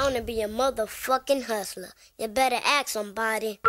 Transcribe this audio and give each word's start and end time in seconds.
I 0.00 0.04
wanna 0.04 0.22
be 0.22 0.40
a 0.40 0.48
motherfucking 0.48 1.42
hustler. 1.42 1.90
You 2.18 2.28
better 2.28 2.58
ask 2.64 2.88
somebody. 2.88 3.60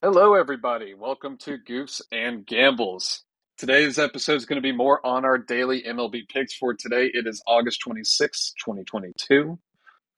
Hello, 0.00 0.34
everybody. 0.34 0.94
Welcome 0.94 1.36
to 1.38 1.58
Goofs 1.58 2.00
and 2.12 2.46
Gambles. 2.46 3.24
Today's 3.58 3.98
episode 3.98 4.36
is 4.36 4.46
going 4.46 4.62
to 4.62 4.62
be 4.62 4.70
more 4.70 5.04
on 5.04 5.24
our 5.24 5.36
daily 5.36 5.82
MLB 5.82 6.28
picks 6.28 6.54
for 6.54 6.72
today. 6.72 7.10
It 7.12 7.26
is 7.26 7.42
August 7.48 7.80
26, 7.80 8.54
2022, 8.64 9.58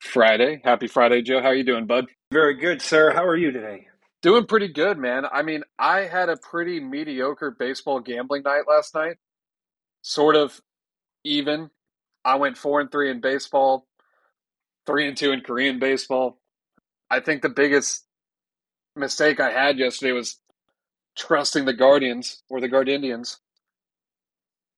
Friday. 0.01 0.61
Happy 0.63 0.87
Friday, 0.87 1.23
Joe. 1.23 1.41
How 1.41 1.49
are 1.49 1.55
you 1.55 1.65
doing, 1.65 1.87
bud? 1.87 2.09
Very 2.31 2.59
good, 2.59 2.83
sir. 2.83 3.11
How 3.13 3.25
are 3.25 3.37
you 3.37 3.53
today? 3.53 3.87
Doing 4.27 4.47
pretty 4.47 4.67
good, 4.67 4.99
man. 4.99 5.25
I 5.33 5.43
mean, 5.43 5.63
I 5.79 6.01
had 6.01 6.29
a 6.29 6.37
pretty 6.37 6.81
mediocre 6.81 7.53
baseball 7.53 8.01
gambling 8.01 8.43
night 8.43 8.65
last 8.67 8.93
night. 8.93 9.19
Sort 10.03 10.35
of 10.35 10.61
even. 11.23 11.71
I 12.25 12.35
went 12.35 12.59
4 12.59 12.81
and 12.81 12.91
3 12.91 13.13
in 13.13 13.21
baseball, 13.21 13.87
3 14.85 15.07
and 15.07 15.17
2 15.17 15.31
in 15.31 15.43
Korean 15.43 15.79
baseball. 15.79 16.41
I 17.09 17.21
think 17.21 17.43
the 17.43 17.51
biggest 17.51 18.05
mistake 18.97 19.39
I 19.39 19.53
had 19.53 19.79
yesterday 19.79 20.11
was 20.11 20.41
trusting 21.17 21.65
the 21.65 21.73
Guardians 21.73 22.43
or 22.51 22.61
the 22.61 22.67
Guardians. 22.67 23.39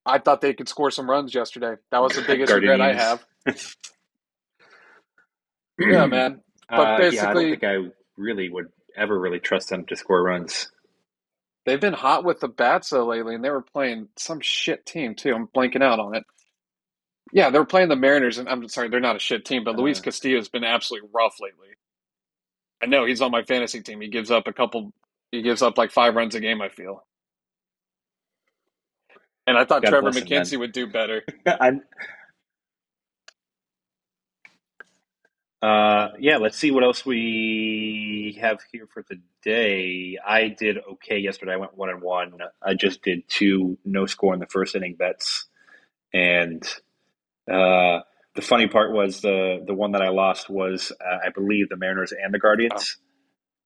I 0.05 0.19
thought 0.19 0.43
they 0.43 0.53
could 0.53 0.69
score 0.69 0.91
some 0.91 1.09
runs 1.09 1.35
yesterday. 1.35 1.77
That 1.91 2.03
was 2.03 2.13
the 2.13 2.21
biggest 2.27 2.53
regret 2.53 2.83
I 2.83 2.93
have. 2.93 3.25
yeah, 5.79 6.05
man. 6.05 6.43
But 6.69 6.81
Uh, 6.81 6.99
basically, 6.99 7.17
yeah, 7.17 7.31
I 7.31 7.33
don't 7.33 7.51
think 7.51 7.65
I 7.65 7.77
really 8.19 8.51
would 8.51 8.67
ever 8.99 9.19
really 9.19 9.41
trust 9.41 9.71
them 9.71 9.87
to 9.87 9.97
score 9.97 10.23
runs. 10.23 10.71
they've 11.67 11.81
been 11.81 11.95
hot 11.95 12.25
with 12.25 12.41
the 12.41 12.49
bats 12.49 12.91
though 12.91 13.07
lately, 13.07 13.35
and 13.35 13.45
they 13.45 13.51
were 13.51 13.63
playing 13.63 14.09
some 14.17 14.41
shit 14.41 14.87
team 14.87 15.15
too. 15.15 15.33
I'm 15.35 15.49
blanking 15.49 15.83
out 15.83 16.01
on 16.01 16.15
it. 16.17 16.25
Yeah, 17.33 17.51
they 17.51 17.59
were 17.59 17.67
playing 17.67 17.89
the 17.91 17.97
Mariners, 17.97 18.39
and 18.39 18.49
I'm 18.49 18.69
sorry, 18.69 18.89
they're 18.89 19.01
not 19.01 19.17
a 19.17 19.21
shit 19.21 19.45
team, 19.45 19.65
but 19.65 19.77
Luis 19.77 20.01
Uh. 20.01 20.05
Castillo 20.05 20.39
has 20.39 20.49
been 20.49 20.65
absolutely 20.65 21.11
rough 21.13 21.37
lately. 21.41 21.69
I 22.83 22.87
know 22.87 23.05
he's 23.05 23.21
on 23.21 23.31
my 23.33 23.43
fantasy 23.43 23.83
team. 23.83 24.01
He 24.01 24.09
gives 24.09 24.31
up 24.31 24.47
a 24.47 24.53
couple. 24.53 24.93
He 25.33 25.43
gives 25.43 25.63
up 25.63 25.77
like 25.79 25.91
five 25.91 26.15
runs 26.15 26.35
a 26.35 26.41
game. 26.41 26.63
I 26.63 26.69
feel. 26.69 27.05
And 29.47 29.59
I 29.59 29.65
thought 29.65 29.83
God 29.83 29.91
Trevor 29.91 30.11
McKenzie 30.11 30.59
would 30.59 30.73
do 30.73 30.87
better. 30.87 31.23
I, 31.47 31.73
uh, 35.63 36.09
yeah, 36.21 36.37
let's 36.37 36.57
see 36.59 36.71
what 36.71 36.85
else 36.85 37.05
we 37.05 38.39
have 38.41 38.61
here 38.73 38.87
for 38.87 39.03
today. 39.03 40.17
I 40.25 40.49
did 40.49 40.79
okay 40.93 41.19
yesterday. 41.19 41.53
I 41.53 41.57
went 41.57 41.77
one 41.77 41.91
and 41.91 42.01
one. 42.03 42.35
I 42.63 42.75
just 42.75 43.03
did 43.03 43.29
two 43.29 43.79
no 43.85 44.07
score 44.07 44.35
in 44.35 44.41
the 44.41 44.47
first 44.47 44.77
inning 44.77 44.95
bets, 44.95 45.47
and 46.13 46.63
uh, 47.51 48.01
the 48.37 48.43
funny 48.43 48.69
part 48.69 48.93
was 48.93 49.21
the 49.21 49.65
the 49.67 49.75
one 49.75 49.93
that 49.93 50.03
I 50.03 50.11
lost 50.11 50.49
was 50.49 50.93
uh, 51.01 51.19
I 51.27 51.31
believe 51.31 51.69
the 51.69 51.77
Mariners 51.77 52.13
and 52.13 52.33
the 52.33 52.39
Guardians. 52.39 52.99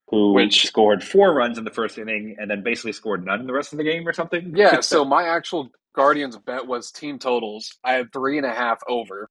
Who 0.08 0.34
Which- 0.34 0.66
scored 0.66 1.02
four 1.02 1.32
runs 1.34 1.56
in 1.58 1.64
the 1.64 1.70
first 1.70 1.98
inning 1.98 2.36
and 2.38 2.50
then 2.50 2.62
basically 2.62 2.92
scored 2.92 3.24
none 3.24 3.40
in 3.40 3.46
the 3.46 3.52
rest 3.54 3.72
of 3.72 3.78
the 3.78 3.84
game 3.84 4.06
or 4.06 4.12
something? 4.12 4.52
Yeah, 4.54 4.80
so 4.82 5.04
my 5.04 5.24
actual 5.24 5.70
Guardians 5.94 6.36
bet 6.38 6.66
was 6.66 6.90
team 6.90 7.18
totals. 7.18 7.78
I 7.82 7.94
had 7.94 8.12
three 8.12 8.36
and 8.36 8.46
a 8.46 8.52
half 8.52 8.80
over. 8.88 9.30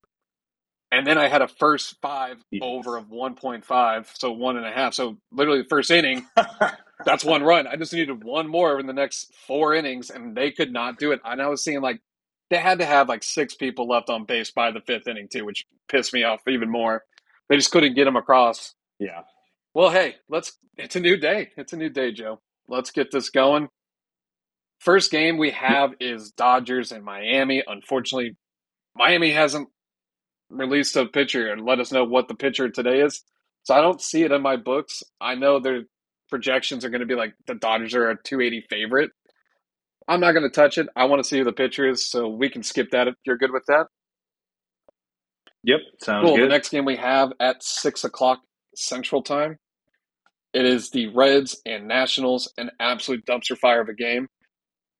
And 0.91 1.07
then 1.07 1.17
I 1.17 1.29
had 1.29 1.41
a 1.41 1.47
first 1.47 1.95
five 2.01 2.43
Yes. 2.51 2.61
over 2.65 2.97
of 2.97 3.05
1.5, 3.09 4.07
so 4.17 4.31
one 4.33 4.57
and 4.57 4.65
a 4.65 4.71
half. 4.71 4.93
So 4.93 5.17
literally 5.31 5.61
the 5.61 5.67
first 5.69 5.89
inning, 5.89 6.27
that's 7.05 7.23
one 7.23 7.43
run. 7.43 7.65
I 7.65 7.77
just 7.77 7.93
needed 7.93 8.23
one 8.23 8.47
more 8.49 8.77
in 8.79 8.87
the 8.87 8.93
next 8.93 9.33
four 9.47 9.73
innings, 9.73 10.09
and 10.09 10.35
they 10.35 10.51
could 10.51 10.71
not 10.73 10.99
do 10.99 11.13
it. 11.13 11.21
And 11.23 11.41
I 11.41 11.47
was 11.47 11.63
seeing 11.63 11.79
like 11.81 12.01
they 12.49 12.57
had 12.57 12.79
to 12.79 12.85
have 12.85 13.07
like 13.07 13.23
six 13.23 13.55
people 13.55 13.87
left 13.87 14.09
on 14.09 14.25
base 14.25 14.51
by 14.51 14.71
the 14.71 14.81
fifth 14.81 15.07
inning, 15.07 15.29
too, 15.31 15.45
which 15.45 15.65
pissed 15.87 16.13
me 16.13 16.23
off 16.23 16.41
even 16.47 16.69
more. 16.69 17.03
They 17.47 17.55
just 17.55 17.71
couldn't 17.71 17.95
get 17.95 18.05
them 18.05 18.15
across. 18.17 18.75
yeah. 18.99 19.21
Well, 19.73 19.89
hey, 19.89 20.15
let's. 20.27 20.57
It's 20.77 20.97
a 20.97 20.99
new 20.99 21.15
day. 21.15 21.51
It's 21.55 21.71
a 21.71 21.77
new 21.77 21.89
day, 21.89 22.11
Joe. 22.11 22.41
Let's 22.67 22.91
get 22.91 23.09
this 23.11 23.29
going. 23.29 23.69
First 24.79 25.11
game 25.11 25.37
we 25.37 25.51
have 25.51 25.91
is 26.01 26.31
Dodgers 26.31 26.91
and 26.91 27.05
Miami. 27.05 27.63
Unfortunately, 27.65 28.35
Miami 28.95 29.31
hasn't 29.31 29.69
released 30.51 30.95
a 30.97 31.07
pitcher 31.07 31.51
and 31.51 31.65
let 31.65 31.79
us 31.79 31.91
know 31.91 32.05
what 32.05 32.27
the 32.29 32.35
pitcher 32.35 32.69
today 32.69 33.01
is. 33.01 33.23
So 33.63 33.75
I 33.75 33.81
don't 33.81 34.01
see 34.01 34.23
it 34.23 34.31
in 34.31 34.41
my 34.41 34.57
books. 34.57 35.03
I 35.21 35.35
know 35.35 35.59
their 35.59 35.83
projections 36.29 36.85
are 36.85 36.89
going 36.89 37.01
to 37.01 37.07
be 37.07 37.15
like 37.15 37.33
the 37.47 37.55
Dodgers 37.55 37.95
are 37.95 38.11
a 38.11 38.17
280 38.23 38.65
favorite. 38.69 39.11
I'm 40.07 40.19
not 40.19 40.33
going 40.33 40.43
to 40.43 40.49
touch 40.49 40.77
it. 40.77 40.87
I 40.95 41.05
want 41.05 41.23
to 41.23 41.27
see 41.27 41.39
who 41.39 41.45
the 41.45 41.53
pitcher 41.53 41.87
is, 41.89 42.05
so 42.09 42.27
we 42.29 42.49
can 42.49 42.63
skip 42.63 42.91
that 42.91 43.07
if 43.07 43.15
you're 43.25 43.37
good 43.37 43.51
with 43.51 43.65
that. 43.67 43.87
Yep. 45.63 45.79
Sounds 46.01 46.25
Cool. 46.25 46.39
The 46.39 46.43
good. 46.43 46.49
next 46.49 46.69
game 46.69 46.85
we 46.85 46.97
have 46.97 47.33
at 47.39 47.63
six 47.63 48.03
o'clock 48.03 48.39
Central 48.75 49.21
Time. 49.23 49.57
It 50.53 50.65
is 50.65 50.89
the 50.91 51.07
Reds 51.09 51.61
and 51.65 51.87
Nationals, 51.87 52.51
an 52.57 52.71
absolute 52.79 53.25
dumpster 53.25 53.57
fire 53.57 53.81
of 53.81 53.89
a 53.89 53.93
game. 53.93 54.27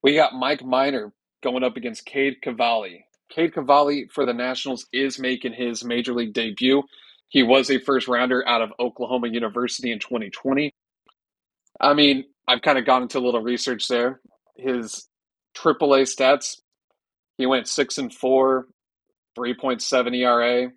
We 0.02 0.14
got 0.14 0.34
Mike 0.34 0.64
Minor 0.64 1.12
going 1.42 1.64
up 1.64 1.76
against 1.76 2.06
Cade 2.06 2.36
Cavalli. 2.42 3.04
Cade 3.32 3.54
Cavalli 3.54 4.08
for 4.08 4.26
the 4.26 4.34
Nationals 4.34 4.86
is 4.92 5.18
making 5.18 5.54
his 5.54 5.84
major 5.84 6.12
league 6.12 6.34
debut. 6.34 6.82
He 7.28 7.42
was 7.42 7.70
a 7.70 7.78
first 7.78 8.08
rounder 8.08 8.46
out 8.46 8.60
of 8.60 8.72
Oklahoma 8.78 9.28
University 9.28 9.90
in 9.90 9.98
2020. 9.98 10.74
I 11.80 11.94
mean, 11.94 12.24
I've 12.46 12.60
kind 12.62 12.78
of 12.78 12.84
gone 12.84 13.02
into 13.02 13.18
a 13.18 13.20
little 13.20 13.40
research 13.42 13.88
there. 13.88 14.20
His 14.56 15.08
AAA 15.54 16.02
stats, 16.02 16.60
he 17.38 17.46
went 17.46 17.68
six 17.68 17.96
and 17.96 18.12
four, 18.12 18.68
3.7 19.36 20.14
ERA. 20.14 20.70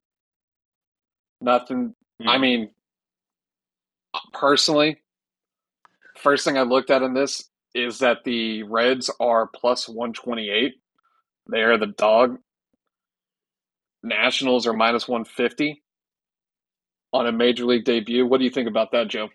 Nothing. 1.41 1.93
I 2.25 2.37
Mhm. 2.37 2.41
mean, 2.41 2.75
personally, 4.31 5.01
first 6.17 6.45
thing 6.45 6.57
I 6.57 6.61
looked 6.61 6.89
at 6.89 7.01
in 7.03 7.13
this 7.13 7.49
is 7.73 7.99
that 7.99 8.23
the 8.23 8.63
Reds 8.63 9.11
are 9.19 9.47
plus 9.47 9.89
128. 9.89 10.81
They 11.51 11.63
are 11.63 11.77
the 11.77 11.87
dog. 11.87 12.39
Nationals 14.05 14.67
are 14.67 14.73
minus 14.73 15.07
150 15.07 15.83
on 17.13 17.27
a 17.27 17.31
major 17.31 17.65
league 17.65 17.85
debut. 17.85 18.25
What 18.25 18.39
do 18.39 18.45
you 18.45 18.51
think 18.51 18.69
about 18.69 18.91
that, 18.91 19.07
Joe? 19.09 19.29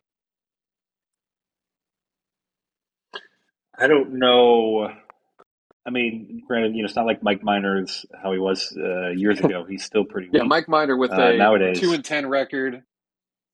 I 3.78 3.86
don't 3.86 4.18
know. 4.18 4.90
I 5.86 5.90
mean, 5.90 6.42
granted, 6.46 6.74
you 6.76 6.82
know, 6.82 6.86
it's 6.86 6.96
not 6.96 7.06
like 7.06 7.22
Mike 7.22 7.42
Minor's 7.42 8.06
how 8.22 8.32
he 8.32 8.38
was 8.38 8.76
uh, 8.78 9.10
years 9.10 9.40
ago. 9.44 9.64
He's 9.64 9.84
still 9.84 10.04
pretty 10.04 10.28
Yeah. 10.32 10.42
Mike 10.44 10.68
Minor 10.68 10.96
with 10.96 11.12
Uh, 11.12 11.32
a 11.32 11.36
nowadays. 11.36 11.80
2 11.80 11.92
and 11.94 12.04
10 12.04 12.28
record, 12.28 12.82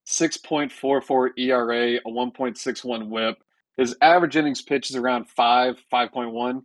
6.44 0.07 1.31
ERA, 1.39 1.97
a 1.97 2.11
1.61 2.11 3.09
whip. 3.09 3.39
His 3.77 3.97
average 4.03 4.37
innings 4.37 4.63
pitch 4.63 4.91
is 4.91 4.97
around 4.97 5.29
5, 5.29 5.77
5.1. 5.93 6.63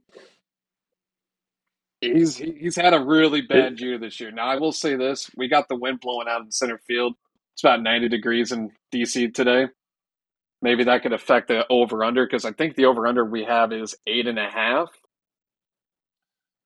He's 2.01 2.37
he's 2.37 2.75
had 2.75 2.93
a 2.95 3.03
really 3.03 3.41
bad 3.41 3.79
year 3.79 3.99
this 3.99 4.19
year. 4.19 4.31
Now 4.31 4.47
I 4.47 4.57
will 4.57 4.71
say 4.73 4.95
this: 4.95 5.29
we 5.37 5.47
got 5.49 5.69
the 5.69 5.77
wind 5.77 6.01
blowing 6.01 6.27
out 6.29 6.41
in 6.41 6.51
center 6.51 6.79
field. 6.87 7.15
It's 7.53 7.63
about 7.63 7.83
ninety 7.83 8.09
degrees 8.09 8.51
in 8.51 8.71
DC 8.93 9.33
today. 9.35 9.67
Maybe 10.61 10.85
that 10.85 11.03
could 11.03 11.13
affect 11.13 11.47
the 11.49 11.65
over 11.69 12.03
under 12.03 12.25
because 12.25 12.45
I 12.45 12.51
think 12.53 12.75
the 12.75 12.85
over 12.85 13.07
under 13.07 13.25
we 13.25 13.45
have 13.45 13.73
is 13.73 13.95
eight 14.07 14.27
and 14.27 14.39
a 14.39 14.49
half. 14.49 14.89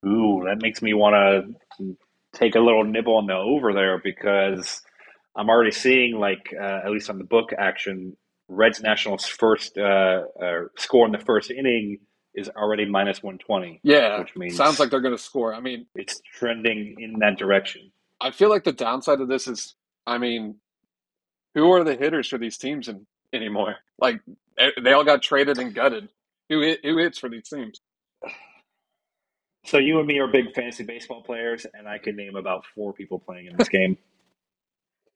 Ooh, 0.07 0.43
that 0.45 0.61
makes 0.61 0.81
me 0.81 0.93
want 0.93 1.55
to 1.79 1.97
take 2.33 2.55
a 2.55 2.59
little 2.59 2.83
nibble 2.83 3.17
on 3.17 3.27
the 3.27 3.33
over 3.35 3.73
there 3.73 3.99
because 4.03 4.81
I'm 5.35 5.49
already 5.49 5.71
seeing, 5.71 6.17
like, 6.19 6.53
uh, 6.59 6.81
at 6.85 6.91
least 6.91 7.09
on 7.09 7.17
the 7.17 7.23
book 7.25 7.51
action, 7.57 8.15
Reds 8.47 8.81
Nationals 8.81 9.25
first 9.25 9.77
uh, 9.77 10.23
uh, 10.41 10.61
score 10.77 11.05
in 11.05 11.11
the 11.11 11.19
first 11.19 11.51
inning 11.51 11.99
is 12.35 12.49
already 12.49 12.85
minus 12.85 13.23
120. 13.23 13.79
Yeah, 13.83 14.19
Which 14.19 14.35
means- 14.35 14.55
sounds 14.55 14.79
like 14.79 14.89
they're 14.91 15.01
going 15.01 15.15
to 15.15 15.21
score. 15.21 15.53
I 15.53 15.59
mean, 15.59 15.87
It's 15.95 16.21
trending 16.33 16.95
in 16.99 17.19
that 17.19 17.37
direction. 17.37 17.91
I 18.21 18.31
feel 18.31 18.49
like 18.49 18.63
the 18.63 18.71
downside 18.73 19.21
of 19.21 19.27
this 19.27 19.47
is, 19.47 19.75
I 20.07 20.17
mean, 20.17 20.55
who 21.53 21.71
are 21.71 21.83
the 21.83 21.95
hitters 21.95 22.27
for 22.29 22.37
these 22.37 22.57
teams 22.57 22.87
in, 22.87 23.05
anymore? 23.33 23.75
Like 23.99 24.21
they 24.83 24.93
all 24.93 25.03
got 25.03 25.21
traded 25.21 25.57
and 25.59 25.73
gutted. 25.73 26.09
Who 26.49 26.61
hit, 26.61 26.79
who 26.83 26.97
hits 26.97 27.17
for 27.19 27.29
these 27.29 27.49
teams? 27.49 27.81
So 29.65 29.79
you 29.79 29.97
and 29.99 30.07
me 30.07 30.19
are 30.19 30.27
big 30.27 30.53
fantasy 30.53 30.83
baseball 30.83 31.23
players, 31.23 31.65
and 31.73 31.87
I 31.87 31.97
can 31.97 32.15
name 32.15 32.35
about 32.35 32.65
four 32.75 32.93
people 32.93 33.19
playing 33.19 33.47
in 33.47 33.57
this 33.57 33.69
game. 33.69 33.97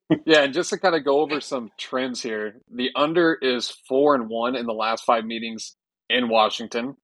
Yeah, 0.25 0.42
and 0.42 0.54
just 0.54 0.72
to 0.72 0.80
kind 0.80 0.95
of 0.95 1.06
go 1.06 1.19
over 1.22 1.39
some 1.39 1.69
trends 1.77 2.22
here, 2.24 2.56
the 2.74 2.89
under 2.95 3.36
is 3.36 3.69
four 3.88 4.15
and 4.15 4.27
one 4.27 4.56
in 4.56 4.65
the 4.65 4.74
last 4.74 5.04
five 5.06 5.24
meetings 5.24 5.75
in 6.10 6.30
Washington. 6.30 6.98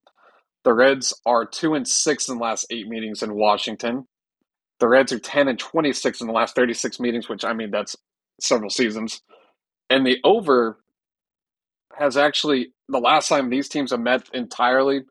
The 0.65 0.73
Reds 0.73 1.13
are 1.27 1.45
two 1.45 1.75
and 1.75 1.87
six 1.87 2.27
in 2.27 2.37
the 2.37 2.43
last 2.43 2.65
eight 2.71 2.87
meetings 2.89 3.23
in 3.23 3.35
Washington. 3.35 4.07
The 4.79 4.87
Reds 4.89 5.13
are 5.13 5.19
ten 5.19 5.47
and 5.47 5.59
twenty 5.59 5.93
six 5.93 6.21
in 6.21 6.27
the 6.27 6.33
last 6.33 6.55
thirty 6.55 6.73
six 6.73 6.99
meetings, 6.99 7.29
which 7.29 7.45
I 7.45 7.53
mean 7.53 7.71
that's 7.71 7.95
several 8.41 8.71
seasons. 8.71 9.21
And 9.91 10.05
the 10.05 10.17
over 10.23 10.79
has 11.97 12.17
actually 12.17 12.73
the 12.89 12.99
last 12.99 13.29
time 13.29 13.49
these 13.49 13.69
teams 13.69 13.91
have 13.91 13.99
met 13.99 14.23
entirely. 14.33 15.03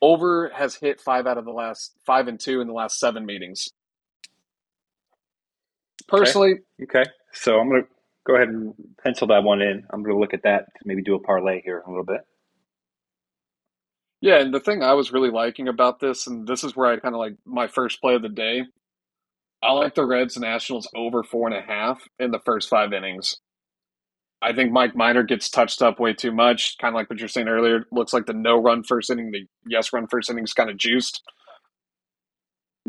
Over 0.00 0.50
has 0.54 0.76
hit 0.76 1.00
five 1.00 1.26
out 1.26 1.38
of 1.38 1.44
the 1.44 1.50
last 1.50 1.92
five 2.06 2.28
and 2.28 2.40
two 2.40 2.60
in 2.60 2.68
the 2.68 2.72
last 2.72 2.98
seven 3.00 3.26
meetings. 3.26 3.68
Personally, 6.08 6.54
Okay, 6.82 7.04
so 7.32 7.58
I'm 7.58 7.68
gonna 7.68 7.82
go 8.26 8.36
ahead 8.36 8.48
and 8.48 8.74
pencil 9.02 9.26
that 9.26 9.42
one 9.42 9.60
in. 9.60 9.84
I'm 9.90 10.04
gonna 10.04 10.18
look 10.18 10.34
at 10.34 10.44
that 10.44 10.66
to 10.76 10.82
maybe 10.84 11.02
do 11.02 11.16
a 11.16 11.20
parlay 11.20 11.60
here 11.62 11.82
a 11.84 11.90
little 11.90 12.04
bit. 12.04 12.20
Yeah, 14.20 14.40
and 14.40 14.52
the 14.54 14.60
thing 14.60 14.82
I 14.82 14.94
was 14.94 15.12
really 15.12 15.30
liking 15.30 15.68
about 15.68 16.00
this, 16.00 16.26
and 16.26 16.46
this 16.46 16.64
is 16.64 16.76
where 16.76 16.88
I 16.88 16.98
kind 16.98 17.14
of 17.14 17.18
like 17.20 17.36
my 17.44 17.66
first 17.68 18.00
play 18.00 18.14
of 18.14 18.22
the 18.22 18.28
day. 18.28 18.64
I 19.62 19.72
like 19.72 19.94
the 19.94 20.06
Reds 20.06 20.38
Nationals 20.38 20.88
over 20.94 21.22
four 21.22 21.48
and 21.48 21.56
a 21.56 21.60
half 21.62 22.02
in 22.18 22.30
the 22.30 22.40
first 22.40 22.68
five 22.68 22.92
innings. 22.92 23.36
I 24.42 24.54
think 24.54 24.72
Mike 24.72 24.96
Minor 24.96 25.22
gets 25.22 25.50
touched 25.50 25.82
up 25.82 26.00
way 26.00 26.14
too 26.14 26.32
much. 26.32 26.78
Kind 26.78 26.94
of 26.94 26.96
like 26.96 27.10
what 27.10 27.18
you're 27.18 27.28
saying 27.28 27.48
earlier. 27.48 27.84
Looks 27.92 28.12
like 28.14 28.26
the 28.26 28.32
no 28.32 28.56
run 28.60 28.82
first 28.82 29.10
inning, 29.10 29.30
the 29.32 29.46
yes 29.66 29.92
run 29.92 30.06
first 30.06 30.30
inning 30.30 30.44
is 30.44 30.54
kind 30.54 30.70
of 30.70 30.78
juiced. 30.78 31.22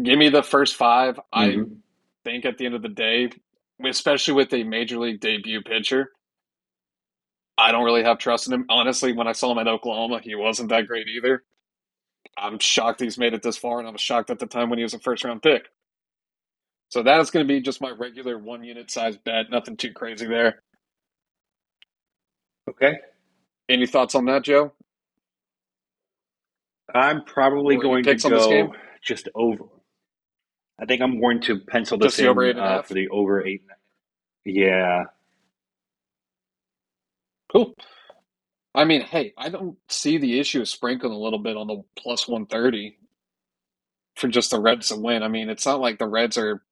Give 0.01 0.17
me 0.17 0.29
the 0.29 0.43
first 0.43 0.75
5 0.75 1.19
I 1.33 1.47
Mhm. 1.49 1.81
think 2.23 2.45
at 2.45 2.57
the 2.57 2.65
end 2.65 2.75
of 2.75 2.81
the 2.81 2.89
day, 2.89 3.29
especially 3.85 4.33
with 4.35 4.53
a 4.53 4.63
major 4.63 4.97
league 4.97 5.19
debut 5.19 5.61
pitcher, 5.61 6.11
I 7.61 7.71
don't 7.73 7.85
really 7.85 8.03
have 8.03 8.19
trust 8.19 8.47
in 8.47 8.53
him. 8.53 8.65
Honestly, 8.69 9.13
when 9.13 9.27
I 9.27 9.33
saw 9.33 9.51
him 9.53 9.59
at 9.59 9.67
Oklahoma, 9.69 10.21
he 10.23 10.35
wasn't 10.35 10.69
that 10.71 10.87
great 10.87 11.07
either. 11.09 11.43
I'm 12.37 12.59
shocked 12.59 13.01
he's 13.01 13.17
made 13.19 13.33
it 13.33 13.43
this 13.43 13.57
far, 13.57 13.79
and 13.79 13.87
I 13.87 13.91
was 13.91 14.01
shocked 14.01 14.31
at 14.31 14.39
the 14.39 14.47
time 14.47 14.69
when 14.69 14.79
he 14.79 14.83
was 14.83 14.93
a 14.95 14.99
first 14.99 15.23
round 15.25 15.43
pick. 15.43 15.67
So 16.89 17.03
that 17.03 17.19
is 17.21 17.31
going 17.31 17.47
to 17.47 17.53
be 17.53 17.61
just 17.61 17.81
my 17.81 17.91
regular 17.91 18.37
one 18.39 18.63
unit 18.63 18.91
size 18.91 19.17
bet. 19.17 19.49
Nothing 19.51 19.77
too 19.77 19.93
crazy 19.93 20.27
there. 20.27 20.63
Okay, 22.69 22.99
Any 23.69 23.87
thoughts 23.87 24.15
on 24.15 24.25
that, 24.25 24.43
Joe? 24.43 24.73
I'm 26.93 27.23
probably 27.25 27.77
Or 27.77 27.81
going 27.81 28.05
to 28.07 28.11
picks 28.11 28.25
on 28.25 28.33
this 28.33 28.47
go 28.47 28.49
game? 28.49 28.71
just 29.03 29.29
over. 29.35 29.65
I 30.79 30.85
think 30.85 31.01
I'm 31.01 31.19
going 31.21 31.41
to 31.43 31.59
pencil 31.59 31.97
this 31.97 32.13
Just 32.13 32.17
the 32.17 32.25
in 32.25 32.29
over 32.29 32.45
eight 32.45 32.57
and 32.57 32.59
a 32.59 32.63
uh, 32.63 32.81
for 32.83 32.93
the 32.95 33.09
over 33.09 33.45
eight. 33.45 33.63
Yeah, 34.45 35.05
Cool. 37.51 37.75
I 38.75 38.85
mean, 38.85 39.01
hey, 39.01 39.33
I 39.37 39.49
don't 39.49 39.77
see 39.89 40.17
the 40.17 40.39
issue 40.39 40.61
of 40.61 40.69
sprinkling 40.69 41.11
a 41.13 41.17
little 41.17 41.39
bit 41.39 41.57
on 41.57 41.67
the 41.67 41.83
plus 41.97 42.27
130 42.27 42.97
for 44.15 44.27
just 44.29 44.51
the 44.51 44.59
Reds 44.59 44.89
to 44.89 44.95
win. 44.97 45.23
I 45.23 45.27
mean, 45.27 45.49
it's 45.49 45.65
not 45.65 45.81
like 45.81 45.99
the 45.99 46.07
Reds 46.07 46.37
are 46.37 46.63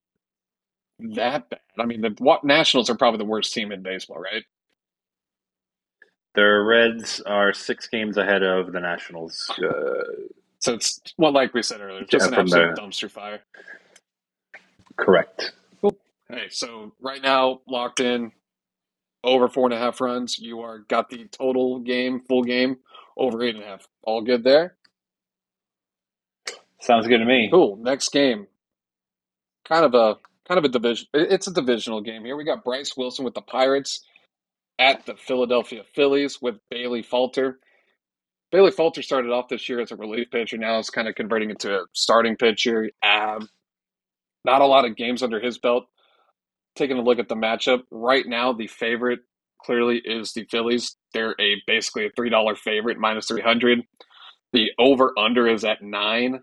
that 1.00 1.50
bad. 1.50 1.60
I 1.78 1.86
mean, 1.86 2.02
the 2.02 2.16
what, 2.20 2.44
Nationals 2.44 2.90
are 2.90 2.96
probably 2.96 3.20
the 3.20 3.26
worst 3.26 3.54
team 3.54 3.72
in 3.72 3.84
baseball, 3.84 4.20
right? 4.20 4.44
the 6.36 6.44
Reds 6.44 7.20
are 7.22 7.54
six 7.54 7.88
games 7.88 8.16
ahead 8.18 8.44
of 8.44 8.72
the 8.72 8.80
Nationals. 8.80 9.50
Uh, 9.62 10.04
So 10.60 10.74
it's, 10.76 11.02
well, 11.18 11.31
like 11.34 11.54
we 11.54 11.64
said 11.64 11.81
earlier, 11.81 12.06
just 12.06 12.26
Yeah, 12.26 12.36
an 12.36 12.42
absolute 12.42 12.76
the- 12.76 12.81
dumpster 12.81 13.10
fire. 13.12 13.42
correct. 14.98 15.54
Hey, 16.30 16.48
so 16.50 16.94
right 17.02 17.22
now, 17.22 17.62
locked 17.68 18.00
in 18.02 18.31
over 19.24 19.48
four 19.48 19.66
and 19.66 19.74
a 19.74 19.77
half 19.77 20.01
runs. 20.01 20.39
You 20.39 20.62
are 20.62 20.80
got 20.80 21.10
the 21.10 21.25
total 21.25 21.80
game, 21.80 22.21
full 22.27 22.44
game, 22.44 22.77
over 23.18 23.44
eight 23.44 23.56
and 23.56 23.63
a 23.63 23.68
half. 23.68 23.88
All 24.04 24.21
good 24.21 24.44
there? 24.44 24.75
Sounds 26.81 27.07
good 27.07 27.18
to 27.18 27.25
me. 27.25 27.50
Cool. 27.51 27.77
Next 27.77 28.10
game. 28.12 28.48
Kind 29.68 29.86
of 29.86 29.94
a 29.94 30.16
kind 30.48 30.57
of 30.57 30.63
a 30.63 30.69
division. 30.69 31.07
It's 31.13 31.48
a 31.48 31.54
divisional 31.54 32.01
game 32.01 32.25
here. 32.25 32.36
We 32.36 32.45
got 32.45 32.63
Bryce 32.63 32.95
Wilson 32.95 33.25
with 33.25 33.33
the 33.33 33.42
Pirates 33.42 34.01
at 34.80 35.06
the 35.06 35.16
Philadelphia 35.16 35.83
Phillies 35.94 36.42
with 36.42 36.56
Bailey 36.69 37.04
Falter. 37.04 37.60
Bailey 38.51 38.71
Falter 38.71 39.04
started 39.04 39.31
off 39.31 39.50
this 39.50 39.69
year 39.69 39.80
as 39.80 39.92
a 39.92 39.95
relief 39.95 40.31
pitcher. 40.31 40.57
Now 40.57 40.80
is 40.80 40.89
kind 40.89 41.07
of 41.07 41.16
converting 41.16 41.51
into 41.51 41.75
a 41.75 41.86
starting 41.94 42.36
pitcher. 42.36 42.89
Um, 43.04 43.48
not 44.45 44.62
a 44.62 44.66
lot 44.66 44.86
of 44.86 44.95
games 44.95 45.21
under 45.21 45.39
his 45.39 45.60
belt. 45.60 45.86
Taking 46.75 46.98
a 46.98 47.01
look 47.01 47.19
at 47.19 47.27
the 47.27 47.36
matchup 47.36 47.83
right 47.92 48.25
now, 48.25 48.54
the 48.54 48.68
favorite 48.68 49.19
clearly 49.62 50.01
is 50.04 50.33
the 50.33 50.45
Phillies. 50.50 50.95
They're 51.13 51.36
a 51.39 51.62
basically 51.68 52.06
a 52.06 52.10
three 52.16 52.30
dollar 52.30 52.56
favorite, 52.56 52.98
minus 52.98 53.27
three 53.27 53.42
hundred. 53.42 53.81
The 54.54 54.71
over 54.80 55.13
under 55.18 55.48
is 55.48 55.63
at 55.63 55.81
nine. 55.81 56.42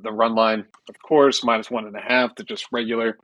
The 0.00 0.12
run 0.12 0.34
line, 0.34 0.66
of 0.88 0.96
course, 1.00 1.42
minus 1.42 1.70
one 1.70 1.86
and 1.86 1.96
a 1.96 2.00
half 2.00 2.34
to 2.36 2.44
just 2.44 2.66
regular. 2.70 3.18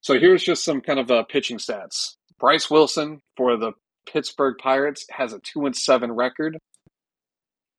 So 0.00 0.18
here's 0.18 0.42
just 0.42 0.64
some 0.64 0.80
kind 0.80 0.98
of 0.98 1.10
uh, 1.10 1.22
pitching 1.24 1.58
stats. 1.58 2.16
Bryce 2.38 2.70
Wilson 2.70 3.20
for 3.36 3.56
the 3.56 3.72
Pittsburgh 4.06 4.56
Pirates 4.58 5.06
has 5.10 5.32
a 5.32 5.38
two 5.40 5.66
and 5.66 5.76
seven 5.76 6.12
record, 6.12 6.58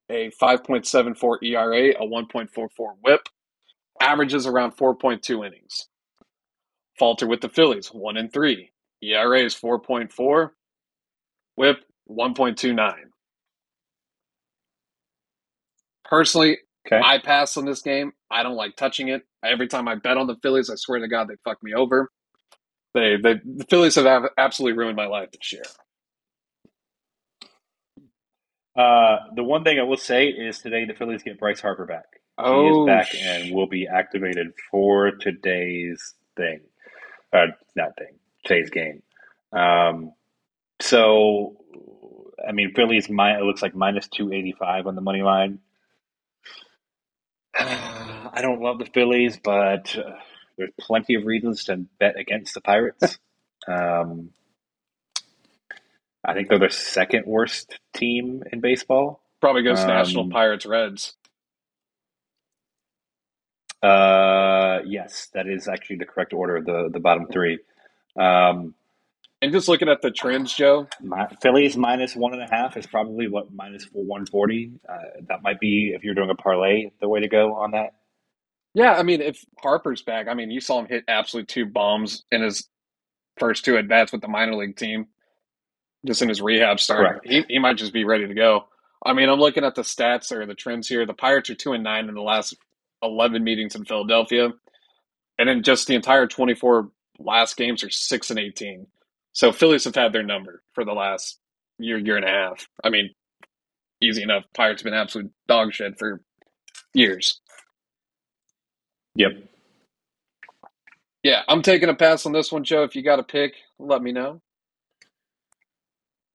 a 0.08 0.30
5.74 0.40 1.42
ERA, 1.42 1.90
a 1.90 2.06
1.44 2.06 2.68
WHIP, 3.00 3.28
averages 4.00 4.46
around 4.46 4.76
4.2 4.76 5.46
innings. 5.46 5.88
Falter 7.00 7.28
with 7.28 7.42
the 7.42 7.50
Phillies, 7.50 7.88
one 7.88 8.18
and 8.18 8.32
three, 8.32 8.72
ERA 9.02 9.40
is 9.44 9.56
4.4, 9.56 10.50
WHIP 11.56 11.78
1.29. 12.10 12.94
Personally, 16.04 16.58
Okay. 16.86 17.02
I 17.02 17.18
pass 17.18 17.56
on 17.56 17.66
this 17.66 17.82
game. 17.82 18.12
I 18.30 18.42
don't 18.44 18.56
like 18.56 18.76
touching 18.76 19.08
it. 19.08 19.22
Every 19.44 19.68
time 19.68 19.88
I 19.88 19.96
bet 19.96 20.18
on 20.18 20.28
the 20.28 20.36
Phillies, 20.42 20.70
I 20.70 20.76
swear 20.76 21.00
to 21.00 21.08
God, 21.08 21.28
they 21.28 21.36
fuck 21.44 21.62
me 21.62 21.74
over. 21.74 22.10
They, 22.94 23.16
they 23.22 23.34
the 23.44 23.66
Phillies 23.70 23.96
have 23.96 24.06
absolutely 24.38 24.78
ruined 24.78 24.96
my 24.96 25.06
life 25.06 25.30
this 25.32 25.52
year. 25.52 25.62
Uh, 28.76 29.18
the 29.36 29.44
one 29.44 29.64
thing 29.64 29.78
I 29.78 29.82
will 29.84 29.96
say 29.98 30.28
is 30.28 30.58
today 30.60 30.84
the 30.86 30.94
Phillies 30.94 31.22
get 31.22 31.38
Bryce 31.38 31.60
Harper 31.60 31.86
back. 31.86 32.06
Oh, 32.38 32.54
he 32.54 32.66
Oh, 32.66 32.68
is 32.68 32.78
back 32.80 33.08
sh- 33.08 33.18
and 33.20 33.52
will 33.54 33.68
be 33.68 33.88
activated 33.88 34.48
for 34.70 35.12
today's 35.12 36.14
thing. 36.36 36.60
Uh, 37.32 37.46
not 37.76 37.96
thing, 37.96 38.14
today's 38.44 38.70
game. 38.70 39.02
Um, 39.52 40.12
so, 40.80 41.56
I 42.46 42.52
mean, 42.52 42.72
Phillies, 42.74 43.08
mi- 43.08 43.36
it 43.38 43.42
looks 43.42 43.62
like 43.62 43.74
minus 43.74 44.08
285 44.08 44.86
on 44.86 44.94
the 44.94 45.00
money 45.00 45.22
line. 45.22 45.58
I 47.58 48.40
don't 48.42 48.60
love 48.60 48.78
the 48.78 48.86
Phillies, 48.86 49.38
but 49.42 49.96
uh, 49.96 50.16
there's 50.56 50.70
plenty 50.80 51.14
of 51.14 51.24
reasons 51.24 51.64
to 51.64 51.84
bet 51.98 52.18
against 52.18 52.54
the 52.54 52.60
Pirates. 52.60 53.18
Um, 53.68 54.30
I 56.24 56.32
think 56.32 56.48
they're 56.48 56.58
the 56.58 56.70
second 56.70 57.26
worst 57.26 57.78
team 57.94 58.42
in 58.50 58.60
baseball. 58.62 59.22
probably 59.42 59.62
goes 59.62 59.80
um, 59.80 59.88
National 59.88 60.30
Pirates 60.30 60.64
Reds. 60.64 61.14
Uh, 63.82 64.80
yes, 64.86 65.28
that 65.34 65.46
is 65.48 65.68
actually 65.68 65.96
the 65.96 66.06
correct 66.06 66.32
order 66.32 66.56
of 66.56 66.66
the, 66.66 66.90
the 66.92 67.00
bottom 67.00 67.26
three. 67.32 67.58
Um, 68.18 68.74
And 69.42 69.52
just 69.52 69.68
looking 69.68 69.88
at 69.88 70.02
the 70.02 70.10
trends, 70.10 70.52
Joe, 70.54 70.86
my, 71.00 71.28
Phillies 71.42 71.76
minus 71.76 72.14
one 72.14 72.34
and 72.34 72.42
a 72.42 72.48
half 72.50 72.76
is 72.76 72.86
probably 72.86 73.28
what 73.28 73.52
minus 73.54 73.86
one 73.92 74.26
forty. 74.26 74.72
Uh, 74.88 75.22
that 75.28 75.42
might 75.42 75.60
be 75.60 75.92
if 75.94 76.04
you're 76.04 76.14
doing 76.14 76.30
a 76.30 76.34
parlay, 76.34 76.90
the 77.00 77.08
way 77.08 77.20
to 77.20 77.28
go 77.28 77.54
on 77.54 77.70
that. 77.70 77.94
yeah, 78.74 78.92
I 78.94 79.02
mean, 79.02 79.20
if 79.22 79.44
Harper's 79.62 80.02
back, 80.02 80.28
I 80.28 80.34
mean, 80.34 80.50
you 80.50 80.60
saw 80.60 80.78
him 80.80 80.86
hit 80.86 81.04
absolute 81.08 81.48
two 81.48 81.66
bombs 81.66 82.24
in 82.30 82.42
his 82.42 82.68
first 83.38 83.64
two 83.64 83.78
at 83.78 83.88
bats 83.88 84.12
with 84.12 84.20
the 84.20 84.28
minor 84.28 84.54
league 84.54 84.76
team, 84.76 85.06
just 86.06 86.22
in 86.22 86.28
his 86.28 86.42
rehab 86.42 86.78
start. 86.78 87.22
He, 87.24 87.44
he 87.48 87.58
might 87.58 87.78
just 87.78 87.92
be 87.94 88.04
ready 88.04 88.26
to 88.26 88.34
go. 88.34 88.66
I 89.04 89.14
mean, 89.14 89.30
I'm 89.30 89.40
looking 89.40 89.64
at 89.64 89.74
the 89.74 89.82
stats 89.82 90.30
or 90.32 90.44
the 90.44 90.54
trends 90.54 90.86
here. 90.88 91.06
The 91.06 91.14
Pirates 91.14 91.48
are 91.48 91.54
two 91.54 91.72
and 91.72 91.82
nine 91.82 92.08
in 92.10 92.14
the 92.14 92.20
last 92.20 92.54
11 93.02 93.42
meetings 93.44 93.74
in 93.74 93.84
Philadelphia, 93.84 94.50
and 95.38 95.48
then 95.48 95.62
just 95.62 95.86
the 95.86 95.94
entire 95.94 96.26
24 96.26 96.90
last 97.18 97.56
games 97.56 97.84
are 97.84 97.90
six 97.90 98.30
and 98.30 98.38
18. 98.38 98.86
So 99.32 99.52
Phillies 99.52 99.84
have 99.84 99.94
had 99.94 100.12
their 100.12 100.22
number 100.22 100.62
for 100.74 100.84
the 100.84 100.92
last 100.92 101.38
year, 101.78 101.98
year 101.98 102.16
and 102.16 102.24
a 102.24 102.30
half. 102.30 102.66
I 102.84 102.90
mean, 102.90 103.10
easy 104.02 104.22
enough. 104.22 104.44
Pirates 104.54 104.82
have 104.82 104.84
been 104.90 104.98
absolute 104.98 105.30
dog 105.48 105.72
shit 105.72 105.98
for 105.98 106.22
years. 106.94 107.40
Yep. 109.16 109.32
Yeah, 111.22 111.42
I'm 111.48 111.62
taking 111.62 111.88
a 111.88 111.94
pass 111.94 112.26
on 112.26 112.32
this 112.32 112.50
one, 112.50 112.64
Joe. 112.64 112.82
If 112.84 112.96
you 112.96 113.02
got 113.02 113.18
a 113.18 113.22
pick, 113.24 113.54
let 113.78 114.02
me 114.02 114.12
know. 114.12 114.40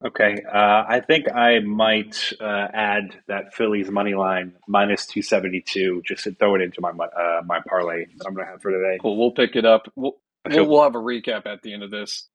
Okay. 0.05 0.43
Uh, 0.47 0.83
I 0.87 1.01
think 1.05 1.31
I 1.31 1.59
might 1.59 2.31
uh, 2.39 2.67
add 2.73 3.19
that 3.27 3.55
Phillies 3.55 3.89
money 3.89 4.13
line 4.13 4.53
minus 4.67 5.07
two 5.07 5.23
seventy 5.23 5.61
two 5.61 6.03
just 6.05 6.25
to 6.25 6.33
throw 6.33 6.55
it 6.55 6.61
into 6.61 6.79
my 6.79 6.89
uh, 6.89 7.41
my 7.45 7.59
parlay 7.67 8.05
that 8.17 8.27
I'm 8.27 8.35
going 8.35 8.45
to 8.45 8.51
have 8.51 8.61
for 8.61 8.71
today. 8.71 8.99
Cool. 9.01 9.17
We'll 9.17 9.31
pick 9.31 9.55
it 9.55 9.65
up. 9.65 9.91
We'll, 9.95 10.17
we'll, 10.47 10.69
we'll 10.69 10.83
have 10.83 10.95
a 10.95 10.99
recap 10.99 11.47
at 11.47 11.63
the 11.63 11.73
end 11.73 11.81
of 11.81 11.89
this. 11.89 12.27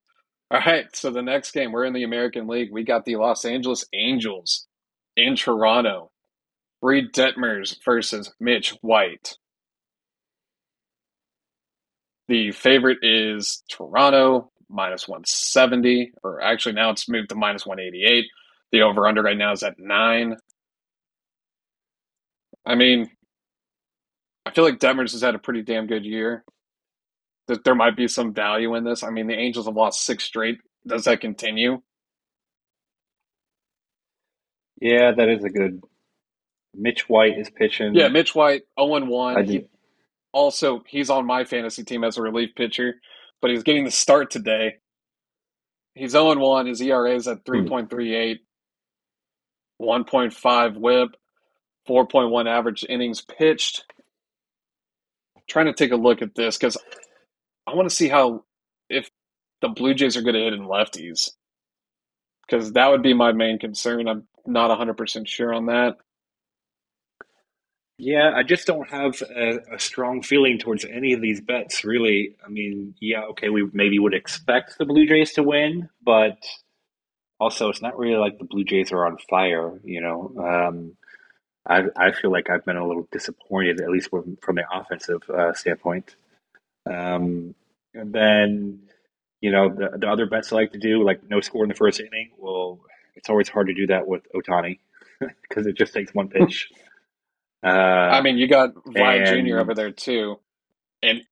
All 0.50 0.58
right. 0.58 0.86
So 0.96 1.10
the 1.10 1.22
next 1.22 1.52
game, 1.52 1.70
we're 1.70 1.84
in 1.84 1.92
the 1.92 2.02
American 2.02 2.48
League. 2.48 2.72
We 2.72 2.82
got 2.82 3.04
the 3.04 3.16
Los 3.16 3.44
Angeles 3.44 3.84
Angels 3.94 4.66
in 5.16 5.36
Toronto. 5.36 6.10
Reid 6.82 7.12
Detmers 7.12 7.76
versus 7.84 8.32
Mitch 8.40 8.70
White. 8.80 9.36
The 12.26 12.52
favorite 12.52 12.98
is 13.02 13.62
Toronto, 13.68 14.50
minus 14.70 15.08
170, 15.08 16.12
or 16.22 16.40
actually 16.40 16.74
now 16.74 16.90
it's 16.90 17.08
moved 17.08 17.30
to 17.30 17.34
minus 17.34 17.66
188. 17.66 18.26
The 18.72 18.82
over 18.82 19.06
under 19.06 19.22
right 19.22 19.36
now 19.36 19.52
is 19.52 19.62
at 19.62 19.78
nine. 19.78 20.36
I 22.64 22.74
mean, 22.76 23.10
I 24.46 24.52
feel 24.52 24.64
like 24.64 24.78
Demers 24.78 25.12
has 25.12 25.22
had 25.22 25.34
a 25.34 25.38
pretty 25.40 25.62
damn 25.62 25.86
good 25.86 26.04
year. 26.04 26.44
That 27.48 27.64
there 27.64 27.74
might 27.74 27.96
be 27.96 28.06
some 28.06 28.32
value 28.32 28.74
in 28.76 28.84
this. 28.84 29.02
I 29.02 29.10
mean, 29.10 29.26
the 29.26 29.34
Angels 29.34 29.66
have 29.66 29.74
lost 29.76 30.04
six 30.04 30.24
straight. 30.24 30.58
Does 30.86 31.04
that 31.04 31.20
continue? 31.20 31.82
Yeah, 34.80 35.12
that 35.16 35.28
is 35.28 35.44
a 35.44 35.50
good. 35.50 35.82
Mitch 36.74 37.08
White 37.08 37.38
is 37.38 37.50
pitching. 37.50 37.94
Yeah, 37.94 38.08
Mitch 38.08 38.34
White, 38.34 38.62
0 38.78 38.94
I 39.34 39.42
1. 39.42 39.46
did, 39.46 39.68
Also, 40.32 40.82
he's 40.86 41.10
on 41.10 41.26
my 41.26 41.44
fantasy 41.44 41.82
team 41.84 42.04
as 42.04 42.16
a 42.16 42.22
relief 42.22 42.50
pitcher, 42.54 42.94
but 43.40 43.50
he's 43.50 43.62
getting 43.62 43.84
the 43.84 43.90
start 43.90 44.30
today. 44.30 44.76
He's 45.94 46.12
0 46.12 46.36
1. 46.38 46.66
His 46.66 46.80
ERA 46.80 47.14
is 47.14 47.28
at 47.28 47.40
hmm. 47.46 47.52
3.38, 47.52 48.38
1.5 49.80 50.76
whip, 50.76 51.08
4.1 51.88 52.46
average 52.46 52.84
innings 52.88 53.22
pitched. 53.22 53.84
trying 55.48 55.66
to 55.66 55.72
take 55.72 55.92
a 55.92 55.96
look 55.96 56.22
at 56.22 56.34
this 56.34 56.56
because 56.56 56.76
I 57.66 57.74
want 57.74 57.88
to 57.88 57.94
see 57.94 58.08
how, 58.08 58.44
if 58.88 59.10
the 59.60 59.68
Blue 59.68 59.94
Jays 59.94 60.16
are 60.16 60.22
going 60.22 60.34
to 60.34 60.40
hit 60.40 60.52
in 60.52 60.62
lefties, 60.62 61.30
because 62.46 62.72
that 62.72 62.88
would 62.88 63.02
be 63.02 63.14
my 63.14 63.32
main 63.32 63.58
concern. 63.58 64.08
I'm 64.08 64.26
not 64.46 64.76
100% 64.76 65.26
sure 65.26 65.54
on 65.54 65.66
that. 65.66 65.96
Yeah, 68.02 68.32
I 68.34 68.44
just 68.44 68.66
don't 68.66 68.88
have 68.88 69.20
a, 69.20 69.58
a 69.74 69.78
strong 69.78 70.22
feeling 70.22 70.58
towards 70.58 70.86
any 70.86 71.12
of 71.12 71.20
these 71.20 71.42
bets, 71.42 71.84
really. 71.84 72.34
I 72.42 72.48
mean, 72.48 72.94
yeah, 72.98 73.24
okay, 73.32 73.50
we 73.50 73.68
maybe 73.74 73.98
would 73.98 74.14
expect 74.14 74.78
the 74.78 74.86
Blue 74.86 75.06
Jays 75.06 75.34
to 75.34 75.42
win, 75.42 75.90
but 76.02 76.38
also 77.38 77.68
it's 77.68 77.82
not 77.82 77.98
really 77.98 78.16
like 78.16 78.38
the 78.38 78.46
Blue 78.46 78.64
Jays 78.64 78.90
are 78.90 79.04
on 79.04 79.18
fire, 79.28 79.78
you 79.84 80.00
know. 80.00 80.32
Um, 80.38 80.96
I 81.68 81.84
I 81.94 82.12
feel 82.12 82.32
like 82.32 82.48
I've 82.48 82.64
been 82.64 82.78
a 82.78 82.86
little 82.86 83.06
disappointed, 83.12 83.82
at 83.82 83.90
least 83.90 84.08
from, 84.08 84.38
from 84.40 84.56
the 84.56 84.64
offensive 84.72 85.22
uh, 85.28 85.52
standpoint. 85.52 86.16
Um, 86.86 87.54
and 87.94 88.14
then, 88.14 88.80
you 89.42 89.52
know, 89.52 89.68
the, 89.68 89.98
the 89.98 90.08
other 90.08 90.24
bets 90.26 90.52
I 90.52 90.56
like 90.56 90.72
to 90.72 90.78
do, 90.78 91.04
like 91.04 91.20
no 91.28 91.42
score 91.42 91.64
in 91.64 91.68
the 91.68 91.74
first 91.74 92.00
inning, 92.00 92.30
well, 92.38 92.80
it's 93.14 93.28
always 93.28 93.50
hard 93.50 93.66
to 93.66 93.74
do 93.74 93.88
that 93.88 94.06
with 94.08 94.22
Ohtani 94.34 94.78
because 95.42 95.66
it 95.68 95.76
just 95.76 95.92
takes 95.92 96.14
one 96.14 96.28
pitch. 96.28 96.70
Uh, 97.62 97.68
I 97.68 98.22
mean, 98.22 98.38
you 98.38 98.48
got 98.48 98.74
Vlad 98.74 99.28
and- 99.28 99.46
Jr. 99.48 99.58
over 99.58 99.74
there 99.74 99.90
too. 99.90 100.38
And 101.02 101.22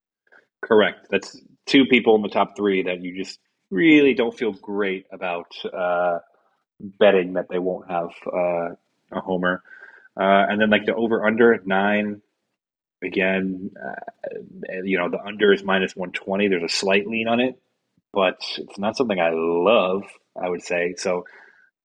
Correct. 0.61 1.07
That's 1.11 1.41
two 1.67 1.85
people 1.87 2.17
in 2.17 2.23
the 2.23 2.29
top 2.29 2.57
three 2.57 2.85
that 2.85 3.01
you 3.01 3.17
just 3.17 3.39
really 3.71 4.15
don't 4.15 4.37
feel 4.37 4.53
great 4.53 5.07
about 5.13 5.53
uh, 5.73 6.19
betting 6.81 7.35
that 7.35 7.49
they 7.49 7.59
won't 7.59 7.89
have 7.91 8.11
uh, 8.27 8.71
a 9.13 9.21
homer. 9.21 9.63
Uh, 10.17 10.47
and 10.49 10.61
then 10.61 10.71
like 10.71 10.85
the 10.85 10.95
over 10.95 11.25
under 11.25 11.61
nine, 11.65 12.23
again, 13.03 13.71
uh, 13.77 14.35
you 14.83 14.99
know, 14.99 15.09
the 15.09 15.23
under 15.23 15.53
is 15.53 15.63
minus 15.63 15.95
120. 15.95 16.49
There's 16.49 16.63
a 16.63 16.69
slight 16.69 17.07
lean 17.07 17.29
on 17.29 17.41
it, 17.41 17.61
but 18.13 18.41
it's 18.57 18.79
not 18.79 18.97
something 18.97 19.19
I 19.21 19.31
love, 19.33 20.03
I 20.41 20.49
would 20.49 20.63
say. 20.63 20.95
So, 20.97 21.25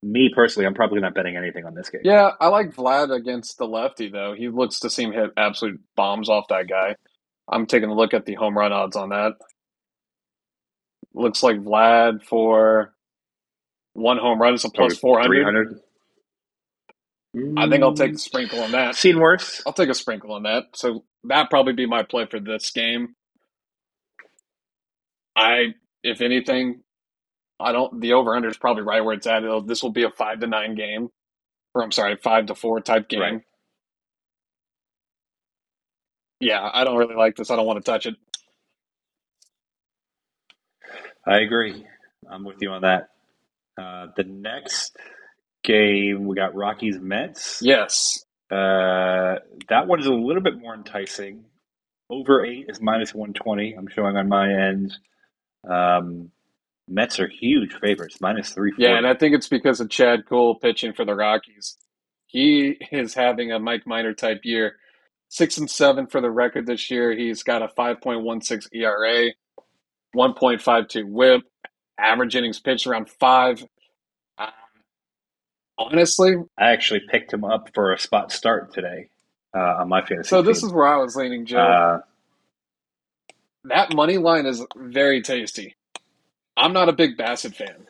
me 0.03 0.31
personally, 0.33 0.65
I'm 0.65 0.73
probably 0.73 1.01
not 1.01 1.15
betting 1.15 1.37
anything 1.37 1.65
on 1.65 1.73
this 1.73 1.89
game. 1.89 2.01
yeah, 2.03 2.31
I 2.39 2.47
like 2.47 2.75
Vlad 2.75 3.13
against 3.15 3.57
the 3.57 3.65
lefty 3.65 4.09
though. 4.09 4.33
He 4.37 4.49
looks 4.49 4.79
to 4.81 4.89
seem 4.89 5.11
hit 5.11 5.31
absolute 5.37 5.79
bombs 5.95 6.29
off 6.29 6.47
that 6.49 6.67
guy. 6.67 6.95
I'm 7.47 7.65
taking 7.65 7.89
a 7.89 7.95
look 7.95 8.13
at 8.13 8.25
the 8.25 8.35
home 8.35 8.57
run 8.57 8.71
odds 8.71 8.95
on 8.95 9.09
that. 9.09 9.33
Looks 11.13 11.43
like 11.43 11.57
Vlad 11.57 12.23
for 12.23 12.93
one 13.93 14.17
home 14.17 14.41
run 14.41 14.53
is 14.53 14.65
a 14.65 14.69
plus 14.69 14.97
400. 14.97 15.27
300. 15.27 15.79
I 17.57 17.67
think 17.69 17.83
I'll 17.83 17.93
take 17.93 18.13
the 18.13 18.19
sprinkle 18.19 18.61
on 18.61 18.71
that. 18.71 18.95
Seen 18.95 19.19
worse. 19.19 19.61
I'll 19.65 19.73
take 19.73 19.89
a 19.89 19.95
sprinkle 19.95 20.33
on 20.33 20.43
that. 20.43 20.65
So 20.75 21.03
that 21.25 21.49
probably 21.49 21.73
be 21.73 21.87
my 21.87 22.03
play 22.03 22.27
for 22.29 22.39
this 22.39 22.69
game. 22.71 23.15
I, 25.35 25.73
if 26.03 26.21
anything, 26.21 26.81
I 27.63 27.71
don't. 27.73 28.01
The 28.01 28.13
over 28.13 28.35
under 28.35 28.49
is 28.49 28.57
probably 28.57 28.83
right 28.83 29.03
where 29.03 29.15
it's 29.15 29.27
at. 29.27 29.43
It'll, 29.43 29.61
this 29.61 29.83
will 29.83 29.91
be 29.91 30.03
a 30.03 30.11
five 30.11 30.41
to 30.41 30.47
nine 30.47 30.75
game, 30.75 31.09
or 31.75 31.83
I'm 31.83 31.91
sorry, 31.91 32.17
five 32.17 32.47
to 32.47 32.55
four 32.55 32.81
type 32.81 33.09
game. 33.09 33.21
Right. 33.21 33.41
Yeah, 36.39 36.69
I 36.73 36.83
don't 36.83 36.97
really 36.97 37.15
like 37.15 37.35
this. 37.37 37.51
I 37.51 37.55
don't 37.55 37.65
want 37.67 37.83
to 37.83 37.91
touch 37.91 38.05
it. 38.05 38.15
I 41.27 41.39
agree. 41.39 41.85
I'm 42.29 42.43
with 42.43 42.57
you 42.61 42.69
on 42.71 42.81
that. 42.83 43.09
Uh, 43.81 44.07
the 44.17 44.23
next 44.23 44.97
game, 45.63 46.25
we 46.25 46.35
got 46.35 46.55
Rockies 46.55 46.99
Mets. 46.99 47.61
Yes, 47.61 48.25
Uh, 48.51 49.35
that 49.69 49.87
one 49.87 49.99
is 49.99 50.05
a 50.05 50.13
little 50.13 50.41
bit 50.43 50.57
more 50.59 50.75
enticing. 50.75 51.45
Over 52.09 52.45
eight 52.45 52.65
is 52.69 52.81
minus 52.81 53.13
120. 53.13 53.73
I'm 53.73 53.87
showing 53.87 54.17
on 54.17 54.29
my 54.29 54.47
end. 54.53 54.93
Um, 55.69 56.31
Mets 56.87 57.19
are 57.19 57.27
huge 57.27 57.73
favorites, 57.79 58.19
minus 58.19 58.51
340. 58.51 58.83
yeah, 58.83 58.97
and 58.97 59.07
I 59.07 59.13
think 59.13 59.35
it's 59.35 59.47
because 59.47 59.79
of 59.79 59.89
Chad 59.89 60.25
Cole 60.27 60.55
pitching 60.59 60.93
for 60.93 61.05
the 61.05 61.15
Rockies. 61.15 61.77
He 62.27 62.77
is 62.91 63.13
having 63.13 63.51
a 63.51 63.59
Mike 63.59 63.85
Minor 63.85 64.13
type 64.13 64.41
year. 64.43 64.77
Six 65.29 65.57
and 65.57 65.69
seven 65.69 66.07
for 66.07 66.21
the 66.21 66.29
record 66.29 66.67
this 66.67 66.91
year. 66.91 67.11
He's 67.15 67.41
got 67.41 67.63
a 67.63 67.67
5.16 67.67 68.67
ERA, 68.73 69.31
1.52 70.15 71.09
whip, 71.09 71.41
average 71.97 72.35
innings 72.35 72.59
pitched 72.59 72.85
around 72.85 73.09
five. 73.09 73.65
Um, 74.37 74.47
honestly, 75.77 76.35
I 76.57 76.71
actually 76.71 77.01
picked 77.09 77.33
him 77.33 77.43
up 77.43 77.69
for 77.73 77.93
a 77.93 77.99
spot 77.99 78.31
start 78.31 78.73
today 78.73 79.09
uh, 79.55 79.77
on 79.79 79.89
my 79.89 80.05
fantasy 80.05 80.29
so 80.29 80.41
this 80.43 80.61
team. 80.61 80.67
is 80.69 80.73
where 80.73 80.85
I 80.85 80.97
was 80.97 81.15
leaning, 81.15 81.45
Joe. 81.45 81.57
Uh, 81.57 81.99
that 83.65 83.95
money 83.95 84.17
line 84.17 84.45
is 84.45 84.63
very 84.75 85.21
tasty. 85.23 85.75
I'm 86.57 86.73
not 86.73 86.89
a 86.89 86.93
big 86.93 87.17
Bassitt 87.17 87.55
fan. 87.55 87.87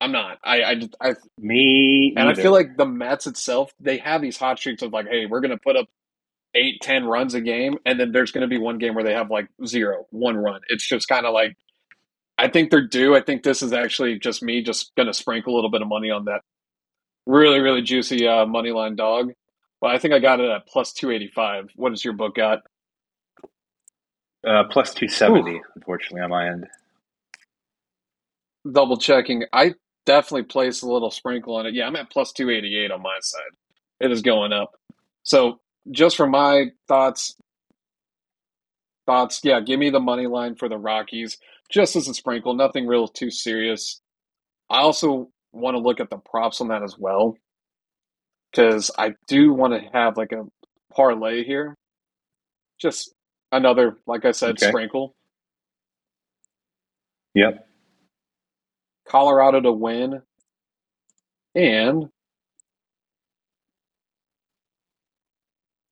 I'm 0.00 0.12
not. 0.12 0.38
I, 0.42 0.62
I, 0.62 0.80
I 1.00 1.14
me 1.38 2.14
and 2.16 2.28
I 2.28 2.34
feel 2.34 2.52
like 2.52 2.76
the 2.76 2.86
Mets 2.86 3.26
itself, 3.26 3.72
they 3.80 3.98
have 3.98 4.22
these 4.22 4.38
hot 4.38 4.58
streaks 4.58 4.82
of 4.82 4.92
like, 4.92 5.06
hey, 5.08 5.26
we're 5.26 5.40
going 5.40 5.50
to 5.50 5.58
put 5.58 5.76
up 5.76 5.88
eight, 6.54 6.80
ten 6.80 7.04
runs 7.04 7.34
a 7.34 7.40
game, 7.40 7.76
and 7.84 8.00
then 8.00 8.12
there's 8.12 8.32
going 8.32 8.42
to 8.42 8.48
be 8.48 8.58
one 8.58 8.78
game 8.78 8.94
where 8.94 9.04
they 9.04 9.12
have 9.12 9.30
like 9.30 9.48
zero, 9.66 10.06
one 10.10 10.36
run. 10.36 10.60
It's 10.68 10.88
just 10.88 11.06
kind 11.08 11.26
of 11.26 11.34
like, 11.34 11.56
I 12.38 12.48
think 12.48 12.70
they're 12.70 12.86
due. 12.86 13.14
I 13.14 13.20
think 13.20 13.42
this 13.42 13.62
is 13.62 13.72
actually 13.74 14.18
just 14.18 14.42
me 14.42 14.62
just 14.62 14.94
going 14.96 15.06
to 15.06 15.14
sprinkle 15.14 15.54
a 15.54 15.56
little 15.56 15.70
bit 15.70 15.82
of 15.82 15.88
money 15.88 16.10
on 16.10 16.24
that 16.24 16.40
really, 17.26 17.60
really 17.60 17.82
juicy 17.82 18.26
uh, 18.26 18.46
money 18.46 18.70
line 18.72 18.96
dog. 18.96 19.32
But 19.82 19.90
I 19.90 19.98
think 19.98 20.14
I 20.14 20.18
got 20.18 20.40
it 20.40 20.50
at 20.50 20.66
plus 20.66 20.92
285. 20.94 21.70
What 21.76 21.90
does 21.90 22.04
your 22.04 22.14
book 22.14 22.36
got? 22.36 22.60
uh, 24.46 24.64
plus 24.70 24.94
270, 24.94 25.60
unfortunately, 25.76 26.22
on 26.22 26.30
my 26.30 26.48
end. 26.48 26.66
Double 28.70 28.96
checking. 28.98 29.44
I 29.52 29.74
definitely 30.06 30.44
placed 30.44 30.82
a 30.82 30.90
little 30.90 31.10
sprinkle 31.10 31.56
on 31.56 31.66
it. 31.66 31.74
Yeah, 31.74 31.86
I'm 31.86 31.96
at 31.96 32.10
plus 32.10 32.32
288 32.32 32.90
on 32.90 33.02
my 33.02 33.16
side. 33.20 33.42
It 34.00 34.10
is 34.10 34.22
going 34.22 34.52
up. 34.52 34.72
So 35.22 35.60
just 35.90 36.16
for 36.16 36.26
my 36.26 36.66
thoughts, 36.88 37.36
thoughts, 39.06 39.40
yeah, 39.44 39.60
give 39.60 39.78
me 39.78 39.90
the 39.90 40.00
money 40.00 40.26
line 40.26 40.56
for 40.56 40.68
the 40.68 40.78
Rockies 40.78 41.38
just 41.70 41.96
as 41.96 42.08
a 42.08 42.14
sprinkle, 42.14 42.54
nothing 42.54 42.86
real 42.86 43.08
too 43.08 43.30
serious. 43.30 44.00
I 44.70 44.80
also 44.80 45.30
want 45.52 45.76
to 45.76 45.80
look 45.80 46.00
at 46.00 46.10
the 46.10 46.18
props 46.18 46.60
on 46.60 46.68
that 46.68 46.82
as 46.82 46.96
well 46.98 47.36
because 48.50 48.90
I 48.98 49.14
do 49.28 49.52
want 49.52 49.74
to 49.74 49.88
have 49.92 50.16
like 50.16 50.32
a 50.32 50.44
parlay 50.94 51.44
here. 51.44 51.76
Just 52.80 53.14
another, 53.52 53.96
like 54.06 54.24
I 54.24 54.32
said, 54.32 54.58
Okay. 54.58 54.66
sprinkle. 54.68 55.14
Yep. 57.34 57.66
Colorado 59.10 59.60
to 59.60 59.72
win 59.72 60.22
and 61.56 62.08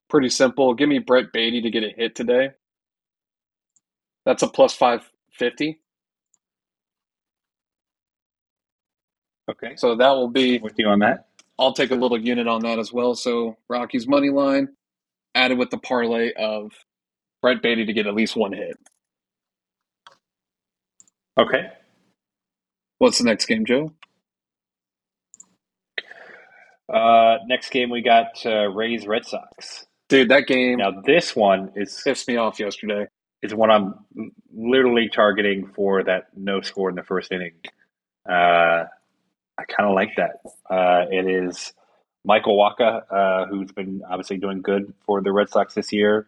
pretty 0.08 0.28
simple. 0.28 0.75
Give 0.75 0.88
me 0.88 1.00
Brett 1.00 1.32
Baty 1.32 1.62
to 1.62 1.70
get 1.70 1.82
a 1.82 1.88
hit 1.88 2.14
today. 2.14 2.50
That's 4.25 4.44
a 4.44 4.48
plus 4.48 4.75
550. 4.75 5.80
Okay. 9.50 9.75
So 9.76 9.96
that 9.96 10.10
will 10.10 10.28
be, 10.28 10.58
With 10.58 10.75
you 10.78 10.87
on 10.87 11.00
that. 11.00 11.26
I'll 11.58 11.72
take 11.72 11.90
a 11.90 11.96
little 11.96 12.20
unit 12.20 12.46
on 12.46 12.62
that 12.62 12.78
as 12.78 12.92
well. 12.92 13.16
So 13.16 13.56
Rockies 13.68 14.06
money 14.06 14.30
line 14.30 14.68
added 15.34 15.58
with 15.58 15.70
the 15.70 15.78
parlay 15.78 16.32
of 16.34 16.70
Brett 17.42 17.62
Baty 17.62 17.84
to 17.84 17.92
get 17.92 18.06
at 18.06 18.14
least 18.14 18.37
one 18.37 18.52
hit. 18.52 18.78
Okay. 21.37 21.70
What's 22.99 23.19
the 23.19 23.25
next 23.25 23.47
game, 23.47 23.64
Joe? 23.64 23.93
Uh, 26.93 27.38
next 27.47 27.71
game, 27.71 27.90
we 27.90 28.02
got 28.02 28.45
uh, 28.47 28.69
Rays 28.69 29.07
Red 29.07 29.25
Sox. 29.25 29.87
Dude, 30.09 30.31
that 30.31 30.47
game 30.47 30.78
Now, 30.78 31.02
this 31.05 31.37
one 31.37 31.73
is 31.76 32.00
pissed 32.02 32.26
me 32.28 32.37
off 32.37 32.59
yesterday. 32.59 33.07
is 33.43 33.55
what 33.55 33.71
I'm 33.71 33.95
literally 34.52 35.09
targeting 35.09 35.69
for 35.75 36.02
that 36.05 36.28
no 36.37 36.61
score 36.62 36.88
in 36.88 36.97
the 36.97 37.02
first 37.02 37.31
inning. 37.31 37.52
Uh, 38.28 38.85
I 39.59 39.64
kind 39.69 39.88
of 39.88 39.95
like 39.95 40.11
that. 40.17 40.40
Uh, 40.71 41.07
it 41.11 41.26
is 41.26 41.73
Michael 42.25 42.57
Wacha, 42.59 43.02
uh, 43.11 43.47
who's 43.47 43.71
been 43.73 44.02
obviously 44.09 44.38
doing 44.38 44.62
good 44.62 44.95
for 45.05 45.21
the 45.21 45.33
Red 45.33 45.50
Sox 45.50 45.75
this 45.75 45.93
year, 45.93 46.26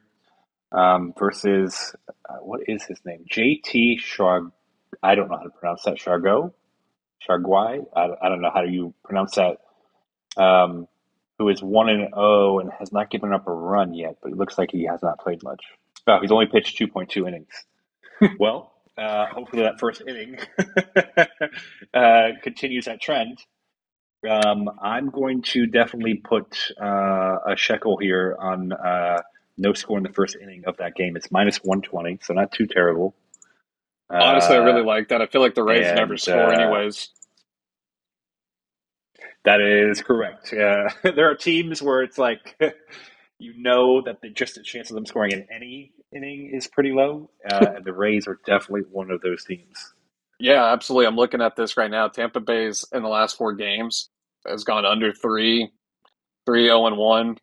um, 0.73 1.15
versus 1.19 1.95
uh, 2.29 2.35
what 2.43 2.61
is 2.69 2.85
his 2.85 3.01
name? 3.05 3.25
JT 3.31 3.99
Sharg. 4.01 4.53
I 5.03 5.15
don't 5.15 5.31
know 5.31 5.37
how 5.39 5.45
to 5.45 5.51
pronounce 5.51 5.83
that. 5.85 5.97
Chargot, 5.97 6.53
Charguay. 7.29 7.85
I, 7.95 8.09
I 8.23 8.29
don't 8.29 8.41
know 8.41 8.51
how 8.53 8.63
you 8.63 8.95
pronounce 9.05 9.37
that. 9.37 9.59
Um, 10.37 10.87
who 11.39 11.49
is 11.49 11.63
one 11.63 11.89
and 11.89 12.01
zero 12.01 12.11
oh 12.15 12.59
and 12.59 12.71
has 12.79 12.93
not 12.93 13.11
given 13.11 13.33
up 13.33 13.49
a 13.49 13.53
run 13.53 13.95
yet, 13.95 14.17
but 14.23 14.31
it 14.33 14.37
looks 14.37 14.59
like 14.59 14.71
he 14.71 14.85
has 14.85 15.03
not 15.03 15.19
played 15.19 15.43
much. 15.43 15.65
Oh, 16.07 16.19
he's 16.21 16.31
only 16.31 16.47
pitched 16.47 16.77
two 16.77 16.87
point 16.87 17.09
two 17.09 17.27
innings. 17.27 17.65
well, 18.39 18.73
uh, 18.99 19.27
hopefully 19.27 19.63
that 19.63 19.81
first 19.81 20.03
inning 20.07 20.39
uh, 21.95 22.29
continues 22.43 22.85
that 22.85 23.01
trend. 23.01 23.39
Um, 24.29 24.69
I'm 24.83 25.09
going 25.09 25.41
to 25.43 25.65
definitely 25.67 26.15
put 26.15 26.73
uh, 26.81 27.39
a 27.49 27.57
shekel 27.57 27.97
here 27.97 28.37
on 28.39 28.73
uh, 28.73 29.23
no 29.57 29.73
score 29.73 29.97
in 29.97 30.03
the 30.03 30.13
first 30.13 30.37
inning 30.37 30.65
of 30.67 30.77
that 30.77 30.95
game. 30.95 31.17
It's 31.17 31.31
minus 31.31 31.57
120, 31.65 32.19
so 32.23 32.35
not 32.35 32.53
too 32.53 32.67
terrible. 32.67 33.15
Honestly, 34.11 34.57
I 34.57 34.59
really 34.59 34.81
uh, 34.81 34.85
like 34.85 35.09
that. 35.09 35.23
I 35.23 35.27
feel 35.27 35.41
like 35.41 35.55
the 35.55 35.63
Rays 35.63 35.87
and, 35.87 35.97
never 35.97 36.17
score, 36.17 36.53
uh, 36.53 36.59
anyways. 36.59 37.09
That 39.45 39.61
is 39.61 40.03
correct. 40.03 40.53
Yeah, 40.53 40.89
there 41.03 41.31
are 41.31 41.35
teams 41.35 41.81
where 41.81 42.03
it's 42.03 42.19
like 42.19 42.61
you 43.39 43.55
know 43.57 44.03
that 44.03 44.21
the, 44.21 44.31
just 44.31 44.57
the 44.57 44.63
chance 44.63 44.91
of 44.91 44.97
them 44.97 45.07
scoring 45.07 45.33
in 45.33 45.47
any 45.55 45.93
inning 46.13 46.51
is 46.53 46.67
pretty 46.67 46.93
low, 46.93 47.31
uh, 47.51 47.67
and 47.77 47.85
the 47.85 47.93
Rays 47.93 48.27
are 48.27 48.39
definitely 48.45 48.83
one 48.91 49.11
of 49.11 49.21
those 49.21 49.45
teams. 49.45 49.95
Yeah, 50.41 50.65
absolutely. 50.73 51.07
I'm 51.07 51.17
looking 51.17 51.43
at 51.43 51.55
this 51.55 51.77
right 51.77 51.91
now. 51.91 52.09
Tampa 52.09 52.41
Bay's 52.41 52.85
in 52.93 53.03
the 53.03 53.09
last 53.09 53.37
four 53.37 53.53
games 53.53 54.09
has 54.47 54.65
gone 54.65 54.87
under 54.87 55.13
three, 55.13 55.71
three 56.47 56.65
zero 56.65 56.81
oh 56.81 56.87
and 56.87 56.97
one. 56.97 57.39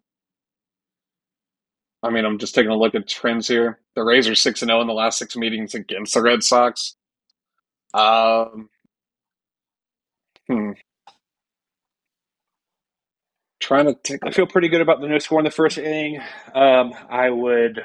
I 2.03 2.09
mean, 2.09 2.25
I'm 2.25 2.37
just 2.37 2.53
taking 2.53 2.71
a 2.71 2.77
look 2.77 2.95
at 2.95 3.07
trends 3.07 3.47
here. 3.47 3.79
The 3.95 4.03
Rays 4.03 4.27
are 4.27 4.35
six 4.35 4.61
and 4.61 4.69
zero 4.69 4.79
oh 4.79 4.81
in 4.81 4.87
the 4.87 4.93
last 4.93 5.17
six 5.17 5.35
meetings 5.35 5.73
against 5.73 6.13
the 6.13 6.21
Red 6.21 6.43
Sox. 6.43 6.95
Um, 7.93 8.69
hmm. 10.47 10.71
Trying 13.59 13.85
to 13.85 13.95
take. 13.95 14.19
I 14.23 14.31
feel 14.31 14.47
pretty 14.47 14.69
good 14.69 14.81
about 14.81 15.01
the 15.01 15.07
no 15.07 15.17
score 15.19 15.39
in 15.39 15.45
the 15.45 15.51
first 15.51 15.77
inning. 15.77 16.21
Um, 16.53 16.93
I 17.09 17.29
would 17.29 17.81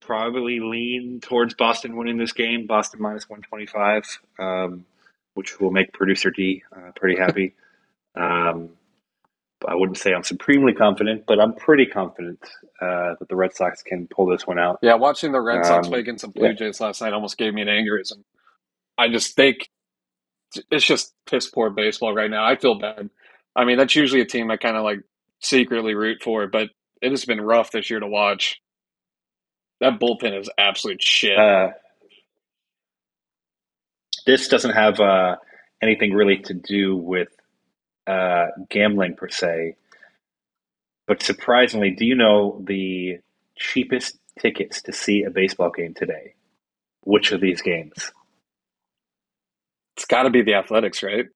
probably 0.00 0.60
lean 0.60 1.20
towards 1.20 1.54
Boston 1.54 1.96
winning 1.96 2.18
this 2.18 2.32
game. 2.32 2.66
Boston 2.66 3.00
minus 3.00 3.28
125, 3.28 4.20
um, 4.38 4.84
which 5.34 5.58
will 5.58 5.70
make 5.70 5.92
producer 5.92 6.30
D 6.30 6.62
uh, 6.76 6.92
pretty 6.94 7.18
happy. 7.18 7.54
um, 8.14 8.70
I 9.66 9.74
wouldn't 9.74 9.98
say 9.98 10.12
I'm 10.12 10.22
supremely 10.22 10.72
confident, 10.72 11.24
but 11.26 11.40
I'm 11.40 11.54
pretty 11.54 11.86
confident 11.86 12.38
uh, 12.80 13.14
that 13.18 13.28
the 13.28 13.36
Red 13.36 13.54
Sox 13.54 13.82
can 13.82 14.06
pull 14.06 14.26
this 14.26 14.46
one 14.46 14.58
out. 14.58 14.78
Yeah, 14.82 14.94
watching 14.94 15.32
the 15.32 15.40
Red 15.40 15.64
Sox 15.66 15.86
um, 15.86 15.92
play 15.92 16.00
against 16.00 16.22
the 16.22 16.28
Blue 16.28 16.48
yeah. 16.48 16.52
Jays 16.52 16.80
last 16.80 17.00
night 17.00 17.12
almost 17.12 17.38
gave 17.38 17.54
me 17.54 17.62
an 17.62 17.68
aneurysm. 17.68 18.22
I 18.96 19.08
just 19.08 19.34
think 19.34 19.68
it's 20.70 20.84
just 20.84 21.14
piss 21.26 21.48
poor 21.48 21.70
baseball 21.70 22.14
right 22.14 22.30
now. 22.30 22.44
I 22.44 22.56
feel 22.56 22.78
bad. 22.78 23.10
I 23.56 23.64
mean, 23.64 23.78
that's 23.78 23.96
usually 23.96 24.20
a 24.20 24.26
team 24.26 24.50
I 24.50 24.56
kind 24.56 24.76
of 24.76 24.84
like 24.84 25.00
secretly 25.40 25.94
root 25.94 26.22
for, 26.22 26.46
but 26.46 26.68
it 27.02 27.10
has 27.10 27.24
been 27.24 27.40
rough 27.40 27.70
this 27.70 27.90
year 27.90 28.00
to 28.00 28.06
watch. 28.06 28.60
That 29.80 30.00
bullpen 30.00 30.40
is 30.40 30.50
absolute 30.58 31.02
shit. 31.02 31.38
Uh, 31.38 31.70
this 34.26 34.48
doesn't 34.48 34.74
have 34.74 35.00
uh, 35.00 35.36
anything 35.82 36.12
really 36.12 36.38
to 36.38 36.54
do 36.54 36.96
with 36.96 37.28
uh, 38.08 38.46
gambling 38.70 39.14
per 39.14 39.28
se, 39.28 39.76
but 41.06 41.22
surprisingly, 41.22 41.90
do 41.90 42.04
you 42.04 42.14
know 42.14 42.62
the 42.66 43.18
cheapest 43.56 44.18
tickets 44.38 44.82
to 44.82 44.92
see 44.92 45.24
a 45.24 45.30
baseball 45.30 45.70
game 45.70 45.94
today? 45.94 46.34
Which 47.02 47.32
of 47.32 47.40
these 47.40 47.62
games? 47.62 48.12
It's 49.96 50.04
got 50.04 50.24
to 50.24 50.30
be 50.30 50.42
the 50.42 50.54
Athletics, 50.54 51.02
right? 51.02 51.26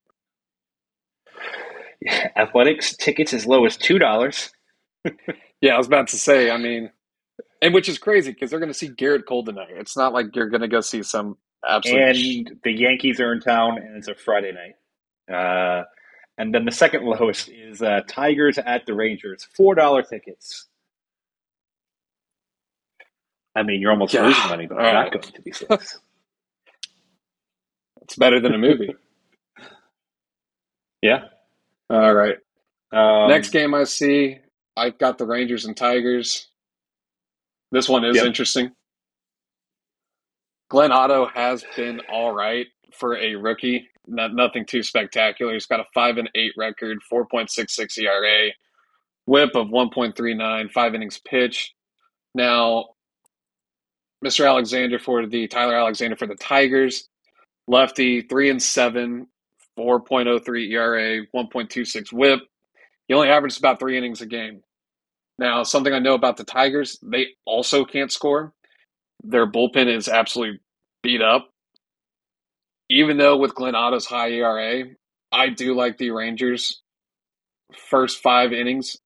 Athletics 2.37 2.97
tickets 2.97 3.33
as 3.33 3.47
low 3.47 3.65
as 3.65 3.77
two 3.77 3.99
dollars. 3.99 4.53
yeah, 5.61 5.75
I 5.75 5.79
was 5.79 5.87
about 5.87 6.09
to 6.09 6.17
say. 6.19 6.51
I 6.51 6.59
mean, 6.59 6.91
and 7.63 7.73
which 7.73 7.89
is 7.89 7.99
crazy 7.99 8.33
because 8.33 8.51
they're 8.51 8.61
going 8.61 8.73
to 8.73 8.79
see 8.79 8.91
Gerrit 8.91 9.25
Cole 9.27 9.45
tonight. 9.45 9.71
It's 9.71 9.97
not 9.97 10.13
like 10.13 10.35
you're 10.35 10.49
going 10.49 10.61
to 10.61 10.69
go 10.69 10.81
see 10.81 11.03
some 11.03 11.39
absolute. 11.67 12.03
And 12.03 12.17
sh- 12.17 12.53
the 12.63 12.73
Yankees 12.73 13.21
are 13.21 13.33
in 13.33 13.41
town, 13.41 13.79
and 13.79 13.97
it's 13.97 14.09
a 14.09 14.15
Friday 14.15 14.53
night. 14.53 15.35
Uh, 15.35 15.85
and 16.39 16.55
then 16.55 16.65
the 16.65 16.73
second 16.73 17.05
lowest 17.05 17.49
is 17.49 17.83
uh, 17.83 18.01
Tigers 18.09 18.59
at 18.59 18.87
the 18.87 18.95
Rangers, 18.95 19.47
four 19.55 19.75
dollar 19.75 20.03
tickets. 20.03 20.67
I 23.55 23.63
mean, 23.63 23.81
you're 23.81 23.91
almost 23.91 24.15
yeah. 24.15 24.25
losing 24.25 24.49
money, 24.49 24.67
but 24.67 24.79
I'm 24.79 24.95
not 24.95 25.13
going 25.13 25.23
to 25.23 25.43
these 25.43 25.59
things. 25.59 26.01
it's 28.01 28.17
better 28.17 28.41
than 28.41 28.55
a 28.55 28.59
movie. 28.59 28.95
yeah. 31.03 31.25
All 31.91 32.15
right. 32.15 32.39
Um, 32.93 33.29
Next 33.29 33.51
game 33.51 33.75
I 33.75 33.85
see, 33.85 34.39
I've 34.77 34.99
got 34.99 35.19
the 35.19 35.27
Rangers 35.27 35.67
and 35.67 35.77
Tigers. 35.77 36.49
This 37.73 37.89
one 37.89 38.05
is 38.05 38.17
yep. 38.17 38.27
interesting. 38.27 38.73
Glenn 40.71 40.93
Otto 40.93 41.27
has 41.35 41.65
been 41.77 42.01
all 42.11 42.33
right 42.33 42.67
for 42.95 43.17
a 43.17 43.35
rookie. 43.35 43.89
Not 44.07 44.35
nothing 44.35 44.67
too 44.67 44.83
spectacular. 44.83 45.53
He's 45.53 45.67
got 45.67 45.81
a 45.81 45.85
five 45.95 46.19
and 46.19 46.31
eight 46.35 46.53
record, 46.57 47.03
four 47.03 47.27
point 47.27 47.51
six 47.51 47.75
six 47.75 47.97
ERA, 47.99 48.51
WHIP 49.27 49.55
of 49.55 49.71
one 49.71 49.91
point 49.91 50.17
three 50.17 50.35
nine, 50.35 50.69
five 50.69 50.95
innings 50.95 51.19
pitched. 51.19 51.75
Now, 52.35 52.87
Mr. 54.25 54.47
Alexander 54.47 54.99
for 54.99 55.27
the 55.27 55.47
Tyler 55.49 55.75
Alexander 55.75 56.17
for 56.17 56.27
the 56.27 56.35
Tigers, 56.35 57.09
lefty 57.69 58.23
three 58.23 58.51
and 58.51 58.63
seven, 58.63 59.29
four 59.77 60.01
point 60.01 60.29
oh 60.29 60.39
three 60.39 60.73
ERA, 60.73 61.23
one 61.31 61.49
point 61.49 61.71
two 61.71 61.85
six 61.85 62.13
WHIP. 62.13 62.41
He 63.07 63.15
only 63.15 63.29
averages 63.29 63.59
about 63.59 63.79
three 63.79 63.99
innings 63.99 64.21
a 64.21 64.27
game. 64.27 64.63
Now, 65.39 65.63
something 65.63 65.93
I 65.93 65.99
know 65.99 66.15
about 66.15 66.37
the 66.37 66.45
Tigers, 66.45 66.99
they 67.03 67.29
also 67.45 67.85
can't 67.85 68.13
score. 68.13 68.53
Their 69.25 69.47
bullpen 69.47 69.95
is 69.95 70.09
absolutely 70.09 70.61
beat 71.03 71.23
up. 71.23 71.52
Even 72.91 73.19
though 73.19 73.37
with 73.37 73.55
Glenn 73.55 73.75
Otto's 73.75 74.07
high 74.07 74.31
ERA, 74.31 74.85
I 75.33 75.49
do 75.51 75.75
like 75.75 75.99
the 75.99 76.11
Rangers 76.11 76.83
first 77.91 78.23
five 78.23 78.53
innings. 78.53 78.99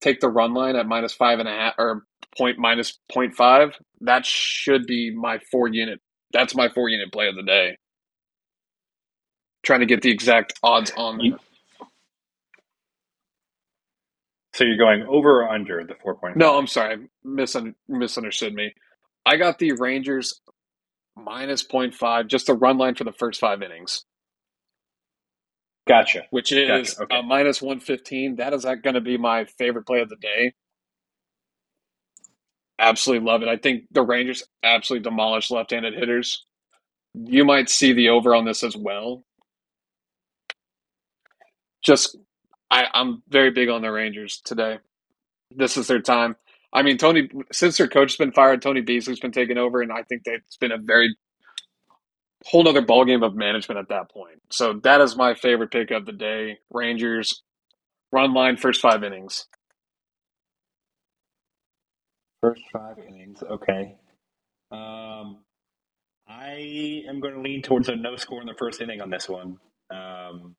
Take 0.00 0.20
the 0.20 0.28
run 0.28 0.54
line 0.54 0.76
at 0.76 0.86
minus 0.86 1.14
five 1.14 1.38
and 1.40 1.48
a 1.48 1.52
half 1.52 1.74
or 1.78 2.04
point 2.38 2.58
minus 2.58 2.98
point 3.12 3.34
five. 3.34 3.70
That 4.02 4.26
should 4.26 4.86
be 4.86 5.14
my 5.14 5.38
four 5.50 5.68
unit. 5.68 6.00
That's 6.32 6.54
my 6.54 6.68
four 6.70 6.88
unit 6.88 7.12
play 7.12 7.28
of 7.28 7.36
the 7.36 7.42
day. 7.42 7.78
Trying 9.64 9.80
to 9.80 9.86
get 9.86 10.02
the 10.02 10.10
exact 10.10 10.54
odds 10.62 10.92
on. 10.96 11.20
So 14.54 14.64
you're 14.64 14.78
going 14.78 15.02
over 15.08 15.42
or 15.42 15.48
under 15.50 15.84
the 15.84 15.94
four 16.02 16.16
point? 16.16 16.36
No, 16.36 16.58
I'm 16.58 16.66
sorry, 16.66 17.08
Misun- 17.26 17.74
misunderstood 17.88 18.54
me. 18.54 18.74
I 19.26 19.36
got 19.36 19.58
the 19.58 19.72
Rangers 19.72 20.40
minus 21.16 21.64
0.5, 21.66 22.26
just 22.28 22.48
a 22.48 22.54
run 22.54 22.78
line 22.78 22.94
for 22.94 23.04
the 23.04 23.12
first 23.12 23.40
five 23.40 23.62
innings. 23.62 24.04
Gotcha. 25.88 26.24
Which 26.30 26.52
is 26.52 26.94
gotcha. 26.94 27.02
Okay. 27.04 27.18
a 27.18 27.22
minus 27.22 27.62
115. 27.62 28.36
That 28.36 28.52
is 28.54 28.64
uh, 28.64 28.76
going 28.76 28.94
to 28.94 29.00
be 29.00 29.16
my 29.18 29.44
favorite 29.44 29.86
play 29.86 30.00
of 30.00 30.08
the 30.08 30.16
day. 30.16 30.54
Absolutely 32.78 33.26
love 33.26 33.42
it. 33.42 33.48
I 33.48 33.56
think 33.56 33.84
the 33.90 34.02
Rangers 34.02 34.42
absolutely 34.62 35.04
demolish 35.04 35.50
left 35.50 35.72
handed 35.72 35.94
hitters. 35.94 36.46
You 37.14 37.44
might 37.44 37.68
see 37.68 37.92
the 37.92 38.10
over 38.10 38.34
on 38.34 38.44
this 38.44 38.62
as 38.62 38.76
well. 38.76 39.24
Just 41.82 42.16
I, 42.70 42.86
I'm 42.94 43.22
very 43.28 43.50
big 43.50 43.68
on 43.68 43.82
the 43.82 43.90
Rangers 43.90 44.40
today. 44.44 44.78
This 45.50 45.76
is 45.76 45.88
their 45.88 46.00
time. 46.00 46.36
I 46.72 46.82
mean, 46.82 46.98
Tony, 46.98 47.30
since 47.52 47.78
their 47.78 47.88
coach 47.88 48.12
has 48.12 48.16
been 48.18 48.32
fired, 48.32 48.62
Tony 48.62 48.80
Beasley's 48.82 49.20
been 49.20 49.32
taken 49.32 49.58
over, 49.58 49.82
and 49.82 49.92
I 49.92 50.02
think 50.04 50.24
that 50.24 50.34
it's 50.46 50.56
been 50.56 50.72
a 50.72 50.78
very 50.78 51.16
whole 52.46 52.66
other 52.68 52.82
ballgame 52.82 53.24
of 53.24 53.34
management 53.34 53.78
at 53.78 53.88
that 53.88 54.10
point. 54.10 54.40
So 54.50 54.80
that 54.84 55.00
is 55.00 55.16
my 55.16 55.34
favorite 55.34 55.70
pick 55.72 55.90
of 55.90 56.06
the 56.06 56.12
day. 56.12 56.58
Rangers 56.70 57.42
run 58.12 58.34
line 58.34 58.56
first 58.56 58.80
five 58.80 59.04
innings. 59.04 59.46
First 62.42 62.62
five 62.72 62.96
innings, 63.06 63.42
okay. 63.42 63.96
Um, 64.72 65.38
I 66.28 67.04
am 67.08 67.20
going 67.20 67.34
to 67.34 67.40
lean 67.42 67.62
towards 67.62 67.88
a 67.88 67.96
no 67.96 68.16
score 68.16 68.40
in 68.40 68.46
the 68.46 68.54
first 68.58 68.80
inning 68.80 69.00
on 69.00 69.10
this 69.10 69.28
one. 69.28 69.58
Um, 69.90 70.56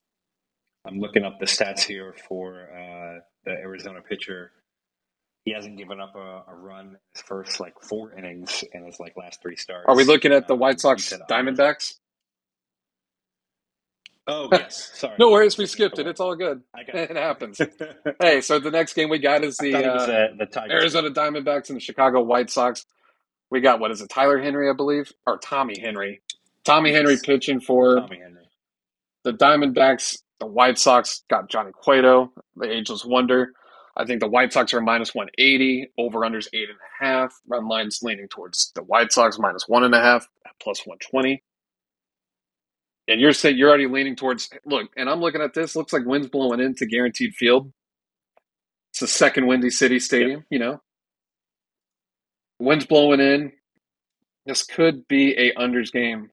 I'm 0.85 0.99
looking 0.99 1.23
up 1.25 1.39
the 1.39 1.45
stats 1.45 1.81
here 1.81 2.15
for 2.27 2.69
uh, 2.71 3.19
the 3.45 3.51
Arizona 3.51 4.01
pitcher. 4.01 4.51
He 5.43 5.53
hasn't 5.53 5.77
given 5.77 5.99
up 5.99 6.15
a, 6.15 6.43
a, 6.51 6.55
run 6.55 6.87
in 6.87 6.97
his 7.13 7.23
first 7.23 7.59
like 7.59 7.73
four 7.81 8.13
innings 8.13 8.63
in 8.73 8.85
his 8.85 8.99
like 8.99 9.17
last 9.17 9.41
three 9.41 9.55
starts. 9.55 9.85
Are 9.87 9.95
we 9.95 10.03
looking 10.03 10.31
at 10.31 10.47
the 10.47 10.55
White 10.55 10.79
Sox 10.79 11.11
Diamondbacks? 11.29 11.95
Oh 14.27 14.49
yes, 14.51 14.91
sorry. 14.93 15.15
no 15.17 15.31
worries, 15.31 15.57
we 15.57 15.65
skipped 15.65 15.97
it. 15.97 16.05
It's 16.05 16.19
all 16.19 16.35
good. 16.35 16.61
I 16.75 16.83
got 16.83 16.95
It 16.95 17.17
happens. 17.17 17.59
hey, 18.21 18.41
so 18.41 18.59
the 18.59 18.69
next 18.69 18.93
game 18.93 19.09
we 19.09 19.17
got 19.17 19.43
is 19.43 19.57
the 19.57 19.73
it 19.73 19.85
uh, 19.85 19.89
uh, 19.89 20.27
the 20.37 20.45
Tigers. 20.45 20.71
Arizona 20.71 21.09
Diamondbacks 21.09 21.69
and 21.69 21.75
the 21.75 21.81
Chicago 21.81 22.21
White 22.21 22.51
Sox. 22.51 22.85
We 23.49 23.61
got 23.61 23.79
what 23.79 23.89
is 23.89 23.99
it, 24.01 24.09
Tyler 24.09 24.39
Henry, 24.39 24.69
I 24.69 24.73
believe, 24.73 25.11
or 25.25 25.39
Tommy 25.39 25.79
Henry. 25.79 26.21
Tommy 26.63 26.93
Henry 26.93 27.17
pitching 27.21 27.59
for 27.59 27.95
Tommy 27.95 28.19
Henry. 28.19 28.47
the 29.23 29.33
Diamondbacks. 29.33 30.19
The 30.39 30.47
White 30.47 30.79
Sox 30.79 31.23
got 31.29 31.49
Johnny 31.49 31.71
Cueto, 31.71 32.31
the 32.55 32.67
Angels 32.71 33.05
wonder. 33.05 33.53
I 33.97 34.05
think 34.05 34.21
the 34.21 34.27
White 34.27 34.53
Sox 34.53 34.73
are 34.73 34.81
minus 34.81 35.15
180. 35.15 35.91
Over 35.97 36.19
unders 36.21 36.47
eight 36.53 36.69
and 36.69 36.79
a 36.79 37.05
half. 37.05 37.33
Run 37.47 37.67
lines 37.67 37.99
leaning 38.03 38.27
towards 38.29 38.71
the 38.75 38.83
White 38.83 39.11
Sox 39.13 39.39
minus 39.39 39.67
one 39.67 39.83
and 39.83 39.95
a 39.95 40.01
half, 40.01 40.27
plus 40.61 40.85
120. 40.85 41.43
And 43.07 43.21
you're 43.21 43.33
saying 43.33 43.57
you're 43.57 43.69
already 43.69 43.87
leaning 43.87 44.15
towards 44.15 44.49
look, 44.65 44.89
and 44.97 45.09
I'm 45.09 45.21
looking 45.21 45.41
at 45.41 45.53
this. 45.53 45.75
Looks 45.75 45.93
like 45.93 46.05
wind's 46.05 46.29
blowing 46.29 46.61
into 46.61 46.85
guaranteed 46.85 47.35
field. 47.35 47.73
It's 48.91 49.01
the 49.01 49.07
second 49.07 49.47
Windy 49.47 49.69
City 49.71 49.99
Stadium, 49.99 50.45
you 50.49 50.59
know. 50.59 50.81
Wind's 52.59 52.85
blowing 52.85 53.19
in. 53.21 53.53
This 54.45 54.63
could 54.63 55.07
be 55.07 55.33
a 55.37 55.53
unders 55.55 55.91
game. 55.91 56.31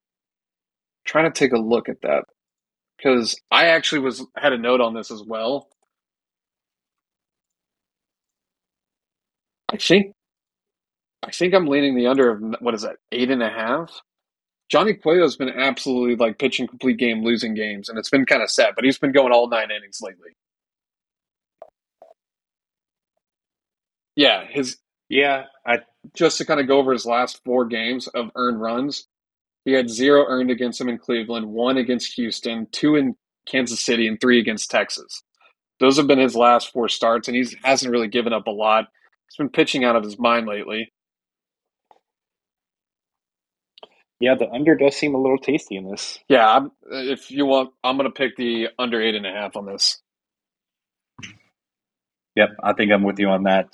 trying 1.07 1.31
to 1.33 1.38
take 1.38 1.53
a 1.53 1.59
look 1.59 1.88
at 1.90 2.03
that 2.03 2.25
because 2.99 3.40
I 3.51 3.66
actually 3.68 4.01
was 4.01 4.27
had 4.37 4.53
a 4.55 4.59
note 4.59 4.81
on 4.83 4.94
this 4.94 5.11
as 5.11 5.23
well. 5.23 5.68
I 9.72 9.76
think, 9.76 10.14
I 11.22 11.31
think 11.31 11.54
I'm 11.54 11.66
leaning 11.66 11.96
the 11.96 12.07
under 12.07 12.31
of 12.31 12.42
what 12.61 12.74
is 12.74 12.83
that 12.83 12.96
eight 13.12 13.31
and 13.31 13.42
a 13.42 13.50
half. 13.50 13.92
Johnny 14.70 14.94
Cueto's 14.94 15.37
been 15.37 15.50
absolutely 15.50 16.16
like 16.16 16.38
pitching 16.38 16.66
complete 16.66 16.98
game, 16.98 17.24
losing 17.24 17.54
games, 17.54 17.88
and 17.88 17.98
it's 17.98 18.11
been 18.11 18.26
kind 18.26 18.42
of 18.42 18.50
sad. 18.50 18.74
But 18.76 18.85
he's 18.85 18.98
been 18.98 19.12
going 19.12 19.33
all 19.33 19.48
nine 19.48 19.70
innings 19.70 20.00
lately. 20.02 20.31
Yeah, 24.16 24.44
his 24.48 24.78
Yeah, 25.09 25.44
I 25.66 25.81
just 26.14 26.38
to 26.38 26.44
kind 26.44 26.61
of 26.61 26.66
go 26.68 26.78
over 26.78 26.92
his 26.92 27.07
last 27.07 27.42
four 27.44 27.64
games 27.66 28.09
of 28.09 28.31
earned 28.35 28.61
runs. 28.61 29.07
He 29.64 29.72
had 29.72 29.90
zero 29.90 30.24
earned 30.28 30.50
against 30.50 30.81
him 30.81 30.88
in 30.88 30.98
Cleveland, 30.98 31.46
one 31.48 31.78
against 31.78 32.14
Houston, 32.14 32.68
two 32.72 32.96
in 32.96 33.16
Kansas 33.46 33.85
City, 33.85 34.09
and 34.09 34.20
three 34.20 34.40
against 34.40 34.70
Texas. 34.70 35.22
Those 35.81 35.96
have 35.98 36.07
been 36.07 36.18
his 36.18 36.37
last 36.37 36.72
four 36.72 36.88
starts, 36.88 37.28
and 37.28 37.37
he 37.37 37.46
hasn't 37.64 37.92
really 37.92 38.09
given 38.09 38.33
up 38.33 38.46
a 38.46 38.52
lot. 38.52 38.87
He's 39.29 39.37
been 39.38 39.51
pitching 39.51 39.85
out 39.85 39.97
of 39.97 40.05
his 40.05 40.19
mind 40.19 40.47
lately. 40.49 40.93
yeah 44.21 44.35
the 44.37 44.51
under 44.51 44.77
does 44.77 44.97
seem 44.97 45.14
a 45.14 45.19
little 45.21 45.38
tasty 45.38 45.77
in 45.77 45.91
this. 45.91 46.19
Yeah, 46.29 46.49
I'm, 46.49 46.73
if 46.91 47.31
you 47.31 47.47
want, 47.47 47.73
I'm 47.85 47.97
going 47.97 48.11
to 48.11 48.14
pick 48.14 48.37
the 48.37 48.69
under 48.79 49.01
eight 49.03 49.14
and 49.14 49.27
a 49.27 49.33
half 49.33 49.57
on 49.57 49.67
this. 49.67 50.01
Yep, 52.37 52.51
I 52.62 52.73
think 52.75 52.93
I'm 52.93 53.03
with 53.03 53.19
you 53.19 53.29
on 53.29 53.45
that. 53.45 53.69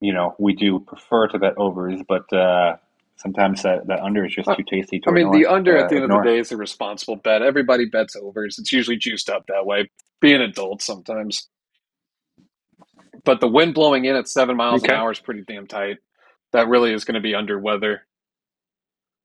You 0.00 0.14
know, 0.14 0.34
we 0.38 0.54
do 0.54 0.80
prefer 0.80 1.28
to 1.28 1.38
bet 1.38 1.58
overs, 1.58 2.00
but 2.08 2.32
uh, 2.32 2.76
sometimes 3.16 3.62
that, 3.62 3.86
that 3.88 4.00
under 4.00 4.24
is 4.24 4.34
just 4.34 4.52
too 4.54 4.64
tasty 4.68 5.00
to 5.00 5.08
I 5.08 5.12
mean, 5.12 5.28
ignore, 5.28 5.32
the 5.32 5.46
under 5.46 5.76
uh, 5.76 5.82
at 5.82 5.88
the 5.88 5.96
end 5.96 6.04
ignore. 6.04 6.20
of 6.20 6.24
the 6.24 6.30
day 6.30 6.38
is 6.38 6.52
a 6.52 6.56
responsible 6.56 7.16
bet. 7.16 7.42
Everybody 7.42 7.86
bets 7.86 8.16
overs. 8.16 8.58
It's 8.58 8.72
usually 8.72 8.96
juiced 8.96 9.30
up 9.30 9.46
that 9.48 9.66
way. 9.66 9.90
Be 10.20 10.34
an 10.34 10.42
adult 10.42 10.82
sometimes. 10.82 11.48
But 13.24 13.40
the 13.40 13.48
wind 13.48 13.74
blowing 13.74 14.04
in 14.04 14.16
at 14.16 14.28
seven 14.28 14.56
miles 14.56 14.82
Okay. 14.82 14.92
an 14.92 14.98
hour 15.00 15.12
is 15.12 15.20
pretty 15.20 15.42
damn 15.46 15.66
tight. 15.66 15.98
That 16.52 16.68
really 16.68 16.92
is 16.92 17.04
going 17.04 17.14
to 17.14 17.20
be 17.20 17.34
under 17.34 17.58
weather. 17.58 18.06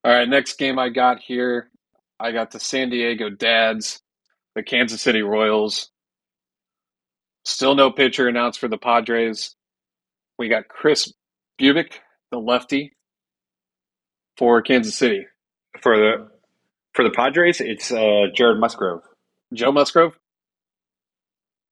All 0.04 0.14
right, 0.14 0.28
next 0.30 0.58
game 0.60 0.78
I 0.78 0.90
got 0.90 1.20
here, 1.20 1.72
I 2.20 2.32
got 2.32 2.52
the 2.52 2.60
San 2.60 2.90
Diego 2.90 3.30
Dads, 3.30 4.02
the 4.54 4.62
Kansas 4.64 5.02
City 5.02 5.22
Royals. 5.24 5.90
Still 7.44 7.76
no 7.76 7.92
pitcher 7.92 8.28
announced 8.28 8.60
for 8.60 8.68
the 8.68 8.78
Padres. 8.78 9.56
We 10.38 10.50
got 10.50 10.68
Kris 10.68 11.12
Bubic, 11.60 11.94
the 12.32 12.38
lefty, 12.40 12.94
for 14.38 14.62
Kansas 14.62 14.96
City. 14.96 15.26
For 15.82 15.98
the 15.98 16.30
for 16.94 17.04
the 17.04 17.12
Padres, 17.12 17.60
it's 17.62 17.92
uh, 17.92 18.28
Jared 18.34 18.60
Musgrove 18.60 19.02
Joe 19.54 19.72
Musgrove? 19.72 20.18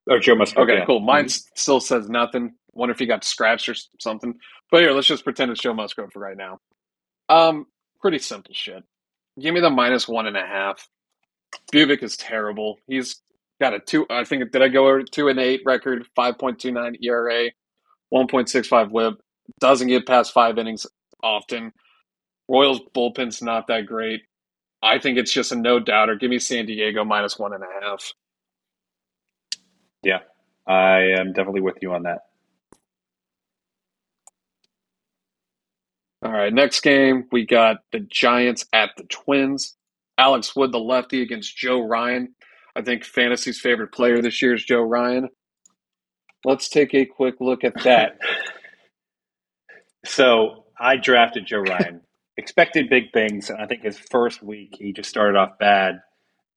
Or 0.09 0.19
Joe 0.19 0.35
Musgrove. 0.35 0.69
Okay, 0.69 0.79
yeah. 0.79 0.85
cool. 0.85 0.99
Mine 1.01 1.25
s- 1.25 1.45
still 1.55 1.79
says 1.79 2.09
nothing. 2.09 2.53
Wonder 2.73 2.93
if 2.93 2.99
he 2.99 3.05
got 3.05 3.23
scratched 3.23 3.69
or 3.69 3.75
something. 3.99 4.35
But 4.71 4.81
here, 4.81 4.91
let's 4.91 5.07
just 5.07 5.23
pretend 5.23 5.51
it's 5.51 5.61
Joe 5.61 5.73
Musgrove 5.73 6.11
for 6.13 6.19
right 6.19 6.37
now. 6.37 6.59
Um, 7.29 7.67
pretty 8.01 8.19
simple 8.19 8.53
shit. 8.55 8.83
Give 9.39 9.53
me 9.53 9.61
the 9.61 9.69
minus 9.69 10.07
one 10.07 10.27
and 10.27 10.37
a 10.37 10.45
half. 10.45 10.87
Bubic 11.73 12.03
is 12.03 12.17
terrible. 12.17 12.79
He's 12.87 13.21
got 13.61 13.73
a 13.73 13.79
two. 13.79 14.05
I 14.09 14.23
think 14.25 14.51
did 14.51 14.61
I 14.61 14.69
go 14.69 14.87
over 14.87 15.03
two 15.03 15.29
and 15.29 15.39
eight 15.39 15.61
record, 15.65 16.05
five 16.15 16.37
point 16.39 16.59
two 16.59 16.71
nine 16.71 16.95
ERA, 17.03 17.49
one 18.09 18.27
point 18.27 18.49
six 18.49 18.67
five 18.67 18.91
WHIP. 18.91 19.15
Doesn't 19.59 19.87
get 19.89 20.07
past 20.07 20.33
five 20.33 20.57
innings 20.57 20.87
often. 21.23 21.73
Royals 22.49 22.81
bullpen's 22.95 23.41
not 23.41 23.67
that 23.67 23.85
great. 23.87 24.21
I 24.83 24.99
think 24.99 25.17
it's 25.17 25.33
just 25.33 25.51
a 25.51 25.55
no 25.57 25.79
doubter. 25.79 26.15
Give 26.15 26.29
me 26.29 26.39
San 26.39 26.65
Diego 26.67 27.03
minus 27.05 27.39
one 27.39 27.53
and 27.53 27.63
a 27.63 27.85
half. 27.87 28.13
Yeah, 30.03 30.19
I 30.67 31.13
am 31.17 31.33
definitely 31.33 31.61
with 31.61 31.77
you 31.81 31.93
on 31.93 32.03
that. 32.03 32.25
All 36.23 36.31
right, 36.31 36.53
next 36.53 36.81
game 36.81 37.25
we 37.31 37.45
got 37.45 37.77
the 37.91 37.99
Giants 37.99 38.65
at 38.73 38.91
the 38.97 39.03
Twins. 39.03 39.75
Alex 40.17 40.55
Wood, 40.55 40.71
the 40.71 40.79
lefty, 40.79 41.21
against 41.21 41.57
Joe 41.57 41.85
Ryan. 41.85 42.35
I 42.75 42.81
think 42.81 43.03
fantasy's 43.03 43.59
favorite 43.59 43.91
player 43.91 44.21
this 44.21 44.41
year 44.41 44.53
is 44.53 44.63
Joe 44.63 44.81
Ryan. 44.81 45.29
Let's 46.45 46.69
take 46.69 46.93
a 46.93 47.05
quick 47.05 47.35
look 47.39 47.63
at 47.63 47.83
that. 47.83 48.17
So 50.05 50.65
I 50.77 50.97
drafted 50.97 51.45
Joe 51.45 51.59
Ryan. 51.59 52.01
Expected 52.37 52.89
big 52.89 53.13
things, 53.13 53.49
and 53.49 53.61
I 53.61 53.67
think 53.67 53.83
his 53.83 53.97
first 53.97 54.43
week 54.43 54.75
he 54.77 54.91
just 54.91 55.07
started 55.07 55.37
off 55.37 55.59
bad, 55.59 56.01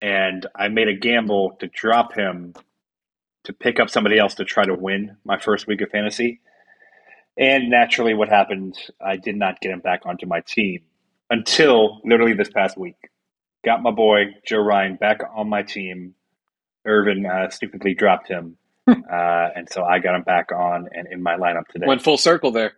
and 0.01 0.47
I 0.57 0.69
made 0.69 0.89
a 0.89 0.95
gamble 0.95 1.57
to 1.61 1.69
drop 1.69 2.15
him 2.15 2.55
to 3.47 3.55
pick 3.55 3.81
up 3.81 3.91
somebody 3.91 4.19
else 4.19 4.35
to 4.37 4.45
try 4.45 4.67
to 4.67 4.75
win 4.75 5.17
my 5.25 5.39
first 5.39 5.67
week 5.67 5.81
of 5.83 5.91
fantasy. 5.91 6.41
And 7.39 7.71
naturally, 7.71 8.15
what 8.15 8.29
happened, 8.29 8.79
I 9.05 9.17
did 9.17 9.37
not 9.37 9.61
get 9.61 9.73
him 9.73 9.81
back 9.81 10.03
onto 10.07 10.27
my 10.27 10.41
team 10.41 10.83
until 11.31 12.01
literally 12.05 12.35
this 12.35 12.51
past 12.51 12.79
week. 12.79 12.97
Got 13.65 13.83
my 13.83 13.91
boy 13.91 14.27
Joe 14.47 14.61
Ryan 14.61 14.97
back 14.97 15.21
on 15.35 15.49
my 15.49 15.63
team. 15.63 16.15
Irvin 16.87 17.27
uh, 17.27 17.51
stupidly 17.51 17.95
dropped 17.95 18.29
him, 18.29 18.57
uh, 18.89 19.49
and 19.57 19.69
so 19.69 19.85
I 19.85 19.99
got 19.99 20.15
him 20.15 20.23
back 20.23 20.53
on 20.53 20.89
and 20.93 21.09
in 21.11 21.23
my 21.23 21.37
lineup 21.37 21.67
today. 21.69 21.87
Went 21.87 22.03
full 22.03 22.17
circle 22.19 22.53
there. 22.53 22.75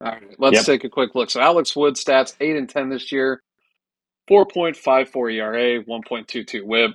All 0.00 0.12
right, 0.12 0.22
let's 0.38 0.56
Yep. 0.56 0.64
take 0.64 0.84
a 0.84 0.90
quick 0.90 1.14
look. 1.14 1.30
So 1.30 1.40
Alex 1.40 1.76
Wood 1.76 1.94
stats 1.94 2.34
eight 2.40 2.56
and 2.56 2.68
ten 2.68 2.88
this 2.90 3.12
year, 3.12 3.42
four 4.28 4.46
point 4.46 4.76
five 4.76 5.08
four 5.08 5.30
ERA, 5.30 5.80
one 5.82 6.02
point 6.02 6.28
two 6.28 6.44
two 6.44 6.66
WHIP, 6.66 6.90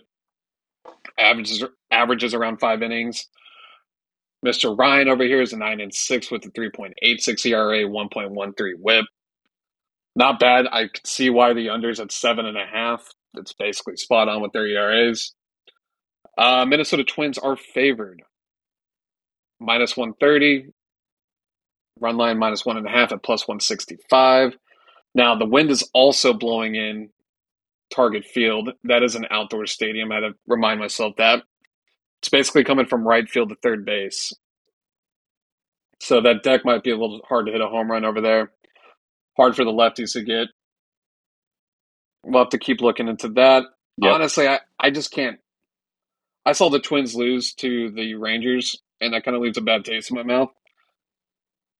averages 1.17 1.63
averages 1.91 2.33
around 2.33 2.59
five 2.59 2.81
innings. 2.81 3.27
Mr. 4.45 4.77
Ryan 4.77 5.09
over 5.09 5.23
here 5.23 5.41
is 5.41 5.53
a 5.53 5.57
nine 5.57 5.81
and 5.81 5.93
six 5.93 6.31
with 6.31 6.45
a 6.45 6.51
three 6.51 6.69
point 6.71 6.93
eight 7.01 7.21
six 7.21 7.45
ERA, 7.45 7.87
one 7.87 8.09
point 8.09 8.31
one 8.31 8.53
three 8.53 8.75
WHIP. 8.79 9.05
Not 10.15 10.39
bad. 10.39 10.67
I 10.71 10.87
could 10.87 11.07
see 11.07 11.29
why 11.29 11.53
the 11.53 11.67
unders 11.67 11.99
at 12.01 12.11
seven 12.11 12.45
and 12.45 12.57
a 12.57 12.65
half. 12.65 13.03
It's 13.35 13.53
basically 13.53 13.97
spot 13.97 14.29
on 14.29 14.41
with 14.41 14.53
their 14.53 14.67
ERAs. 14.67 15.33
Uh, 16.37 16.65
Minnesota 16.65 17.03
Twins 17.03 17.37
are 17.37 17.57
favored. 17.57 18.21
Minus 19.59 19.97
130. 19.97 20.71
Run 21.99 22.17
line 22.17 22.37
minus 22.39 22.65
one 22.65 22.77
and 22.77 22.87
a 22.87 22.89
half 22.91 23.11
at 23.11 23.23
plus 23.23 23.47
165. 23.47 24.55
Now, 25.15 25.35
the 25.35 25.45
wind 25.45 25.71
is 25.71 25.89
also 25.93 26.33
blowing 26.33 26.75
in 26.75 27.09
Target 27.93 28.25
Field. 28.25 28.71
That 28.85 29.03
is 29.03 29.15
an 29.15 29.27
outdoor 29.31 29.67
stadium. 29.67 30.11
I 30.11 30.15
had 30.15 30.21
to 30.21 30.33
remind 30.47 30.79
myself 30.79 31.15
that. 31.17 31.43
It's 32.21 32.29
basically 32.29 32.63
coming 32.63 32.85
from 32.85 33.07
right 33.07 33.29
field 33.29 33.49
to 33.49 33.55
third 33.55 33.85
base. 33.85 34.33
So 36.01 36.21
that 36.21 36.43
deck 36.43 36.65
might 36.65 36.83
be 36.83 36.91
a 36.91 36.97
little 36.97 37.21
hard 37.27 37.45
to 37.45 37.51
hit 37.51 37.61
a 37.61 37.67
home 37.67 37.91
run 37.91 38.05
over 38.05 38.21
there. 38.21 38.51
Hard 39.37 39.55
for 39.55 39.63
the 39.63 39.71
lefties 39.71 40.13
to 40.13 40.23
get. 40.23 40.47
We'll 42.23 42.43
have 42.43 42.49
to 42.49 42.57
keep 42.57 42.81
looking 42.81 43.07
into 43.07 43.29
that. 43.29 43.63
Yep. 43.97 44.13
Honestly, 44.13 44.47
I, 44.47 44.59
I 44.79 44.91
just 44.91 45.11
can't. 45.11 45.39
I 46.45 46.53
saw 46.53 46.69
the 46.69 46.79
Twins 46.79 47.15
lose 47.15 47.53
to 47.55 47.91
the 47.91 48.15
Rangers, 48.15 48.81
and 49.01 49.13
that 49.13 49.23
kind 49.23 49.35
of 49.35 49.41
leaves 49.41 49.57
a 49.57 49.61
bad 49.61 49.85
taste 49.85 50.09
in 50.09 50.15
my 50.17 50.23
mouth. 50.23 50.49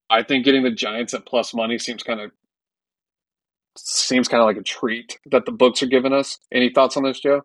I 0.10 0.23
think 0.23 0.45
getting 0.45 0.63
the 0.63 0.71
Giants 0.71 1.13
at 1.13 1.25
plus 1.25 1.54
money 1.54 1.78
seems 1.78 2.04
kind 2.04 2.19
of 2.19 2.32
seems 3.78 4.28
kind 4.28 4.41
of 4.41 4.47
like 4.47 4.58
a 4.58 4.63
treat 4.63 5.19
that 5.32 5.45
the 5.45 5.52
books 5.52 5.82
are 5.84 5.88
giving 5.88 6.13
us. 6.13 6.39
Any 6.52 6.69
thoughts 6.69 6.97
on 6.97 7.04
this, 7.04 7.19
Joe? 7.19 7.43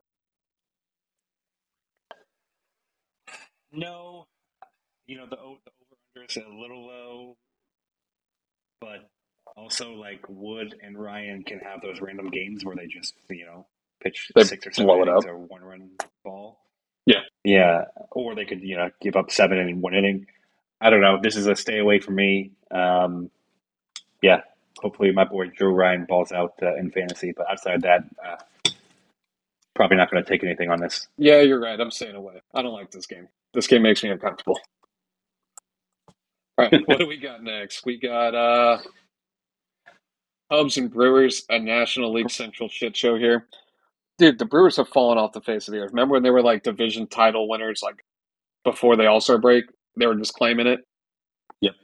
No, 3.75 4.27
you 5.07 5.17
know 5.17 5.27
the 5.27 5.37
the 5.37 5.43
over 5.43 5.61
under 6.17 6.27
is 6.27 6.37
a 6.37 6.49
little 6.49 6.87
low, 6.87 7.37
but 8.81 9.09
also 9.57 9.93
like 9.93 10.21
Wood 10.29 10.75
and 10.83 10.99
Ryan 10.99 11.43
can 11.43 11.61
have 11.61 11.81
those 11.83 12.01
random 12.01 12.31
games 12.31 12.65
where 12.65 12.77
they 12.77 12.87
just 12.87 13.15
you 13.31 13.47
know 13.47 13.67
pitch 14.01 14.31
They 14.35 14.45
six 14.45 14.67
or 14.67 14.73
seven 14.73 15.01
innings 15.01 15.25
or 15.27 15.39
one 15.39 15.63
run 15.63 15.91
ball. 16.25 16.61
Yeah. 17.07 17.21
Yeah. 17.45 17.85
Or 18.13 18.35
they 18.35 18.45
could, 18.45 18.63
you 18.63 18.77
know, 18.77 18.91
give 19.01 19.17
up 19.17 19.31
seven 19.31 19.59
in 19.59 19.81
one 19.81 19.95
inning. 19.95 20.27
I 20.81 20.91
don't 20.91 21.01
know. 21.01 21.19
This 21.23 21.37
is 21.37 21.47
a 21.47 21.57
stay 21.57 21.79
away 21.79 22.01
for 22.01 22.13
me. 22.13 22.53
Um, 22.71 23.31
yeah. 24.23 24.41
Hopefully 24.79 25.13
my 25.13 25.25
boy 25.25 25.49
Joe 25.49 25.67
Ryan 25.67 26.05
balls 26.05 26.33
out 26.33 26.55
uh, 26.63 26.75
in 26.77 26.91
fantasy. 26.91 27.33
But 27.37 27.51
outside 27.51 27.83
that, 27.83 28.05
uh, 28.25 28.37
probably 29.75 29.97
not 29.97 30.11
going 30.11 30.23
to 30.23 30.29
take 30.29 30.45
anything 30.45 30.71
on 30.71 30.81
this. 30.81 31.09
Yeah, 31.19 31.41
you're 31.41 31.61
right. 31.61 31.79
I'm 31.79 31.91
staying 31.91 32.15
away. 32.15 32.41
I 32.55 32.63
don't 32.63 32.73
like 32.73 32.91
this 32.91 33.07
game. 33.07 33.29
This 33.53 33.67
game 33.67 33.83
makes 33.83 34.03
me 34.03 34.11
uncomfortable. 34.11 34.59
All 36.57 36.69
right, 36.71 36.83
what 36.87 36.99
do 36.99 37.07
we 37.07 37.17
got 37.17 37.43
next? 37.43 37.85
We 37.85 37.99
got 37.99 38.35
uh 38.35 38.79
Cubs 40.51 40.77
and 40.77 40.93
Brewers, 40.93 41.45
a 41.49 41.59
National 41.59 42.13
League 42.13 42.31
Central 42.31 42.69
shit 42.69 42.97
show 42.97 43.17
here. 43.17 43.49
Dude, 44.19 44.39
the 44.39 44.45
Brewers 44.45 44.77
have 44.77 44.89
fallen 44.89 45.19
off 45.19 45.33
the 45.33 45.41
face 45.41 45.67
of 45.67 45.73
the 45.73 45.81
earth. 45.81 45.91
Remember 45.91 46.13
when 46.13 46.23
they 46.23 46.31
were 46.31 46.43
like 46.43 46.63
division 46.63 47.09
title 47.09 47.49
winners, 47.49 47.81
like 47.83 48.05
before 48.63 48.97
the 48.97 49.07
All 49.07 49.21
Star 49.21 49.39
break? 49.39 49.65
They 49.97 50.07
were 50.07 50.15
just 50.15 50.35
claiming 50.35 50.69
it. 50.69 50.81
Yep. 51.61 51.75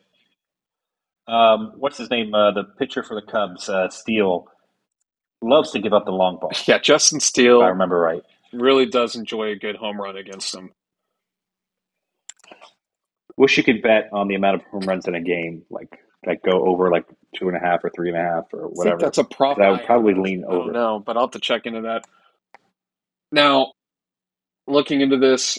Um, 1.27 1.73
what's 1.77 1.99
his 1.99 2.11
name? 2.11 2.33
Uh, 2.33 2.53
the 2.53 2.65
pitcher 2.79 3.03
for 3.03 3.15
the 3.15 3.27
Cubs, 3.27 3.69
uh, 3.69 3.89
Steele, 3.89 4.47
loves 5.43 5.71
to 5.73 5.79
give 5.79 5.93
up 5.93 6.05
the 6.05 6.13
long 6.13 6.39
ball. 6.39 6.53
Yeah, 6.67 6.79
Justin 6.79 7.19
If 7.19 7.63
I 7.63 7.69
remember 7.69 7.99
right. 7.99 8.23
really 8.53 8.87
does 8.87 9.17
enjoy 9.17 9.49
a 9.51 9.57
good 9.57 9.77
home 9.77 10.01
run 10.01 10.17
against 10.17 10.55
him. 10.55 10.71
Wish 13.37 13.57
you 13.57 13.63
could 13.65 13.81
bet 13.83 14.11
on 14.13 14.29
the 14.29 14.35
amount 14.35 14.57
of 14.57 14.63
home 14.71 14.83
runs 14.83 15.09
in 15.09 15.15
a 15.15 15.21
game, 15.21 15.63
like 15.71 15.99
like 16.27 16.43
go 16.43 16.67
over 16.67 16.91
like 16.91 17.07
two 17.35 17.49
and 17.49 17.57
a 17.57 17.61
half 17.61 17.83
or 17.83 17.91
three 17.91 18.11
and 18.11 18.19
a 18.19 18.23
half 18.23 18.45
or 18.53 18.69
whatever. 18.69 18.99
that's 18.99 19.17
a 19.19 19.25
prop. 19.25 19.59
I 19.59 19.71
would 19.71 19.85
probably 19.87 20.15
lean 20.15 20.45
over. 20.45 20.71
No, 20.71 20.99
but 20.99 21.17
I'll 21.17 21.25
have 21.25 21.31
to 21.31 21.41
check 21.41 21.65
into 21.65 21.83
that. 21.83 22.05
Now, 23.33 23.73
looking 24.67 25.01
into 25.01 25.17
this, 25.17 25.59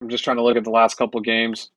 I'm 0.00 0.08
just 0.08 0.24
trying 0.24 0.38
to 0.38 0.42
look 0.42 0.56
at 0.56 0.64
the 0.64 0.70
last 0.70 0.96
couple 0.96 1.20
games. 1.20 1.70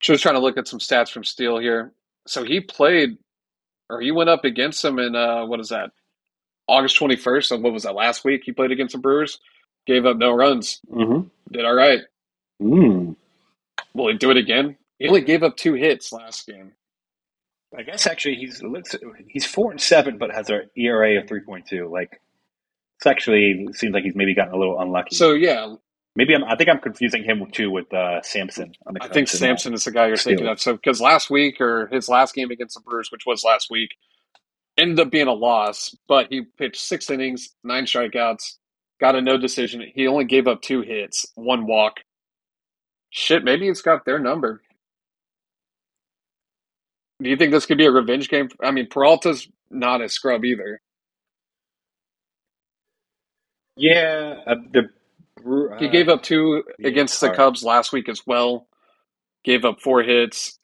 Just 0.00 0.22
trying 0.22 0.36
to 0.36 0.40
look 0.40 0.56
at 0.56 0.68
some 0.68 0.78
stats 0.78 1.10
from 1.10 1.24
Steele 1.24 1.58
here. 1.58 1.92
So 2.26 2.44
he 2.44 2.60
played, 2.60 3.18
or 3.94 4.00
he 4.00 4.10
went 4.12 4.30
up 4.30 4.44
against 4.44 4.82
them 4.82 4.98
in 4.98 5.14
uh, 5.16 5.46
what 5.46 5.60
is 5.60 5.68
that? 5.70 5.90
August 6.66 6.98
21st. 6.98 7.52
And 7.52 7.62
what 7.62 7.72
was 7.72 7.82
that? 7.84 7.94
Last 7.94 8.24
week 8.24 8.42
he 8.44 8.52
played 8.52 8.72
against 8.72 8.92
the 8.92 8.98
Brewers, 8.98 9.38
gave 9.86 10.06
up 10.06 10.16
no 10.16 10.32
runs, 10.32 10.80
Mm-hmm. 10.90 11.28
did 11.52 11.64
all 11.64 11.74
right. 11.74 12.00
Mm. 12.62 13.16
Will 13.94 14.08
he 14.12 14.14
do 14.18 14.30
it 14.30 14.36
again? 14.36 14.76
He 14.98 15.08
only 15.08 15.20
gave 15.22 15.42
up 15.42 15.56
two 15.56 15.74
hits 15.74 16.12
last 16.12 16.46
game. 16.46 16.72
I 17.76 17.82
guess 17.82 18.06
actually 18.06 18.36
he's 18.36 18.62
looks 18.62 18.94
he's 19.28 19.44
four 19.44 19.72
and 19.72 19.80
seven, 19.80 20.16
but 20.16 20.30
has 20.32 20.48
an 20.48 20.70
ERA 20.76 21.20
of 21.20 21.26
three 21.28 21.40
point 21.40 21.66
two. 21.66 21.88
Like 21.88 22.20
it's 22.98 23.06
actually 23.06 23.66
it 23.68 23.74
seems 23.76 23.92
like 23.92 24.04
he's 24.04 24.14
maybe 24.14 24.34
gotten 24.34 24.54
a 24.54 24.56
little 24.56 24.80
unlucky. 24.80 25.16
So 25.16 25.32
yeah, 25.32 25.74
maybe 26.16 26.34
I'm 26.34 26.44
I 26.44 26.56
think 26.56 26.70
I'm 26.70 26.80
confusing 26.80 27.24
him 27.24 27.44
too 27.52 27.70
with 27.70 27.92
uh, 27.92 28.22
Sampson. 28.22 28.72
On 28.86 28.94
the 28.94 29.02
I 29.02 29.08
think 29.08 29.28
Sampson 29.28 29.72
uh, 29.72 29.76
is 29.76 29.84
the 29.84 29.90
guy 29.90 30.08
you're 30.08 30.16
thinking 30.16 30.46
of. 30.46 30.60
So 30.60 30.74
because 30.74 31.00
last 31.00 31.30
week 31.30 31.60
or 31.60 31.88
his 31.92 32.08
last 32.08 32.34
game 32.34 32.50
against 32.50 32.74
the 32.74 32.80
Brewers, 32.80 33.10
which 33.10 33.26
was 33.26 33.44
last 33.44 33.70
week, 33.70 33.90
ended 34.78 35.00
up 35.00 35.10
being 35.10 35.28
a 35.28 35.32
loss. 35.32 35.94
But 36.08 36.28
he 36.30 36.42
pitched 36.58 36.80
six 36.80 37.10
innings, 37.10 37.50
nine 37.62 37.84
strikeouts, 37.84 38.54
got 39.00 39.16
a 39.16 39.20
no 39.20 39.38
decision. 39.38 39.84
He 39.94 40.06
only 40.06 40.24
gave 40.24 40.46
up 40.46 40.62
two 40.62 40.82
hits, 40.82 41.26
one 41.34 41.66
walk. 41.66 42.00
Shit, 43.10 43.44
maybe 43.44 43.68
it's 43.68 43.82
got 43.82 44.04
their 44.04 44.18
number. 44.18 44.62
Do 47.22 47.30
you 47.30 47.36
think 47.36 47.52
this 47.52 47.66
could 47.66 47.78
be 47.78 47.86
a 47.86 47.92
revenge 47.92 48.28
game? 48.28 48.48
I 48.62 48.72
mean, 48.72 48.88
Peralta's 48.88 49.48
not 49.70 50.02
a 50.02 50.08
scrub 50.08 50.44
either. 50.44 50.80
Yeah, 53.76 54.36
uh, 54.46 54.56
the 54.72 54.88
He 55.42 55.86
uh, 55.86 55.90
gave 55.90 56.08
up 56.08 56.22
two 56.22 56.64
yeah, 56.78 56.88
against 56.88 57.20
the. 57.20 57.30
Cubs 57.30 57.64
last 57.64 57.92
week 57.92 58.08
as 58.08 58.26
well. 58.26 58.66
Gave 59.42 59.64
up 59.64 59.80
four 59.80 60.02
hits. 60.02 60.58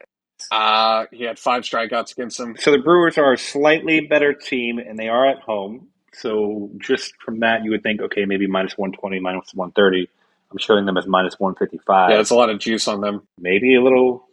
Uh, 0.51 1.07
he 1.13 1.25
had 1.25 1.39
five 1.39 1.65
strikeouts 1.65 2.13
against 2.13 2.39
them. 2.39 2.57
So 2.59 2.71
the 2.71 2.79
Brewers 2.79 3.19
are 3.19 3.33
a 3.33 3.39
slightly 3.39 4.01
better 4.01 4.33
team, 4.33 4.79
and 4.79 4.99
they 4.99 5.09
are 5.09 5.27
at 5.27 5.41
home. 5.41 5.89
So 6.13 6.71
just 6.79 7.15
from 7.25 7.41
that, 7.41 7.65
you 7.65 7.71
would 7.71 7.83
think, 7.83 8.01
okay, 8.01 8.25
maybe 8.25 8.47
minus 8.47 8.77
one 8.77 8.93
twenty, 8.93 9.21
minus 9.21 9.53
one 9.55 9.73
thirty. 9.73 10.09
I'm 10.51 10.59
showing 10.59 10.87
them 10.87 10.97
as 10.97 11.07
minus 11.07 11.39
one 11.39 11.55
fifty 11.55 11.79
five. 11.87 12.11
Yeah, 12.11 12.21
it's 12.21 12.31
a 12.31 12.35
lot 12.35 12.51
of 12.51 12.59
juice 12.59 12.89
on 12.89 13.01
them. 13.01 13.27
maybe 13.39 13.75
a 13.77 13.83
little, 13.83 14.29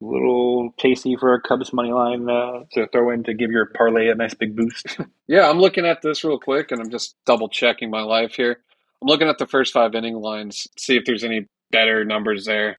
little 0.00 0.74
tasty 0.78 1.16
for 1.16 1.34
a 1.34 1.40
Cubs 1.40 1.72
money 1.72 1.92
line 1.92 2.28
uh, 2.28 2.64
to 2.72 2.86
throw 2.88 3.10
in 3.10 3.24
to 3.24 3.34
give 3.34 3.50
your 3.50 3.66
parlay 3.66 4.08
a 4.08 4.14
nice 4.14 4.34
big 4.34 4.56
boost. 4.56 4.98
Yeah, 5.26 5.48
I'm 5.48 5.58
looking 5.58 5.86
at 5.86 6.02
this 6.02 6.22
real 6.22 6.38
quick 6.38 6.70
and 6.70 6.82
I'm 6.82 6.90
just 6.90 7.16
double 7.24 7.48
checking 7.48 7.88
my 7.88 8.02
life 8.02 8.34
here. 8.34 8.58
Looking 9.04 9.28
at 9.28 9.38
the 9.38 9.46
first 9.48 9.72
five 9.74 9.94
inning 9.94 10.16
lines, 10.16 10.68
see 10.78 10.96
if 10.96 11.04
there's 11.06 11.24
any 11.24 11.46
better 11.72 12.04
numbers 12.04 12.46
there. 12.46 12.78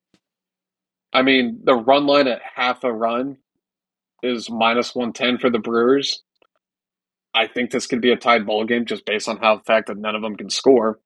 I 1.13 1.21
mean, 1.23 1.61
the 1.63 1.75
run 1.75 2.07
line 2.07 2.27
at 2.27 2.41
half 2.55 2.83
a 2.83 2.91
run 2.93 3.37
is 4.23 4.49
minus 4.49 4.95
110 4.95 5.39
for 5.39 5.49
the 5.49 5.59
Brewers. 5.59 6.23
I 7.33 7.47
think 7.47 7.71
this 7.71 7.87
could 7.87 8.01
be 8.01 8.11
a 8.11 8.17
tied 8.17 8.45
ball 8.45 8.65
game 8.65 8.85
just 8.85 9.05
based 9.05 9.29
on 9.29 9.37
how 9.37 9.57
the 9.57 9.63
fact 9.63 9.87
that 9.87 9.97
none 9.97 10.15
of 10.15 10.21
them 10.23 10.35
can 10.37 10.49
score. 10.49 10.99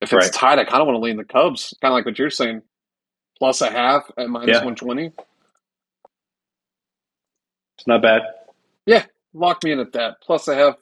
If 0.00 0.12
it's 0.12 0.28
Right. 0.28 0.32
tied, 0.32 0.58
I 0.58 0.64
kind 0.64 0.80
of 0.82 0.86
want 0.88 0.96
to 0.96 1.00
lean 1.02 1.16
the 1.18 1.24
Cubs, 1.24 1.74
kind 1.82 1.92
of 1.92 1.96
like 1.96 2.06
what 2.06 2.18
you're 2.18 2.30
saying. 2.30 2.62
Plus 3.38 3.60
a 3.60 3.70
half 3.70 4.10
at 4.18 4.28
minus 4.30 4.58
Yeah. 4.58 4.64
120. 4.64 5.12
It's 7.78 7.86
not 7.86 8.02
bad. 8.02 8.22
Yeah, 8.86 9.06
lock 9.34 9.62
me 9.64 9.72
in 9.72 9.80
at 9.80 9.92
that. 9.92 10.16
Plus 10.22 10.48
a 10.48 10.54
half. 10.54 10.76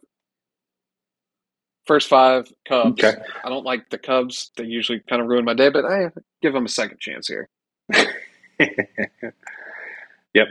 First 1.87 2.09
five 2.09 2.53
Cubs. 2.66 3.03
Okay. 3.03 3.21
I 3.45 3.49
don't 3.49 3.64
like 3.64 3.90
the 3.90 3.99
Cubs. 3.99 4.51
They 4.57 4.64
usually 4.64 5.01
kind 5.01 5.23
of 5.23 5.29
ruin 5.29 5.45
my 5.45 5.55
day, 5.55 5.71
but 5.71 5.85
I 5.85 6.11
give 6.43 6.53
them 6.53 6.66
a 6.66 6.69
second 6.69 7.01
chance 7.01 7.27
here. 7.27 7.49
yep, 10.35 10.47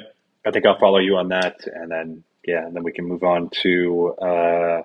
I 0.46 0.52
think 0.52 0.66
I'll 0.66 0.80
follow 0.80 1.00
you 1.00 1.16
on 1.18 1.30
that, 1.30 1.62
and 1.66 1.90
then 1.92 2.24
yeah, 2.46 2.66
and 2.66 2.76
then 2.76 2.84
we 2.84 2.92
can 2.92 3.06
move 3.06 3.24
on 3.24 3.50
to 3.62 4.16
uh, 4.22 4.82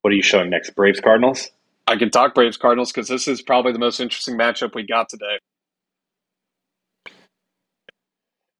what 0.00 0.12
are 0.12 0.16
you 0.16 0.22
showing 0.22 0.50
next? 0.50 0.70
Braves 0.70 1.00
Cardinals. 1.00 1.50
I 1.86 1.96
can 1.96 2.10
talk 2.10 2.34
Braves 2.34 2.56
Cardinals 2.56 2.92
because 2.92 3.08
this 3.08 3.28
is 3.28 3.42
probably 3.42 3.72
the 3.72 3.78
most 3.78 4.00
interesting 4.00 4.36
matchup 4.36 4.74
we 4.74 4.84
got 4.84 5.08
today. 5.08 5.38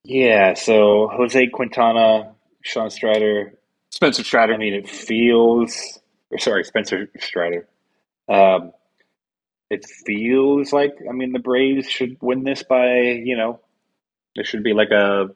Yeah, 0.05 0.55
so 0.55 1.09
Jose 1.13 1.49
Quintana, 1.49 2.35
Sean 2.63 2.91
Strider. 2.91 3.55
Spencer 3.91 4.25
Strider. 4.25 4.55
I 4.55 4.57
mean, 4.57 4.75
it 4.75 4.89
feels, 4.89 6.01
or 6.33 6.39
sorry, 6.39 6.65
Spencer 6.65 7.09
Strider. 7.19 7.69
Um, 8.29 8.73
it 9.71 9.85
feels 9.87 10.73
like, 10.73 10.95
I 11.09 11.13
mean, 11.13 11.33
the 11.33 11.39
Braves 11.39 11.89
should 11.89 12.17
win 12.21 12.45
this 12.45 12.63
by, 12.63 12.95
you 13.01 13.37
know, 13.37 13.61
there 14.35 14.45
should 14.45 14.63
be 14.63 14.73
like 14.73 14.91
a 14.91 15.31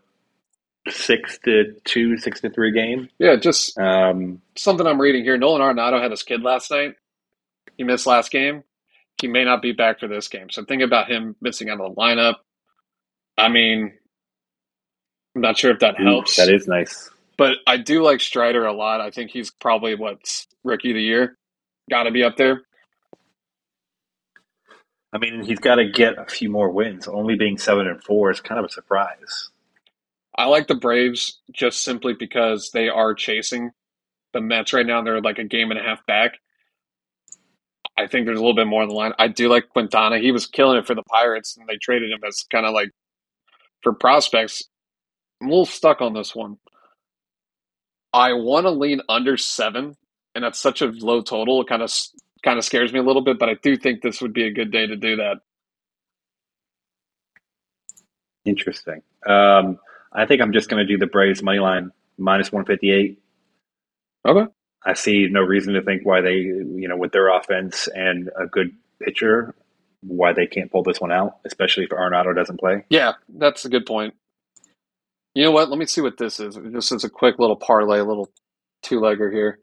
six 0.89 1.39
to 1.45 1.75
two, 1.85 2.17
six 2.19 2.41
to 2.41 2.51
three 2.51 2.73
game. 2.73 3.09
yeah, 3.19 3.37
just 3.37 3.79
Um, 3.79 4.41
something 4.57 4.87
I'm 4.87 5.01
reading 5.01 5.25
here. 5.25 5.37
Nolan 5.39 5.61
Arenado 5.63 6.01
had 6.01 6.11
his 6.11 6.23
kid 6.23 6.43
last 6.43 6.71
night. 6.71 6.95
He 7.77 7.85
missed 7.85 8.07
last 8.07 8.31
game. 8.31 8.63
He 9.21 9.27
may 9.29 9.45
not 9.45 9.63
be 9.63 9.73
back 9.73 10.01
for 10.01 10.09
this 10.09 10.29
game. 10.29 10.51
So 10.51 10.65
think 10.65 10.83
about 10.83 11.11
him 11.11 11.37
missing 11.41 11.69
out 11.71 11.81
of 11.81 11.95
the 11.95 12.01
lineup. 12.01 12.35
I 13.39 13.49
mean, 13.49 13.93
I'm 15.35 15.41
not 15.43 15.59
sure 15.59 15.71
if 15.73 15.81
that 15.81 15.99
helps. 15.99 16.37
that 16.37 16.49
is 16.49 16.67
nice. 16.69 17.11
But 17.37 17.59
I 17.67 17.77
do 17.77 18.03
like 18.03 18.21
Strider 18.21 18.65
a 18.65 18.73
lot. 18.73 19.01
I 19.01 19.11
think 19.11 19.31
he's 19.31 19.51
probably 19.51 19.95
what's 19.95 20.47
rookie 20.65 20.91
of 20.91 20.95
the 20.95 21.03
year. 21.03 21.37
Got 21.91 22.05
to 22.05 22.11
be 22.11 22.23
up 22.23 22.37
there. 22.37 22.63
I 25.13 25.19
mean, 25.19 25.45
he's 25.45 25.61
got 25.61 25.77
to 25.77 25.89
get 25.89 26.19
a 26.19 26.27
few 26.27 26.51
more 26.51 26.71
wins. 26.71 27.09
Only 27.09 27.37
being 27.37 27.59
seven 27.59 27.87
and 27.87 28.03
four 28.03 28.31
is 28.31 28.41
kind 28.41 28.59
of 28.59 28.67
a 28.67 28.73
surprise. 28.73 29.51
I 30.37 30.47
like 30.47 30.67
the 30.67 30.75
Braves 30.75 31.41
just 31.53 31.83
simply 31.83 32.13
because 32.13 32.71
they 32.73 32.89
are 32.89 33.15
chasing 33.15 33.71
the 34.33 34.41
Mets 34.41 34.73
right 34.73 34.87
now. 34.87 35.03
They're 35.03 35.21
like 35.21 35.39
a 35.39 35.45
game 35.45 35.71
and 35.71 35.81
a 35.81 35.83
half 35.83 36.05
back. 36.07 36.39
I 37.99 38.07
think 38.07 38.27
there's 38.27 38.39
a 38.39 38.43
little 38.43 38.55
bit 38.55 38.67
more 38.67 38.83
on 38.83 38.89
the 38.89 38.95
line. 38.95 39.15
I 39.19 39.29
do 39.29 39.49
like 39.49 39.71
Quintana. 39.71 40.19
He 40.19 40.33
was 40.33 40.47
killing 40.47 40.79
it 40.79 40.87
for 40.87 40.95
the 40.95 41.03
Pirates, 41.05 41.57
and 41.57 41.67
they 41.67 41.79
traded 41.79 42.11
him 42.11 42.21
as 42.27 42.45
kind 42.51 42.67
of 42.67 42.75
like 42.75 42.91
for 43.83 43.95
prospects. 43.95 44.65
I'm 45.41 45.49
a 45.49 45.51
little 45.51 45.65
stuck 45.65 46.03
on 46.03 46.13
this 46.13 46.35
one. 46.35 46.59
I 48.17 48.33
want 48.33 48.65
to 48.65 48.71
lean 48.71 49.03
under 49.11 49.37
seven, 49.37 49.95
and 50.35 50.43
that's 50.43 50.59
such 50.59 50.81
a 50.81 50.87
low 50.87 51.21
total. 51.21 51.61
It 51.61 51.69
kind 51.69 51.83
of 51.83 51.93
kind 52.43 52.59
of 52.59 52.65
scares 52.65 52.91
me 52.91 52.99
a 52.99 53.03
little 53.03 53.21
bit, 53.21 53.39
but 53.39 53.51
I 53.51 53.55
do 53.63 53.77
think 53.77 54.01
this 54.01 54.23
would 54.23 54.33
be 54.33 54.45
a 54.45 54.51
good 54.51 54.73
day 54.73 54.87
to 54.87 54.97
do 54.97 55.17
that. 55.17 55.41
Interesting. 58.47 59.03
Um, 59.27 59.79
I 60.13 60.25
think 60.25 60.41
I'm 60.41 60.55
just 60.55 60.71
going 60.71 60.85
to 60.85 60.91
do 60.91 60.97
the 60.97 61.07
Braves 61.07 61.43
money 61.43 61.59
line 61.59 61.91
minus 62.17 62.51
one 62.51 62.65
fifty 62.65 62.91
eight. 62.91 63.21
Okay. 64.27 64.51
I 64.83 64.95
see 64.95 65.29
no 65.31 65.43
reason 65.43 65.75
to 65.75 65.83
think 65.83 66.07
why 66.07 66.23
they, 66.23 66.37
you 66.37 66.89
know, 66.89 66.97
with 66.97 67.13
their 67.13 67.29
offense 67.29 67.87
and 67.89 68.31
a 68.41 68.47
good 68.47 68.71
pitcher, 69.03 69.55
why 70.01 70.33
they 70.33 70.47
can't 70.47 70.73
pull 70.73 70.85
this 70.85 71.01
one 71.01 71.13
out, 71.13 71.39
especially 71.45 71.85
if 71.85 71.91
Arenado 71.91 72.35
doesn't 72.35 72.61
play. 72.61 72.85
Yeah, 72.89 73.13
that's 73.29 73.67
a 73.67 73.69
good 73.69 73.85
point. 73.85 74.15
You 75.37 75.45
know 75.45 75.53
what? 75.53 75.71
Let 75.71 75.79
me 75.79 75.87
see 75.87 76.03
what 76.03 76.19
this 76.19 76.41
is. 76.41 76.59
This 76.63 76.93
is 76.93 77.05
a 77.05 77.11
quick 77.11 77.39
little 77.41 77.57
parlay, 77.57 78.01
a 78.01 78.05
little 78.05 78.33
two 78.83 79.01
legger 79.01 79.33
here. 79.33 79.61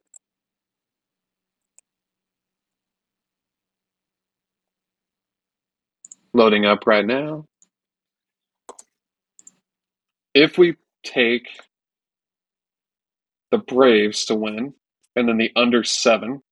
Loading 6.33 6.65
up 6.65 6.88
right 6.88 7.05
now. 7.05 7.45
If 10.36 10.57
we 10.59 10.77
take 11.05 11.47
the 13.51 13.59
Braves 13.59 14.25
to 14.27 14.36
win 14.36 14.75
and 15.17 15.29
then 15.29 15.38
the 15.39 15.51
under 15.57 15.83
seven, 15.86 16.42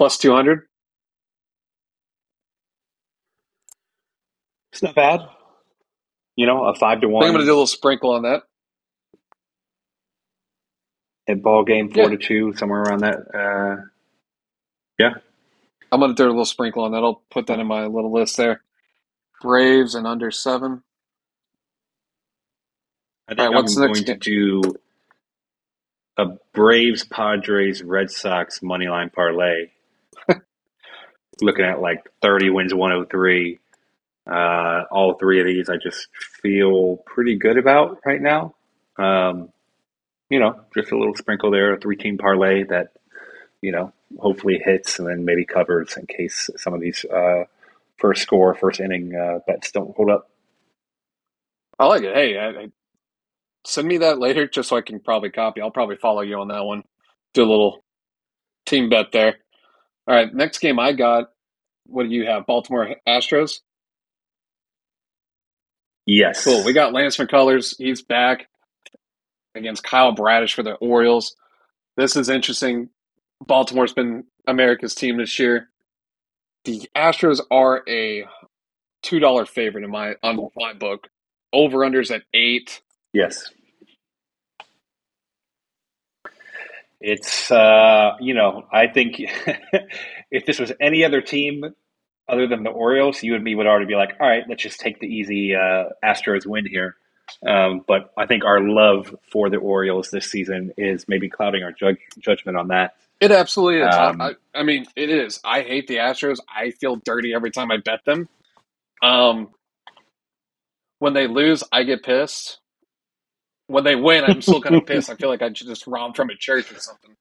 plus 0.00 0.18
200. 0.18 0.62
It's 4.72 4.82
not 4.82 4.96
bad. 4.96 5.20
You 6.36 6.46
know, 6.46 6.64
a 6.66 6.74
five 6.74 7.02
to 7.02 7.08
I 7.20 7.24
one. 7.24 7.24
think 7.24 7.30
I'm 7.30 7.34
going 7.34 7.40
to 7.40 7.46
do 7.46 7.52
a 7.52 7.54
little 7.54 7.66
sprinkle 7.68 8.12
on 8.12 8.22
that. 8.22 8.42
at 11.28 11.42
ball 11.42 11.64
game, 11.64 11.90
four 11.90 12.08
Yeah. 12.08 12.10
to 12.10 12.18
two, 12.18 12.54
somewhere 12.56 12.82
around 12.82 13.00
that. 13.00 13.18
Uh, 13.34 13.82
yeah, 14.98 15.14
I'm 15.92 16.00
going 16.00 16.14
to 16.14 16.22
do 16.22 16.26
a 16.26 16.30
little 16.30 16.44
sprinkle 16.46 16.84
on 16.84 16.92
that. 16.92 17.04
I'll 17.04 17.22
put 17.30 17.46
that 17.48 17.60
in 17.60 17.66
my 17.68 17.86
little 17.86 18.12
list 18.12 18.36
there. 18.36 18.62
Braves 19.42 19.94
and 19.94 20.06
under 20.06 20.30
seven. 20.30 20.82
I 23.28 23.34
think 23.34 23.50
All 23.50 23.54
right, 23.54 23.54
what's 23.54 23.74
I'm 23.76 23.76
the 23.76 23.82
going 23.82 24.04
next 24.04 24.06
to 24.06 24.14
do 24.14 24.78
a 26.18 26.26
Braves, 26.54 27.04
Padres, 27.04 27.82
Red 27.82 28.10
Sox 28.10 28.62
money 28.62 28.88
line 28.88 29.10
parlay. 29.10 29.66
Looking 31.42 31.64
at 31.64 31.80
like 31.80 32.08
30 32.22 32.50
wins, 32.50 32.74
103. 32.74 33.58
Uh, 34.30 34.84
all 34.90 35.14
three 35.14 35.40
of 35.40 35.46
these, 35.46 35.68
I 35.68 35.76
just 35.76 36.08
feel 36.42 36.98
pretty 37.06 37.36
good 37.36 37.58
about 37.58 37.98
right 38.04 38.20
now. 38.20 38.54
Um, 38.96 39.50
you 40.28 40.38
know, 40.38 40.60
just 40.74 40.92
a 40.92 40.98
little 40.98 41.16
sprinkle 41.16 41.50
there, 41.50 41.74
a 41.74 41.80
three 41.80 41.96
team 41.96 42.18
parlay 42.18 42.64
that, 42.64 42.92
you 43.60 43.72
know, 43.72 43.92
hopefully 44.18 44.60
hits 44.64 44.98
and 44.98 45.08
then 45.08 45.24
maybe 45.24 45.44
covers 45.44 45.96
in 45.96 46.06
case 46.06 46.50
some 46.56 46.74
of 46.74 46.80
these 46.80 47.04
uh, 47.04 47.44
first 47.96 48.22
score, 48.22 48.54
first 48.54 48.80
inning 48.80 49.14
uh, 49.14 49.40
bets 49.46 49.70
don't 49.72 49.94
hold 49.96 50.10
up. 50.10 50.30
I 51.78 51.86
like 51.86 52.02
it. 52.02 52.14
Hey, 52.14 52.38
I, 52.38 52.48
I, 52.48 52.66
send 53.64 53.88
me 53.88 53.98
that 53.98 54.18
later 54.18 54.46
just 54.46 54.68
so 54.68 54.76
I 54.76 54.82
can 54.82 55.00
probably 55.00 55.30
copy. 55.30 55.60
I'll 55.60 55.70
probably 55.70 55.96
follow 55.96 56.20
you 56.20 56.38
on 56.38 56.48
that 56.48 56.64
one. 56.64 56.84
Do 57.34 57.42
a 57.42 57.50
little 57.50 57.84
team 58.66 58.88
bet 58.88 59.12
there. 59.12 59.38
All 60.06 60.14
right, 60.14 60.32
next 60.34 60.58
game 60.58 60.78
I 60.78 60.92
got. 60.92 61.30
What 61.86 62.04
do 62.04 62.10
you 62.10 62.26
have? 62.26 62.46
Baltimore 62.46 62.96
Astros. 63.06 63.60
Yes. 66.06 66.44
Cool. 66.44 66.64
We 66.64 66.72
got 66.72 66.92
Lance 66.92 67.16
McCullers. 67.16 67.74
He's 67.78 68.02
back 68.02 68.48
against 69.54 69.82
Kyle 69.82 70.12
Bradish 70.12 70.54
for 70.54 70.62
the 70.62 70.74
Orioles. 70.74 71.36
This 71.96 72.16
is 72.16 72.28
interesting. 72.28 72.88
Baltimore's 73.44 73.92
been 73.92 74.24
America's 74.46 74.94
team 74.94 75.18
this 75.18 75.38
year. 75.38 75.68
The 76.64 76.88
Astros 76.96 77.40
are 77.50 77.82
a 77.88 78.24
two 79.02 79.18
dollar 79.18 79.46
favorite 79.46 79.84
in 79.84 79.90
my 79.90 80.14
on 80.22 80.48
my 80.56 80.72
book. 80.72 81.08
Over 81.52 81.78
unders 81.78 82.10
at 82.10 82.22
eight. 82.34 82.80
Yes. 83.12 83.50
It's 87.00 87.50
uh, 87.50 88.12
you 88.20 88.34
know, 88.34 88.66
I 88.70 88.86
think 88.88 89.16
if 90.30 90.46
this 90.46 90.58
was 90.58 90.72
any 90.80 91.04
other 91.04 91.20
team 91.20 91.74
other 92.28 92.46
than 92.46 92.62
the 92.62 92.70
Orioles, 92.70 93.22
you 93.22 93.34
and 93.34 93.42
me 93.42 93.54
would 93.54 93.66
already 93.66 93.86
be 93.86 93.96
like, 93.96 94.16
all 94.20 94.28
right, 94.28 94.44
let's 94.48 94.62
just 94.62 94.80
take 94.80 95.00
the 95.00 95.06
easy 95.06 95.54
uh, 95.54 95.86
Astros 96.04 96.46
win 96.46 96.66
here. 96.66 96.96
Um, 97.46 97.84
but 97.86 98.12
I 98.16 98.26
think 98.26 98.44
our 98.44 98.60
love 98.60 99.14
for 99.30 99.50
the 99.50 99.56
Orioles 99.56 100.10
this 100.10 100.30
season 100.30 100.72
is 100.76 101.06
maybe 101.08 101.28
clouding 101.28 101.62
our 101.62 101.72
judge, 101.72 101.98
judgment 102.18 102.56
on 102.56 102.68
that. 102.68 102.94
It 103.20 103.32
absolutely 103.32 103.80
is. 103.80 103.94
Um, 103.94 104.20
I, 104.20 104.34
I 104.54 104.62
mean, 104.62 104.86
it 104.96 105.10
is. 105.10 105.40
I 105.44 105.62
hate 105.62 105.86
the 105.86 105.96
Astros. 105.96 106.38
I 106.48 106.70
feel 106.70 106.96
dirty 106.96 107.34
every 107.34 107.50
time 107.50 107.70
I 107.70 107.76
bet 107.76 108.04
them. 108.04 108.28
Um, 109.02 109.50
when 110.98 111.14
they 111.14 111.26
lose, 111.26 111.62
I 111.70 111.82
get 111.82 112.02
pissed. 112.02 112.58
When 113.70 113.84
they 113.84 113.94
win, 113.94 114.24
I'm 114.24 114.42
still 114.42 114.60
kind 114.60 114.74
of 114.74 114.86
pissed. 114.86 115.10
I 115.10 115.14
feel 115.14 115.28
like 115.28 115.42
I 115.42 115.48
just 115.48 115.86
robbed 115.86 116.16
from 116.16 116.30
a 116.30 116.34
church 116.34 116.72
or 116.72 116.78
something. 116.78 117.16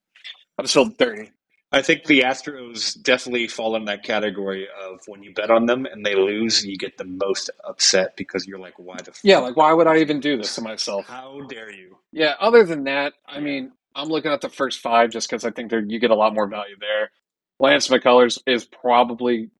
I 0.58 0.64
just 0.64 0.74
feel 0.74 0.86
dirty. 0.86 1.32
I 1.72 1.84
think 1.84 2.06
the 2.06 2.22
Astros 2.22 3.00
definitely 3.00 3.48
fall 3.48 3.76
in 3.76 3.86
that 3.86 4.04
category 4.04 4.68
of 4.84 5.02
when 5.06 5.22
you 5.22 5.32
bet 5.32 5.52
on 5.52 5.68
them 5.68 5.86
and 5.86 6.04
they 6.04 6.16
lose, 6.16 6.66
you 6.66 6.76
get 6.78 6.98
the 6.98 7.06
most 7.06 7.52
upset 7.64 8.18
because 8.18 8.48
you're 8.48 8.58
like, 8.58 8.74
why 8.80 8.98
the 8.98 9.14
Yeah, 9.22 9.38
like 9.38 9.56
why 9.56 9.72
would 9.72 9.86
I 9.86 9.98
even 9.98 10.20
do 10.20 10.36
this 10.36 10.56
to 10.56 10.62
myself? 10.62 11.06
How 11.06 11.42
dare 11.48 11.72
you? 11.72 11.98
Yeah. 12.12 12.34
Other 12.40 12.64
than 12.64 12.86
that, 12.86 13.14
I 13.28 13.40
mean, 13.40 13.72
I'm 13.96 14.08
looking 14.08 14.32
at 14.32 14.42
the 14.42 14.50
first 14.50 14.80
five 14.80 15.12
just 15.12 15.30
because 15.30 15.46
I 15.46 15.52
think 15.52 15.72
you 15.72 16.00
get 16.00 16.10
a 16.10 16.16
lot 16.16 16.34
more 16.34 16.48
value 16.48 16.78
there. 16.80 17.12
Lance 17.60 17.88
McCullers 17.88 18.40
is 18.48 18.66
probably 18.66 19.52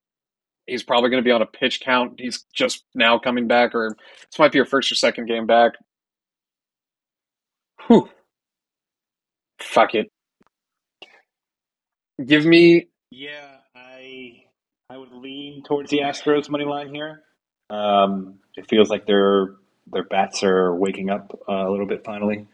he's 0.66 0.82
probably 0.82 1.10
going 1.10 1.22
to 1.22 1.28
be 1.28 1.32
on 1.32 1.42
a 1.42 1.46
pitch 1.46 1.80
count. 1.80 2.18
He's 2.18 2.44
just 2.52 2.84
now 2.94 3.18
coming 3.18 3.46
back, 3.46 3.74
or 3.74 3.96
this 4.30 4.38
might 4.38 4.52
be 4.52 4.58
your 4.58 4.66
first 4.66 4.90
or 4.90 4.96
second 4.96 5.26
game 5.26 5.46
back. 5.46 5.74
Whew. 7.90 8.08
Fuck 9.58 9.96
it. 9.96 10.12
Give 12.24 12.46
me 12.46 12.86
Yeah, 13.10 13.56
I 13.74 14.44
I 14.88 14.96
would 14.96 15.10
lean 15.10 15.64
towards 15.64 15.90
the 15.90 15.98
Astros 15.98 16.48
money 16.48 16.64
line 16.64 16.94
here. 16.94 17.22
Um, 17.68 18.38
it 18.56 18.68
feels 18.70 18.90
like 18.90 19.06
their 19.06 19.56
their 19.92 20.04
bats 20.04 20.44
are 20.44 20.72
waking 20.72 21.10
up 21.10 21.36
uh, 21.48 21.68
a 21.68 21.70
little 21.70 21.86
bit 21.86 22.04
finally, 22.04 22.46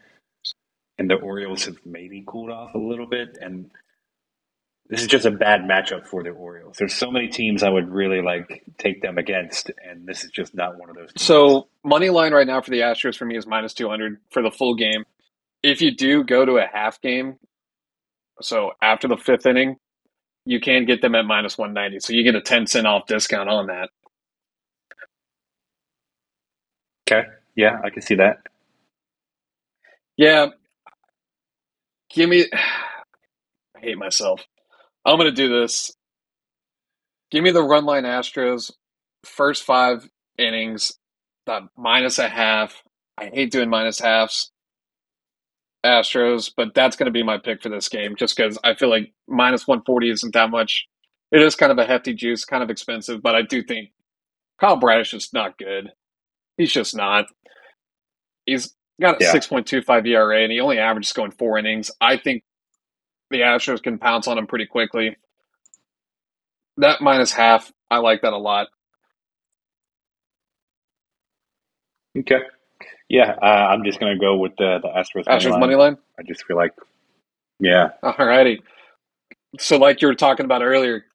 and 0.97 1.07
the 1.07 1.15
Orioles 1.15 1.65
have 1.65 1.77
maybe 1.85 2.23
cooled 2.25 2.49
off 2.49 2.73
a 2.73 2.79
little 2.79 3.05
bit. 3.05 3.37
And 3.39 3.69
this 4.89 5.01
is 5.01 5.07
just 5.07 5.27
a 5.27 5.31
bad 5.31 5.61
matchup 5.61 6.07
for 6.07 6.23
the 6.23 6.31
Orioles. 6.31 6.77
There's 6.79 6.95
so 6.95 7.11
many 7.11 7.27
teams 7.27 7.61
I 7.61 7.69
would 7.69 7.89
really 7.89 8.23
like 8.23 8.63
take 8.79 9.03
them 9.03 9.19
against, 9.19 9.69
and 9.87 10.07
this 10.07 10.23
is 10.23 10.31
just 10.31 10.55
not 10.55 10.79
one 10.79 10.89
of 10.89 10.95
those. 10.95 11.13
Teams. 11.13 11.21
so 11.21 11.67
money 11.83 12.09
line 12.09 12.33
right 12.33 12.47
now 12.47 12.59
for 12.59 12.71
the 12.71 12.79
Astros 12.79 13.15
for 13.15 13.25
me 13.25 13.37
is 13.37 13.45
minus 13.45 13.75
two 13.75 13.87
hundred 13.87 14.17
for 14.31 14.41
the 14.41 14.49
full 14.49 14.73
game. 14.73 15.03
If 15.67 15.81
you 15.81 15.95
do 15.95 16.23
go 16.23 16.45
to 16.45 16.57
a 16.57 16.65
half 16.71 17.01
game, 17.01 17.37
so 18.41 18.71
after 18.81 19.07
the 19.07 19.17
fifth 19.17 19.45
inning, 19.45 19.77
you 20.45 20.59
can 20.61 20.85
get 20.85 21.01
them 21.01 21.15
at 21.15 21.25
minus 21.25 21.57
one 21.57 21.73
ninety. 21.73 21.99
So 21.99 22.13
you 22.13 22.23
get 22.23 22.35
a 22.35 22.41
ten 22.41 22.67
cent 22.67 22.87
off 22.87 23.07
discount 23.07 23.49
on 23.49 23.67
that. 23.67 23.89
okay, 27.09 27.27
yeah, 27.55 27.79
I 27.83 27.89
can 27.91 28.01
see 28.01 28.15
that. 28.15 28.39
Yeah. 30.17 30.47
Give 32.11 32.29
me. 32.29 32.45
I 33.75 33.79
hate 33.81 33.97
myself. 33.97 34.43
I'm 35.05 35.17
going 35.17 35.29
to 35.29 35.35
do 35.35 35.61
this. 35.61 35.93
Give 37.31 37.43
me 37.43 37.51
the 37.51 37.63
run 37.63 37.85
line 37.85 38.03
Astros, 38.03 38.71
first 39.25 39.63
five 39.63 40.07
innings, 40.37 40.93
that 41.45 41.63
minus 41.77 42.19
a 42.19 42.29
half. 42.29 42.83
I 43.17 43.25
hate 43.27 43.51
doing 43.51 43.69
minus 43.69 43.99
halves. 43.99 44.51
Astros, 45.85 46.51
but 46.55 46.73
that's 46.75 46.95
going 46.97 47.05
to 47.07 47.11
be 47.11 47.23
my 47.23 47.37
pick 47.37 47.61
for 47.63 47.69
this 47.69 47.89
game 47.89 48.15
just 48.17 48.35
because 48.37 48.57
I 48.63 48.75
feel 48.75 48.89
like 48.89 49.13
minus 49.27 49.67
140 49.67 50.09
isn't 50.11 50.33
that 50.33 50.49
much. 50.51 50.87
It 51.31 51.41
is 51.41 51.55
kind 51.55 51.71
of 51.71 51.77
a 51.79 51.85
hefty 51.85 52.13
juice, 52.13 52.45
kind 52.45 52.63
of 52.63 52.69
expensive, 52.69 53.21
but 53.21 53.35
I 53.35 53.41
do 53.43 53.63
think 53.63 53.89
Kyle 54.59 54.77
Bradish 54.77 55.13
is 55.13 55.31
not 55.33 55.57
good. 55.57 55.91
He's 56.57 56.71
just 56.73 56.95
not. 56.95 57.25
He's 58.45 58.75
got 59.01 59.21
a 59.21 59.23
Yeah. 59.23 59.31
6.25 59.31 60.07
ERA 60.07 60.43
and 60.43 60.51
he 60.51 60.59
only 60.61 60.79
averages 60.79 61.13
going 61.13 61.31
four 61.31 61.57
innings. 61.57 61.91
I 62.01 62.17
think 62.17 62.43
the 63.31 63.41
Astros 63.41 63.83
can 63.83 63.99
pounce 63.99 64.27
on 64.27 64.37
him 64.37 64.47
pretty 64.47 64.67
quickly. 64.67 65.17
That 66.77 67.01
minus 67.01 67.33
half, 67.33 67.71
I 67.91 67.97
like 67.99 68.21
that 68.23 68.33
a 68.33 68.37
lot. 68.37 68.67
Okay, 72.17 72.41
yeah, 73.09 73.35
uh, 73.41 73.45
I'm 73.45 73.83
just 73.83 73.99
gonna 73.99 74.17
go 74.17 74.37
with 74.37 74.53
the 74.57 74.79
the 74.81 74.89
Astros, 74.89 75.25
Astros 75.25 75.59
money 75.59 75.75
line. 75.75 75.97
I 76.19 76.23
just 76.23 76.45
feel 76.45 76.57
like, 76.57 76.73
yeah, 77.59 77.89
Alrighty. 78.03 78.59
So, 79.59 79.77
like 79.77 80.01
you 80.01 80.07
were 80.07 80.15
talking 80.15 80.45
about 80.45 80.61
earlier, 80.61 81.05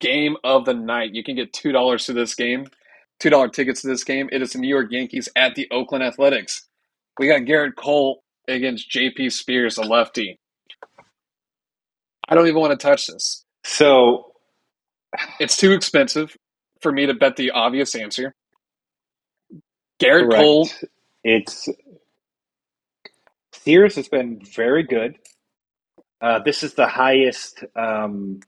game 0.00 0.36
of 0.44 0.64
the 0.64 0.74
night. 0.74 1.14
You 1.14 1.22
can 1.24 1.36
get 1.36 1.52
two 1.52 1.72
dollars 1.72 2.06
to 2.06 2.12
this 2.12 2.34
game, 2.34 2.66
two 3.20 3.30
dollar 3.30 3.48
tickets 3.48 3.82
to 3.82 3.88
this 3.88 4.04
game. 4.04 4.28
It 4.32 4.42
is 4.42 4.52
the 4.52 4.58
New 4.58 4.68
York 4.68 4.88
Yankees 4.90 5.28
at 5.36 5.54
the 5.54 5.68
Oakland 5.70 6.04
Athletics. 6.04 6.66
We 7.18 7.28
got 7.28 7.42
Gerrit 7.42 7.76
Cole 7.76 8.22
against 8.48 8.90
J.P. 8.90 9.30
Sears, 9.30 9.78
a 9.78 9.82
lefty. 9.82 10.38
I 12.28 12.34
don't 12.34 12.46
even 12.46 12.60
want 12.60 12.78
to 12.78 12.86
touch 12.86 13.06
this. 13.06 13.44
so 13.64 14.32
It's 15.40 15.56
too 15.56 15.72
expensive 15.72 16.36
for 16.80 16.92
me 16.92 17.06
to 17.06 17.14
bet 17.14 17.36
the 17.36 17.52
obvious 17.52 17.94
answer. 17.94 18.34
Gerrit 20.02 20.28
Correct. 20.28 20.34
Cole, 20.34 20.68
It's 21.26 21.68
Sears 23.52 23.96
has 23.96 24.08
been 24.08 24.40
very 24.44 24.84
good. 24.84 25.18
Uh, 26.20 26.40
this 26.44 26.62
is 26.64 26.74
the 26.74 26.86
highest 26.88 27.64
um, 27.76 28.40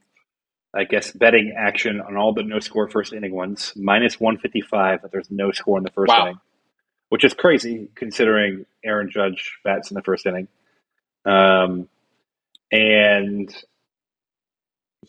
I 0.75 0.85
guess 0.85 1.11
betting 1.11 1.53
action 1.57 2.01
on 2.01 2.17
all 2.17 2.33
the 2.33 2.43
no 2.43 2.59
score 2.61 2.89
first 2.89 3.13
inning 3.13 3.33
ones 3.35 3.73
minus 3.75 4.19
one 4.19 4.39
fifty 4.39 4.61
five. 4.61 5.03
That 5.03 5.11
there's 5.11 5.31
no 5.31 5.51
score 5.51 5.77
in 5.79 5.85
the 5.85 5.91
first 5.91 6.17
Wow. 6.17 6.19
inning, 6.19 6.39
which 7.09 7.25
is 7.25 7.33
crazy 7.33 7.89
considering 7.95 8.65
Aaron 8.85 9.11
Judge 9.11 9.59
bats 9.63 9.91
in 9.91 9.95
the 9.95 10.03
first 10.03 10.25
inning. 10.25 10.47
Um, 11.25 11.89
and 12.71 13.53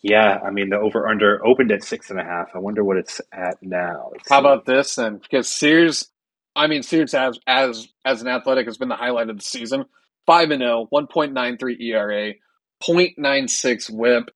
yeah, 0.03 0.39
I 0.45 0.51
mean 0.51 0.69
the 0.69 0.77
over 0.79 1.07
under 1.07 1.45
opened 1.45 1.71
at 1.71 1.83
six 1.83 2.09
and 2.11 2.19
a 2.19 2.23
half. 2.23 2.49
I 2.55 2.59
wonder 2.59 2.83
what 2.83 2.97
it's 2.97 3.21
at 3.33 3.57
now. 3.63 4.09
Let's 4.13 4.29
How 4.29 4.39
see. 4.39 4.41
about 4.41 4.65
this 4.67 4.95
then? 4.95 5.17
Because 5.19 5.51
Sears, 5.53 6.10
I 6.55 6.67
mean 6.67 6.83
Sears 6.83 7.13
as 7.13 7.39
as 7.47 7.87
as 8.05 8.21
an 8.21 8.27
athletic 8.27 8.65
has 8.65 8.77
been 8.77 8.89
the 8.89 8.95
highlight 8.95 9.29
of 9.29 9.37
the 9.37 9.43
season. 9.43 9.85
Five 10.25 10.51
and 10.51 10.61
oh, 10.63 10.87
1.93 10.93 11.81
ERA, 11.81 12.33
0.96 12.83 13.89
WHIP. 13.89 14.29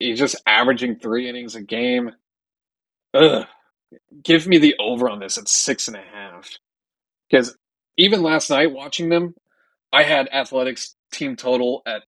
He's 0.00 0.18
just 0.18 0.42
averaging 0.46 0.96
three 0.96 1.28
innings 1.28 1.54
a 1.54 1.62
game. 1.62 2.10
Ugh. 3.14 3.46
Give 4.24 4.46
me 4.46 4.58
the 4.58 4.74
over 4.80 5.08
on 5.08 5.20
this 5.20 5.38
at 5.38 5.48
six 5.48 5.86
and 5.86 5.96
a 5.96 6.02
half. 6.02 6.50
Because 7.30 7.56
even 7.96 8.22
last 8.22 8.50
night 8.50 8.72
watching 8.72 9.08
them, 9.10 9.34
I 9.92 10.02
had 10.02 10.28
athletics 10.32 10.96
team 11.12 11.36
total 11.36 11.82
at 11.86 12.02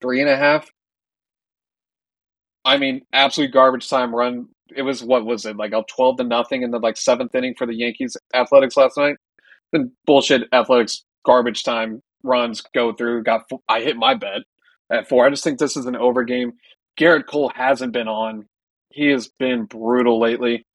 three 0.00 0.20
and 0.20 0.30
a 0.30 0.36
half. 0.36 0.70
I 2.64 2.76
mean, 2.76 3.02
absolute 3.12 3.52
garbage 3.52 3.88
time 3.88 4.14
run. 4.14 4.48
It 4.76 4.82
was 4.82 5.02
what 5.02 5.24
was 5.24 5.46
it 5.46 5.56
like 5.56 5.72
up 5.72 5.88
twelve 5.88 6.16
to 6.18 6.24
nothing 6.24 6.62
in 6.62 6.70
the 6.70 6.78
like 6.78 6.96
seventh 6.96 7.34
inning 7.34 7.54
for 7.56 7.66
the 7.66 7.74
Yankees 7.74 8.16
Athletics 8.34 8.76
last 8.76 8.96
night. 8.96 9.16
Then 9.72 9.92
bullshit 10.06 10.48
Athletics 10.52 11.04
garbage 11.24 11.62
time 11.62 12.02
runs 12.22 12.62
go 12.74 12.92
through. 12.92 13.22
Got 13.22 13.50
I 13.68 13.80
hit 13.80 13.96
my 13.96 14.14
bet 14.14 14.42
at 14.90 15.08
four. 15.08 15.26
I 15.26 15.30
just 15.30 15.44
think 15.44 15.58
this 15.58 15.76
is 15.76 15.86
an 15.86 15.96
over 15.96 16.24
game. 16.24 16.52
Gerrit 16.98 17.26
Cole 17.26 17.52
hasn't 17.54 17.92
been 17.92 18.08
on. 18.08 18.46
He 18.90 19.06
has 19.08 19.28
been 19.38 19.64
brutal 19.64 20.20
lately. 20.20 20.66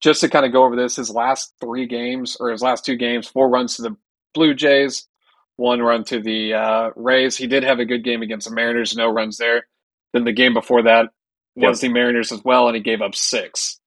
Just 0.00 0.20
to 0.20 0.28
kind 0.28 0.46
of 0.46 0.52
go 0.52 0.64
over 0.64 0.76
this, 0.76 0.96
his 0.96 1.10
last 1.10 1.52
three 1.60 1.86
games 1.86 2.36
or 2.38 2.50
his 2.50 2.62
last 2.62 2.84
two 2.84 2.94
games, 2.96 3.26
four 3.26 3.48
runs 3.48 3.76
to 3.76 3.82
the 3.82 3.96
Blue 4.32 4.54
Jays, 4.54 5.08
one 5.56 5.82
run 5.82 6.04
to 6.04 6.20
the 6.20 6.54
uh, 6.54 6.90
Rays. 6.94 7.36
He 7.36 7.48
did 7.48 7.64
have 7.64 7.80
a 7.80 7.84
good 7.84 8.04
game 8.04 8.22
against 8.22 8.48
the 8.48 8.54
Mariners, 8.54 8.96
no 8.96 9.12
runs 9.12 9.38
there. 9.38 9.66
Then 10.12 10.24
the 10.24 10.32
game 10.32 10.54
before 10.54 10.82
that 10.84 11.10
was 11.56 11.80
the 11.80 11.88
Mariners 11.88 12.32
as 12.32 12.42
well, 12.44 12.68
and 12.68 12.76
he 12.76 12.82
gave 12.82 13.02
up 13.02 13.14
six. 13.14 13.80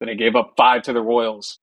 Then 0.00 0.08
he 0.08 0.16
gave 0.16 0.36
up 0.36 0.54
five 0.56 0.82
to 0.82 0.92
the 0.92 1.00
Royals. 1.00 1.58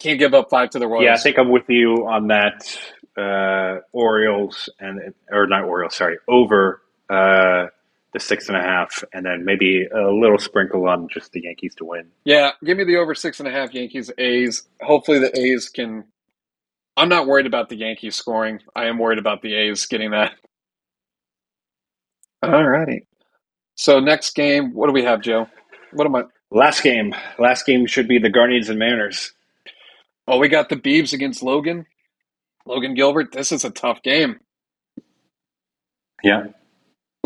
Can't 0.00 0.18
give 0.18 0.34
up 0.34 0.50
five 0.50 0.70
to 0.70 0.78
the 0.78 0.86
Royals. 0.88 1.04
Yeah, 1.04 1.14
I 1.14 1.18
think 1.18 1.38
I'm 1.38 1.50
with 1.50 1.68
you 1.68 2.06
on 2.08 2.28
that. 2.28 2.78
Uh, 3.16 3.80
Orioles 3.92 4.68
and 4.80 5.14
or 5.30 5.46
not 5.46 5.62
Orioles, 5.64 5.94
sorry, 5.94 6.16
over 6.26 6.82
uh, 7.08 7.66
the 8.12 8.18
six 8.18 8.48
and 8.48 8.56
a 8.56 8.60
half, 8.60 9.04
and 9.12 9.24
then 9.24 9.44
maybe 9.44 9.86
a 9.86 10.10
little 10.10 10.38
sprinkle 10.38 10.88
on 10.88 11.08
just 11.08 11.30
the 11.30 11.42
Yankees 11.42 11.76
to 11.76 11.84
win. 11.84 12.06
Yeah, 12.24 12.52
give 12.64 12.76
me 12.76 12.84
the 12.84 12.96
over 12.96 13.14
six 13.14 13.38
and 13.38 13.48
a 13.48 13.52
half 13.52 13.72
Yankees 13.72 14.10
A's. 14.18 14.66
Hopefully 14.82 15.20
the 15.20 15.38
A's 15.38 15.68
can. 15.68 16.04
I'm 16.96 17.08
not 17.08 17.26
worried 17.26 17.46
about 17.46 17.68
the 17.68 17.76
Yankees 17.76 18.16
scoring. 18.16 18.60
I 18.74 18.86
am 18.86 18.98
worried 18.98 19.18
about 19.20 19.42
the 19.42 19.54
A's 19.54 19.86
getting 19.86 20.10
that. 20.10 20.32
All 22.42 22.64
righty. 22.64 23.06
So 23.76 24.00
next 24.00 24.34
game, 24.34 24.72
what 24.72 24.86
do 24.86 24.92
we 24.92 25.02
have, 25.04 25.20
Joe? 25.20 25.48
What 25.92 26.06
am 26.06 26.14
I? 26.16 26.22
Last 26.50 26.82
game, 26.82 27.14
last 27.38 27.66
game 27.66 27.86
should 27.86 28.06
be 28.06 28.18
the 28.18 28.30
Guardians 28.30 28.68
and 28.68 28.78
Mariners. 28.78 29.32
Oh, 30.28 30.38
we 30.38 30.48
got 30.48 30.68
the 30.68 30.76
Beebs 30.76 31.12
against 31.12 31.42
Logan. 31.42 31.86
Logan 32.66 32.94
Gilbert. 32.94 33.32
This 33.32 33.50
is 33.52 33.64
a 33.64 33.70
tough 33.70 34.02
game. 34.02 34.40
Yeah, 36.22 36.44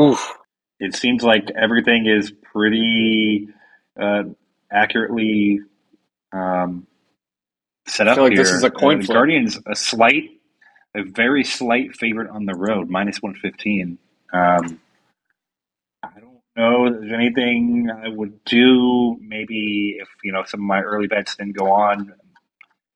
Oof. 0.00 0.36
it 0.80 0.94
seems 0.96 1.22
like 1.22 1.50
everything 1.50 2.06
is 2.06 2.32
pretty 2.52 3.48
uh, 4.00 4.24
accurately 4.72 5.60
um, 6.32 6.86
set 7.86 8.08
I 8.08 8.12
up 8.12 8.16
feel 8.16 8.24
like 8.24 8.32
here. 8.32 8.42
this 8.42 8.50
is 8.52 8.64
a 8.64 8.70
coin 8.70 9.00
Uh, 9.00 9.04
flip. 9.04 9.14
Guardians 9.14 9.58
a 9.66 9.76
slight, 9.76 10.30
a 10.96 11.02
very 11.04 11.44
slight 11.44 11.94
favorite 11.94 12.30
on 12.30 12.46
the 12.46 12.54
road, 12.54 12.88
minus 12.90 13.18
one 13.22 13.34
fifteen. 13.34 13.98
Um, 14.32 14.80
I 14.87 14.87
know 16.58 16.90
there's 16.90 17.12
anything 17.12 17.90
I 17.90 18.08
would 18.08 18.44
do. 18.44 19.16
Maybe 19.20 19.96
if 20.00 20.08
you 20.22 20.32
know 20.32 20.44
some 20.46 20.60
of 20.60 20.66
my 20.66 20.82
early 20.82 21.06
bets 21.06 21.36
didn't 21.36 21.56
go 21.56 21.70
on, 21.70 22.12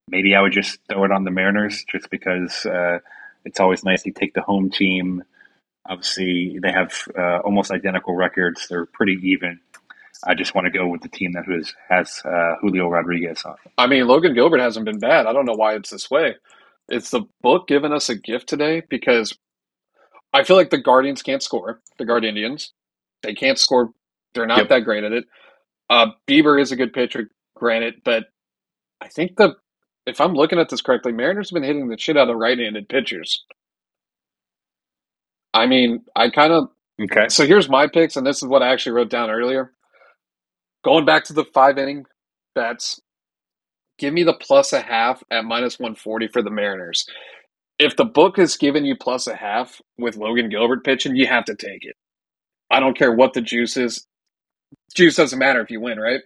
maybe 0.08 0.34
I 0.34 0.42
would 0.42 0.52
just 0.52 0.78
throw 0.88 1.04
it 1.04 1.12
on 1.12 1.24
the 1.24 1.30
Mariners, 1.30 1.84
just 1.90 2.10
because 2.10 2.66
uh, 2.66 2.98
it's 3.44 3.60
always 3.60 3.84
nice 3.84 4.02
to 4.02 4.10
take 4.10 4.34
the 4.34 4.42
home 4.42 4.70
team. 4.70 5.22
Obviously, 5.88 6.58
they 6.62 6.70
have 6.70 6.92
uh, 7.18 7.38
almost 7.38 7.70
identical 7.70 8.14
records. 8.14 8.66
They're 8.68 8.86
pretty 8.86 9.18
even. 9.22 9.60
I 10.24 10.34
just 10.34 10.54
want 10.54 10.66
to 10.66 10.70
go 10.70 10.86
with 10.86 11.00
the 11.00 11.08
team 11.08 11.32
that 11.32 11.46
has 11.46 11.74
has 11.88 12.22
uh, 12.24 12.56
Julio 12.60 12.88
Rodriguez 12.88 13.42
on. 13.44 13.56
I 13.78 13.86
mean, 13.86 14.06
Logan 14.06 14.34
Gilbert 14.34 14.60
hasn't 14.60 14.84
been 14.84 15.00
bad. 15.00 15.26
I 15.26 15.32
don't 15.32 15.46
know 15.46 15.54
why 15.54 15.74
it's 15.74 15.90
this 15.90 16.10
way. 16.10 16.36
It's 16.88 17.10
the 17.10 17.22
book 17.40 17.66
giving 17.66 17.92
us 17.92 18.08
a 18.08 18.14
gift 18.14 18.48
today 18.48 18.82
because 18.88 19.36
I 20.32 20.44
feel 20.44 20.56
like 20.56 20.70
the 20.70 20.78
Guardians 20.78 21.22
can't 21.22 21.42
score. 21.42 21.80
The 21.98 22.04
Guardians, 22.04 22.72
they 23.22 23.34
can't 23.34 23.58
score. 23.58 23.90
They're 24.34 24.46
not 24.46 24.58
Yep. 24.58 24.68
that 24.68 24.80
great 24.84 25.04
at 25.04 25.12
it. 25.12 25.24
Uh, 25.90 26.08
Bieber 26.28 26.60
is 26.60 26.72
a 26.72 26.76
good 26.76 26.92
pitcher, 26.92 27.30
granted, 27.56 27.96
but 28.04 28.24
I 29.00 29.08
think 29.08 29.36
the 29.36 29.56
if 30.06 30.20
I'm 30.20 30.34
looking 30.34 30.58
at 30.58 30.68
this 30.68 30.80
correctly, 30.82 31.12
Mariners 31.12 31.50
have 31.50 31.54
been 31.54 31.62
hitting 31.64 31.88
the 31.88 31.98
shit 31.98 32.16
out 32.16 32.30
of 32.30 32.36
right-handed 32.36 32.88
pitchers. 32.88 33.44
I 35.54 35.66
mean, 35.66 36.04
I 36.16 36.30
kind 36.30 36.52
of 36.52 36.68
Okay. 37.02 37.28
so 37.28 37.46
here's 37.46 37.68
my 37.68 37.86
picks, 37.88 38.16
and 38.16 38.26
this 38.26 38.38
is 38.42 38.48
what 38.48 38.62
I 38.62 38.72
actually 38.72 38.92
wrote 38.92 39.10
down 39.10 39.30
earlier. 39.30 39.72
Going 40.84 41.04
back 41.04 41.24
to 41.24 41.32
the 41.32 41.44
five 41.54 41.78
inning 41.78 42.06
bets, 42.54 43.00
give 43.98 44.14
me 44.14 44.22
the 44.24 44.34
plus 44.34 44.72
a 44.72 44.80
half 44.80 45.22
at 45.30 45.44
minus 45.44 45.78
140 45.78 46.28
for 46.28 46.42
the 46.42 46.50
Mariners. 46.50 47.06
If 47.78 47.96
the 47.96 48.04
book 48.04 48.38
is 48.38 48.56
giving 48.56 48.84
you 48.84 48.96
plus 48.96 49.26
a 49.26 49.36
half 49.36 49.80
with 49.98 50.16
Logan 50.16 50.48
Gilbert 50.50 50.84
pitching, 50.84 51.16
you 51.16 51.26
have 51.26 51.44
to 51.46 51.54
take 51.56 51.84
it. 51.84 51.96
I 52.72 52.80
don't 52.80 52.98
care 52.98 53.12
what 53.12 53.34
the 53.34 53.42
juice 53.42 53.76
is. 53.76 54.06
Juice 54.94 55.16
doesn't 55.16 55.38
matter 55.38 55.60
if 55.60 55.70
you 55.70 55.80
win, 55.80 56.00
right? 56.00 56.22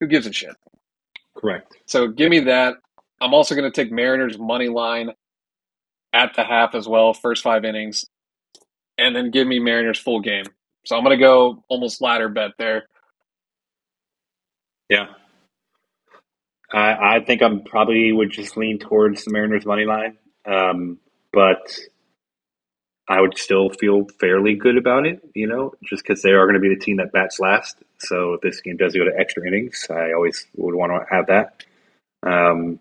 Who 0.00 0.08
gives 0.08 0.26
a 0.26 0.32
shit? 0.32 0.56
Correct. 1.36 1.76
So 1.86 2.08
give 2.08 2.30
me 2.30 2.40
that. 2.40 2.76
I'm 3.20 3.34
also 3.34 3.54
going 3.54 3.70
to 3.70 3.84
take 3.84 3.92
Mariners 3.92 4.38
money 4.38 4.68
line 4.68 5.10
at 6.12 6.34
the 6.34 6.44
half 6.44 6.74
as 6.74 6.88
well, 6.88 7.12
first 7.12 7.42
five 7.42 7.64
innings, 7.64 8.06
and 8.98 9.14
then 9.14 9.30
give 9.30 9.46
me 9.46 9.58
Mariners 9.60 9.98
full 9.98 10.20
game. 10.20 10.46
So 10.86 10.96
I'm 10.96 11.04
going 11.04 11.16
to 11.18 11.22
go 11.22 11.62
almost 11.68 12.00
ladder 12.00 12.30
bet 12.30 12.52
there. 12.58 12.84
Yeah. 14.88 15.08
I, 16.72 17.16
I 17.16 17.24
think 17.26 17.42
I'm 17.42 17.62
probably 17.62 18.12
would 18.12 18.30
just 18.30 18.56
lean 18.56 18.78
towards 18.78 19.24
the 19.24 19.32
Mariners 19.32 19.66
money 19.66 19.84
line, 19.84 20.18
um, 20.46 20.98
but 21.32 21.78
I 23.10 23.20
would 23.20 23.36
still 23.36 23.70
feel 23.70 24.06
fairly 24.20 24.54
good 24.54 24.78
about 24.78 25.04
it. 25.04 25.20
You 25.34 25.48
know, 25.48 25.74
just 25.84 26.04
because 26.04 26.22
they 26.22 26.30
are 26.30 26.46
going 26.46 26.54
to 26.54 26.60
be 26.60 26.72
the 26.72 26.80
team 26.80 26.96
that 26.98 27.12
bats 27.12 27.40
last. 27.40 27.76
So 27.98 28.34
if 28.34 28.40
this 28.40 28.60
game 28.60 28.76
does 28.76 28.94
go 28.94 29.04
to 29.04 29.18
extra 29.18 29.46
innings, 29.46 29.86
I 29.90 30.12
always 30.12 30.46
would 30.56 30.76
want 30.76 30.92
to 30.92 31.14
have 31.14 31.26
that. 31.26 31.64
Um, 32.22 32.78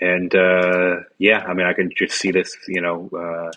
and 0.00 0.34
uh, 0.34 1.00
yeah, 1.18 1.44
I 1.44 1.54
mean, 1.54 1.66
I 1.66 1.72
can 1.72 1.90
just 1.94 2.18
see 2.18 2.30
this. 2.30 2.56
You 2.68 2.80
know, 2.80 3.10
uh, 3.12 3.50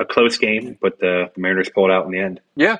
a 0.00 0.04
close 0.04 0.38
game, 0.38 0.78
but 0.80 1.00
the, 1.00 1.30
Mariners 1.36 1.70
pulled 1.70 1.90
out 1.90 2.06
in 2.06 2.12
the 2.12 2.20
end. 2.20 2.40
Yeah, 2.54 2.78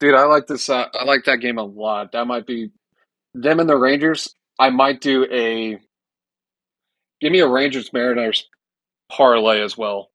dude, 0.00 0.14
I 0.14 0.24
like 0.24 0.48
this. 0.48 0.68
Uh, 0.68 0.88
I 0.92 1.04
like 1.04 1.24
that 1.24 1.36
game 1.36 1.58
a 1.58 1.64
lot. 1.64 2.12
That 2.12 2.26
might 2.26 2.46
be 2.46 2.72
them 3.34 3.60
and 3.60 3.68
the 3.68 3.76
Rangers. 3.76 4.34
I 4.58 4.70
might 4.70 5.00
do 5.00 5.26
a 5.30 5.78
give 7.20 7.32
me 7.32 7.40
a 7.40 7.48
Rangers 7.48 7.92
Mariners 7.92 8.48
parlay 9.10 9.60
as 9.62 9.78
well. 9.78 10.10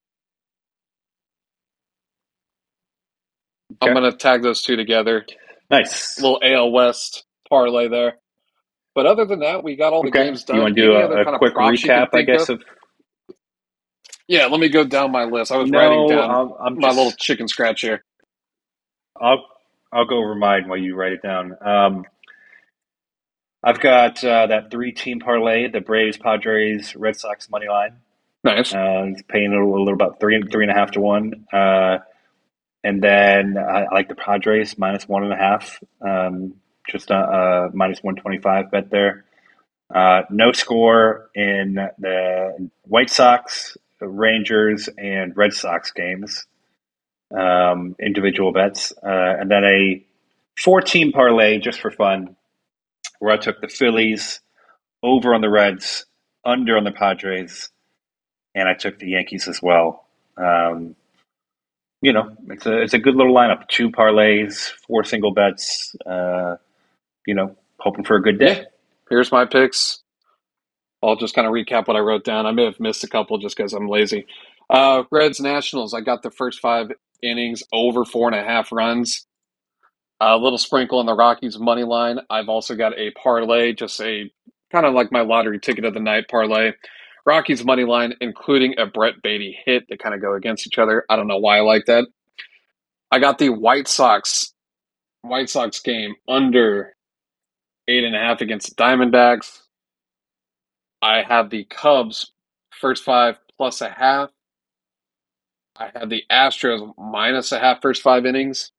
I'm 3.81 3.93
going 3.93 4.09
to 4.11 4.17
tag 4.17 4.43
those 4.43 4.61
two 4.63 4.77
together. 4.77 5.27
Nice. 5.71 6.17
little 6.17 6.39
AL 6.43 6.71
West 6.71 7.25
parlay 7.49 7.89
there. 7.89 8.19
But 8.95 9.07
other 9.07 9.25
than 9.25 9.39
that, 9.41 9.63
we 9.63 9.75
got 9.77 9.93
all 9.93 10.03
the 10.03 10.11
Okay. 10.11 10.11
games 10.11 10.43
done. 10.43 10.57
You 10.57 10.61
want 10.61 10.75
to 10.75 10.81
do 10.81 10.93
Any 10.93 11.07
a, 11.13 11.21
a 11.23 11.25
quick 11.27 11.53
props 11.53 11.83
you 11.83 11.91
can 11.91 12.05
recap, 12.05 12.09
I 12.13 12.23
guess, 12.23 12.49
of? 12.49 12.49
of 12.49 12.63
Yeah, 14.27 14.47
let 14.47 14.59
me 14.59 14.69
go 14.69 14.85
down 14.85 15.11
my 15.11 15.25
list. 15.25 15.51
I 15.51 15.57
was 15.57 15.71
writing 15.71 16.05
down 16.05 16.31
I'm, 16.31 16.53
I'm 16.59 16.77
my 16.77 16.89
just, 16.89 16.89
little 16.89 17.13
chicken 17.13 17.47
scratch 17.47 17.81
here. 17.81 18.03
I'll 19.21 19.45
I'll 19.93 20.05
go 20.07 20.19
over 20.19 20.35
mine 20.35 20.67
while 20.69 20.79
you 20.79 20.95
write 20.95 21.13
it 21.13 21.23
down. 21.23 21.55
Um, 21.65 22.05
I've 23.63 23.79
got 23.81 24.23
uh, 24.23 24.47
that 24.47 24.71
three-team 24.71 25.19
parlay: 25.21 25.69
the 25.69 25.81
Braves, 25.81 26.17
Padres, 26.17 26.95
Red 26.95 27.17
Sox 27.17 27.49
money 27.49 27.67
line. 27.69 27.97
Nice. 28.43 28.75
Uh, 28.75 29.05
it's 29.11 29.23
paying 29.23 29.53
a 29.53 29.55
little, 29.55 29.75
a 29.77 29.79
little 29.79 29.93
about 29.93 30.19
three 30.19 30.41
three 30.51 30.65
and 30.65 30.71
a 30.71 30.75
half 30.75 30.91
to 30.91 31.01
one. 31.01 31.45
Uh, 31.53 31.99
and 32.83 33.01
then 33.03 33.57
I, 33.57 33.83
I 33.83 33.93
like 33.93 34.09
the 34.09 34.15
Padres 34.15 34.77
minus 34.77 35.07
one 35.07 35.23
and 35.23 35.33
a 35.33 35.37
half, 35.37 35.79
um, 36.01 36.55
just 36.89 37.11
a, 37.11 37.15
uh 37.15 37.69
minus 37.73 37.99
one 38.03 38.15
twenty 38.15 38.39
five 38.39 38.71
bet 38.71 38.89
there. 38.89 39.25
Uh, 39.93 40.23
no 40.29 40.51
score 40.53 41.29
in 41.35 41.75
the 41.99 42.69
White 42.83 43.09
Sox, 43.09 43.77
Rangers, 43.99 44.89
and 44.97 45.35
Red 45.35 45.53
Sox 45.53 45.91
games. 45.91 46.45
um, 47.35 47.95
individual 47.99 48.51
bets, 48.51 48.91
uh, 49.03 49.35
and 49.39 49.49
then 49.49 49.63
a 49.63 50.03
four 50.61 50.81
team 50.81 51.11
parlay 51.11 51.59
just 51.59 51.79
for 51.79 51.91
fun, 51.91 52.35
where 53.19 53.33
I 53.33 53.37
took 53.37 53.61
the 53.61 53.67
Phillies 53.67 54.41
over 55.03 55.33
on 55.33 55.41
the 55.41 55.49
Reds, 55.49 56.05
under 56.43 56.77
on 56.77 56.83
the 56.83 56.91
Padres, 56.91 57.69
and 58.55 58.67
I 58.67 58.73
took 58.73 58.99
the 58.99 59.09
Yankees 59.09 59.47
as 59.47 59.61
well. 59.61 60.05
Um, 60.37 60.95
you 62.01 62.13
know, 62.13 62.35
it's 62.49 62.65
a 62.65 62.81
it's 62.81 62.93
a 62.93 62.99
good 62.99 63.15
little 63.15 63.33
lineup. 63.33 63.67
Two 63.67 63.89
parlays, 63.89 64.71
four 64.87 65.03
single 65.03 65.33
bets. 65.33 65.95
Uh, 66.05 66.55
you 67.25 67.35
know, 67.35 67.55
hoping 67.79 68.03
for 68.03 68.15
a 68.15 68.21
good 68.21 68.39
day. 68.39 68.57
Yeah. 68.59 68.63
Here's 69.09 69.31
my 69.31 69.45
picks. 69.45 70.01
I'll 71.03 71.15
just 71.15 71.35
kind 71.35 71.47
of 71.47 71.53
recap 71.53 71.87
what 71.87 71.97
I 71.97 71.99
wrote 71.99 72.23
down. 72.23 72.45
I 72.45 72.51
may 72.51 72.65
have 72.65 72.79
missed 72.79 73.03
a 73.03 73.07
couple 73.07 73.37
just 73.39 73.57
because 73.57 73.73
I'm 73.73 73.87
lazy. 73.87 74.25
Uh, 74.69 75.03
Reds 75.11 75.39
Nationals. 75.39 75.93
I 75.93 76.01
got 76.01 76.23
the 76.23 76.31
first 76.31 76.59
five 76.59 76.91
innings 77.21 77.63
over 77.73 78.05
four 78.05 78.27
and 78.27 78.35
a 78.39 78.43
half 78.43 78.71
runs. 78.71 79.25
A 80.19 80.37
little 80.37 80.59
sprinkle 80.59 80.99
on 80.99 81.07
the 81.07 81.15
Rockies 81.15 81.57
money 81.57 81.83
line. 81.83 82.19
I've 82.29 82.49
also 82.49 82.75
got 82.75 82.97
a 82.97 83.11
parlay, 83.11 83.73
just 83.73 83.99
a 84.01 84.31
kind 84.71 84.85
of 84.85 84.93
like 84.93 85.11
my 85.11 85.21
lottery 85.21 85.59
ticket 85.59 85.83
of 85.83 85.93
the 85.95 85.99
night 85.99 86.25
parlay. 86.29 86.71
Rockies 87.25 87.63
money 87.63 87.83
line, 87.83 88.13
including 88.21 88.75
a 88.77 88.85
Brett 88.85 89.15
Baty 89.21 89.57
hit. 89.65 89.83
They 89.89 89.97
kind 89.97 90.15
of 90.15 90.21
go 90.21 90.33
against 90.33 90.65
each 90.67 90.77
other. 90.77 91.05
I 91.09 91.15
don't 91.15 91.27
know 91.27 91.37
why 91.37 91.57
I 91.57 91.61
like 91.61 91.85
that. 91.85 92.05
I 93.11 93.19
got 93.19 93.37
the 93.37 93.49
White 93.49 93.87
Sox 93.87 94.53
White 95.21 95.49
Sox 95.49 95.79
game 95.79 96.15
under 96.27 96.93
eight 97.87 98.03
and 98.03 98.15
a 98.15 98.19
half 98.19 98.41
against 98.41 98.69
the 98.69 98.83
Diamondbacks. 98.83 99.61
I 101.01 101.23
have 101.23 101.49
the 101.49 101.65
Cubs 101.65 102.31
first 102.71 103.03
five 103.03 103.37
plus 103.57 103.81
a 103.81 103.89
half. 103.89 104.29
I 105.77 105.89
have 105.95 106.09
the 106.09 106.23
Astros 106.31 106.93
minus 106.97 107.51
a 107.51 107.59
half 107.59 107.81
first 107.81 108.01
five 108.01 108.25
innings. 108.25 108.71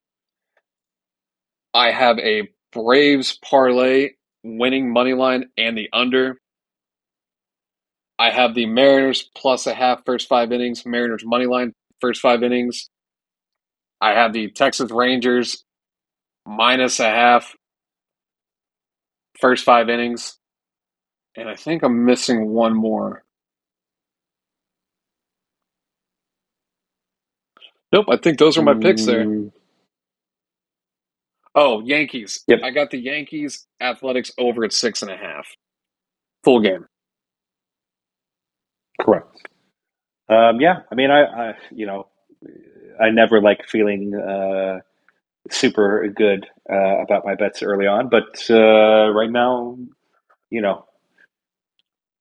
I 1.74 1.90
have 1.90 2.18
a 2.18 2.48
Braves 2.72 3.38
parlay 3.44 4.10
winning 4.42 4.92
money 4.92 5.14
line 5.14 5.50
and 5.56 5.76
the 5.76 5.88
under. 5.92 6.38
I 8.22 8.30
have 8.30 8.54
the 8.54 8.66
Mariners 8.66 9.28
plus 9.36 9.66
a 9.66 9.74
half 9.74 10.04
first 10.06 10.28
five 10.28 10.52
innings, 10.52 10.86
Mariners 10.86 11.24
money 11.24 11.46
line 11.46 11.72
first 12.00 12.20
five 12.20 12.44
innings. 12.44 12.88
I 14.00 14.10
have 14.10 14.32
the 14.32 14.48
Texas 14.52 14.92
Rangers 14.92 15.64
minus 16.46 17.00
a 17.00 17.10
half 17.10 17.56
first 19.40 19.64
five 19.64 19.88
innings. 19.88 20.38
And 21.36 21.48
I 21.48 21.56
think 21.56 21.82
I'm 21.82 22.04
missing 22.04 22.50
one 22.50 22.76
more. 22.76 23.24
Nope, 27.92 28.06
I 28.08 28.18
think 28.18 28.38
those 28.38 28.56
are 28.56 28.62
my 28.62 28.74
picks 28.74 29.04
there. 29.04 29.26
Oh, 31.56 31.82
Yankees. 31.82 32.44
Yep. 32.46 32.60
I 32.62 32.70
got 32.70 32.92
the 32.92 32.98
Yankees 32.98 33.66
athletics 33.80 34.30
over 34.38 34.64
at 34.64 34.72
six 34.72 35.02
and 35.02 35.10
a 35.10 35.16
half. 35.16 35.48
Full 36.44 36.60
game. 36.60 36.86
Correct. 39.02 39.36
Um, 40.28 40.60
yeah, 40.60 40.80
I 40.90 40.94
mean, 40.94 41.10
I, 41.10 41.22
I, 41.24 41.54
you 41.70 41.86
know, 41.86 42.08
I 43.00 43.10
never 43.10 43.40
like 43.40 43.68
feeling 43.68 44.14
uh, 44.14 44.80
super 45.50 46.08
good 46.08 46.46
uh, 46.70 47.02
about 47.02 47.24
my 47.24 47.34
bets 47.34 47.62
early 47.62 47.86
on, 47.86 48.08
but 48.08 48.48
uh, 48.50 49.10
right 49.12 49.30
now, 49.30 49.78
you 50.50 50.62
know, 50.62 50.86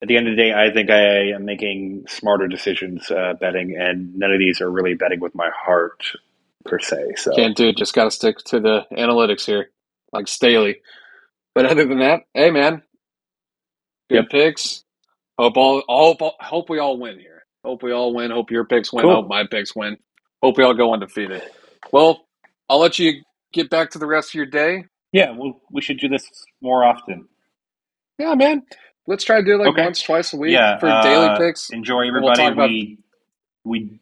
at 0.01 0.07
the 0.07 0.17
end 0.17 0.27
of 0.27 0.35
the 0.35 0.41
day, 0.41 0.53
I 0.53 0.71
think 0.73 0.89
I 0.89 1.31
am 1.35 1.45
making 1.45 2.05
smarter 2.07 2.47
decisions 2.47 3.11
uh, 3.11 3.33
betting, 3.39 3.75
and 3.79 4.15
none 4.15 4.31
of 4.31 4.39
these 4.39 4.61
are 4.61 4.71
really 4.71 4.95
betting 4.95 5.19
with 5.19 5.35
my 5.35 5.49
heart 5.55 6.03
per 6.65 6.79
se. 6.79 7.15
So 7.17 7.33
Can't 7.35 7.55
do 7.57 7.69
it. 7.69 7.77
Just 7.77 7.93
got 7.93 8.05
to 8.05 8.11
stick 8.11 8.37
to 8.45 8.59
the 8.59 8.85
analytics 8.91 9.45
here, 9.45 9.69
like 10.11 10.27
Staley. 10.27 10.81
But 11.55 11.65
other 11.67 11.85
than 11.85 11.99
that, 11.99 12.21
hey 12.33 12.51
man, 12.51 12.83
good 14.09 14.17
Yep. 14.17 14.29
picks. 14.29 14.83
Hope 15.41 15.57
all, 15.57 15.79
all 15.87 16.15
hope, 16.19 16.33
hope 16.39 16.69
we 16.69 16.77
all 16.77 16.99
win 16.99 17.17
here. 17.19 17.41
Hope 17.65 17.81
we 17.81 17.91
all 17.91 18.13
win. 18.13 18.29
Hope 18.29 18.51
your 18.51 18.63
picks 18.63 18.93
win. 18.93 19.01
Cool. 19.03 19.15
Hope 19.15 19.27
my 19.27 19.43
picks 19.49 19.75
win. 19.75 19.97
Hope 20.43 20.55
we 20.55 20.63
all 20.63 20.75
go 20.75 20.93
undefeated. 20.93 21.41
Well, 21.91 22.27
I'll 22.69 22.79
let 22.79 22.99
you 22.99 23.23
get 23.51 23.67
back 23.71 23.89
to 23.91 23.99
the 23.99 24.05
rest 24.05 24.29
of 24.29 24.33
your 24.35 24.45
day. 24.45 24.85
yeah, 25.11 25.31
well, 25.35 25.59
we 25.71 25.81
should 25.81 25.99
do 25.99 26.07
this 26.07 26.23
more 26.61 26.83
often. 26.83 27.27
Yeah, 28.19 28.35
man. 28.35 28.61
Let's 29.07 29.23
try 29.23 29.39
to 29.39 29.43
do 29.43 29.55
it 29.55 29.57
like 29.57 29.69
Okay. 29.69 29.83
once, 29.83 30.03
twice 30.03 30.31
a 30.31 30.37
week 30.37 30.51
yeah, 30.51 30.77
for 30.77 30.85
daily 31.01 31.25
uh, 31.25 31.37
picks. 31.39 31.71
Enjoy, 31.71 32.05
we'll 32.11 32.29
everybody. 32.29 32.45
about- 32.45 32.69
we 32.69 32.99
we 33.63 33.99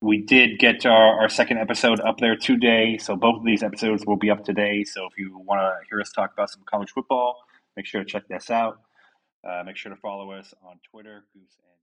we 0.00 0.22
did 0.22 0.58
get 0.58 0.86
our, 0.86 1.20
our 1.20 1.28
second 1.28 1.58
episode 1.58 2.00
up 2.00 2.16
there 2.18 2.34
today, 2.34 2.96
so 2.96 3.14
both 3.14 3.36
of 3.40 3.44
these 3.44 3.62
episodes 3.62 4.06
will 4.06 4.16
be 4.16 4.30
up 4.30 4.42
today. 4.42 4.84
So 4.84 5.04
if 5.04 5.18
you 5.18 5.36
want 5.38 5.60
to 5.60 5.74
hear 5.90 6.00
us 6.00 6.10
talk 6.12 6.32
about 6.32 6.48
some 6.50 6.62
college 6.64 6.90
football, 6.92 7.36
make 7.78 7.86
sure 7.86 8.02
to 8.02 8.10
check 8.10 8.24
this 8.28 8.50
out. 8.50 8.80
Uh, 9.48 9.62
make 9.64 9.76
sure 9.76 9.94
to 9.94 10.00
follow 10.00 10.32
us 10.32 10.52
on 10.66 10.80
Twitter, 10.90 11.24
Goofs 11.30 11.54
and 11.62 11.77